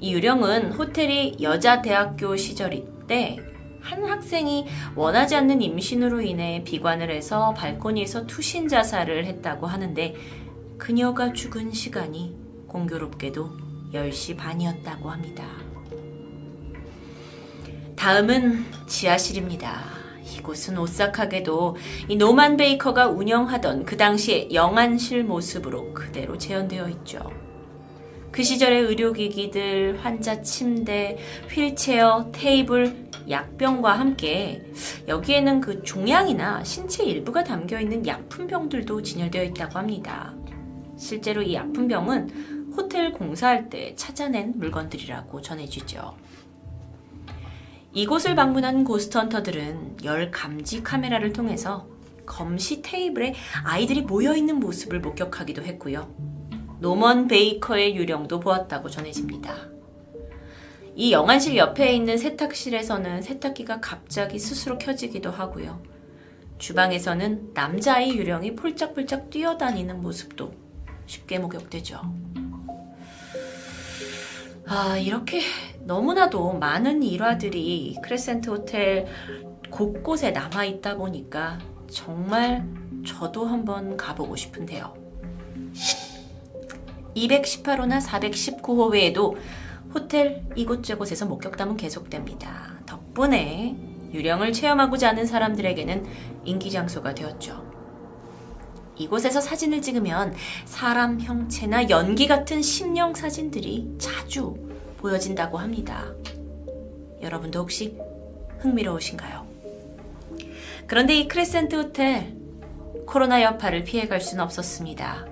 이 0.00 0.12
유령은 0.12 0.72
호텔이 0.72 1.38
여자 1.40 1.80
대학교 1.80 2.36
시절일 2.36 3.06
때 3.08 3.38
한 3.80 4.02
학생이 4.02 4.66
원하지 4.94 5.36
않는 5.36 5.60
임신으로 5.60 6.22
인해 6.22 6.62
비관을 6.64 7.10
해서 7.10 7.52
발코니에서 7.52 8.26
투신 8.26 8.66
자살을 8.66 9.26
했다고 9.26 9.66
하는데 9.66 10.14
그녀가 10.78 11.32
죽은 11.34 11.72
시간이 11.72 12.34
공교롭게도 12.66 13.50
10시 13.92 14.38
반이었다고 14.38 15.10
합니다. 15.10 15.73
다음은 17.96 18.64
지하실입니다. 18.86 19.82
이곳은 20.36 20.78
오싹하게도 20.78 21.76
이 22.08 22.16
노만 22.16 22.56
베이커가 22.56 23.08
운영하던 23.08 23.84
그 23.84 23.96
당시의 23.96 24.52
영안실 24.52 25.24
모습으로 25.24 25.94
그대로 25.94 26.36
재현되어 26.36 26.88
있죠. 26.90 27.30
그 28.30 28.42
시절의 28.42 28.82
의료기기들, 28.82 30.00
환자 30.02 30.42
침대, 30.42 31.18
휠체어, 31.50 32.30
테이블, 32.32 33.08
약병과 33.30 33.92
함께 33.92 34.62
여기에는 35.06 35.60
그 35.60 35.82
종양이나 35.82 36.64
신체 36.64 37.04
일부가 37.04 37.44
담겨 37.44 37.80
있는 37.80 38.06
약품병들도 38.06 39.02
진열되어 39.02 39.44
있다고 39.44 39.78
합니다. 39.78 40.34
실제로 40.96 41.42
이 41.42 41.54
약품병은 41.54 42.72
호텔 42.76 43.12
공사할 43.12 43.70
때 43.70 43.94
찾아낸 43.94 44.52
물건들이라고 44.56 45.40
전해지죠. 45.40 46.16
이곳을 47.94 48.34
방문한 48.34 48.82
고스트헌터들은 48.82 49.98
열 50.04 50.32
감지 50.32 50.82
카메라를 50.82 51.32
통해서 51.32 51.86
검시 52.26 52.82
테이블에 52.82 53.34
아이들이 53.62 54.02
모여 54.02 54.34
있는 54.34 54.58
모습을 54.58 54.98
목격하기도 54.98 55.62
했고요. 55.62 56.12
노먼 56.80 57.28
베이커의 57.28 57.94
유령도 57.94 58.40
보았다고 58.40 58.90
전해집니다. 58.90 59.54
이 60.96 61.12
영안실 61.12 61.56
옆에 61.56 61.94
있는 61.94 62.18
세탁실에서는 62.18 63.22
세탁기가 63.22 63.80
갑자기 63.80 64.40
스스로 64.40 64.76
켜지기도 64.76 65.30
하고요. 65.30 65.80
주방에서는 66.58 67.52
남자아이 67.54 68.16
유령이 68.16 68.56
폴짝폴짝 68.56 69.30
뛰어다니는 69.30 70.00
모습도 70.00 70.52
쉽게 71.06 71.38
목격되죠. 71.38 72.00
아, 74.66 74.96
이렇게 74.96 75.40
너무나도 75.80 76.54
많은 76.54 77.02
일화들이 77.02 77.96
크레센트 78.02 78.48
호텔 78.50 79.06
곳곳에 79.70 80.30
남아 80.30 80.64
있다 80.64 80.96
보니까 80.96 81.58
정말 81.90 82.66
저도 83.06 83.44
한번 83.44 83.96
가보고 83.96 84.36
싶은데요. 84.36 84.94
218호나 87.14 88.00
419호 88.00 88.90
외에도 88.90 89.36
호텔 89.92 90.44
이곳저곳에서 90.56 91.26
목격담은 91.26 91.76
계속됩니다. 91.76 92.78
덕분에 92.86 93.76
유령을 94.12 94.52
체험하고자 94.52 95.08
하는 95.08 95.26
사람들에게는 95.26 96.06
인기 96.44 96.70
장소가 96.70 97.14
되었죠. 97.14 97.73
이곳에서 98.96 99.40
사진을 99.40 99.82
찍으면 99.82 100.34
사람 100.64 101.20
형체나 101.20 101.90
연기 101.90 102.26
같은 102.26 102.62
심령 102.62 103.14
사진들이 103.14 103.96
자주 103.98 104.56
보여진다고 104.98 105.58
합니다. 105.58 106.04
여러분도 107.20 107.60
혹시 107.60 107.98
흥미로우신가요? 108.60 109.46
그런데 110.86 111.14
이 111.14 111.28
크레센트 111.28 111.76
호텔 111.76 112.36
코로나 113.06 113.42
여파를 113.42 113.84
피해갈 113.84 114.20
수는 114.20 114.42
없었습니다. 114.44 115.26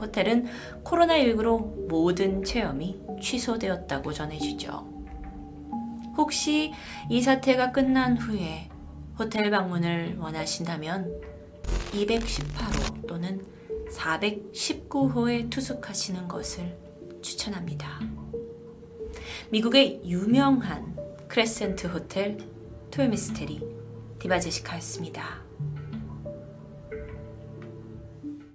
호텔은 0.00 0.46
코로나19로 0.84 1.88
모든 1.88 2.44
체험이 2.44 3.00
취소되었다고 3.20 4.12
전해지죠. 4.12 4.86
혹시 6.16 6.72
이 7.08 7.20
사태가 7.20 7.72
끝난 7.72 8.16
후에 8.16 8.68
호텔 9.18 9.50
방문을 9.50 10.18
원하신다면 10.18 11.37
218호 11.92 13.06
또는 13.06 13.44
419호에 13.90 15.50
투숙하시는 15.50 16.28
것을 16.28 16.76
추천합니다. 17.22 18.00
미국의 19.50 20.02
유명한 20.04 20.96
크레센트 21.28 21.86
호텔 21.86 22.38
토요미스테리 22.90 23.62
디바제시카였습니다. 24.18 25.47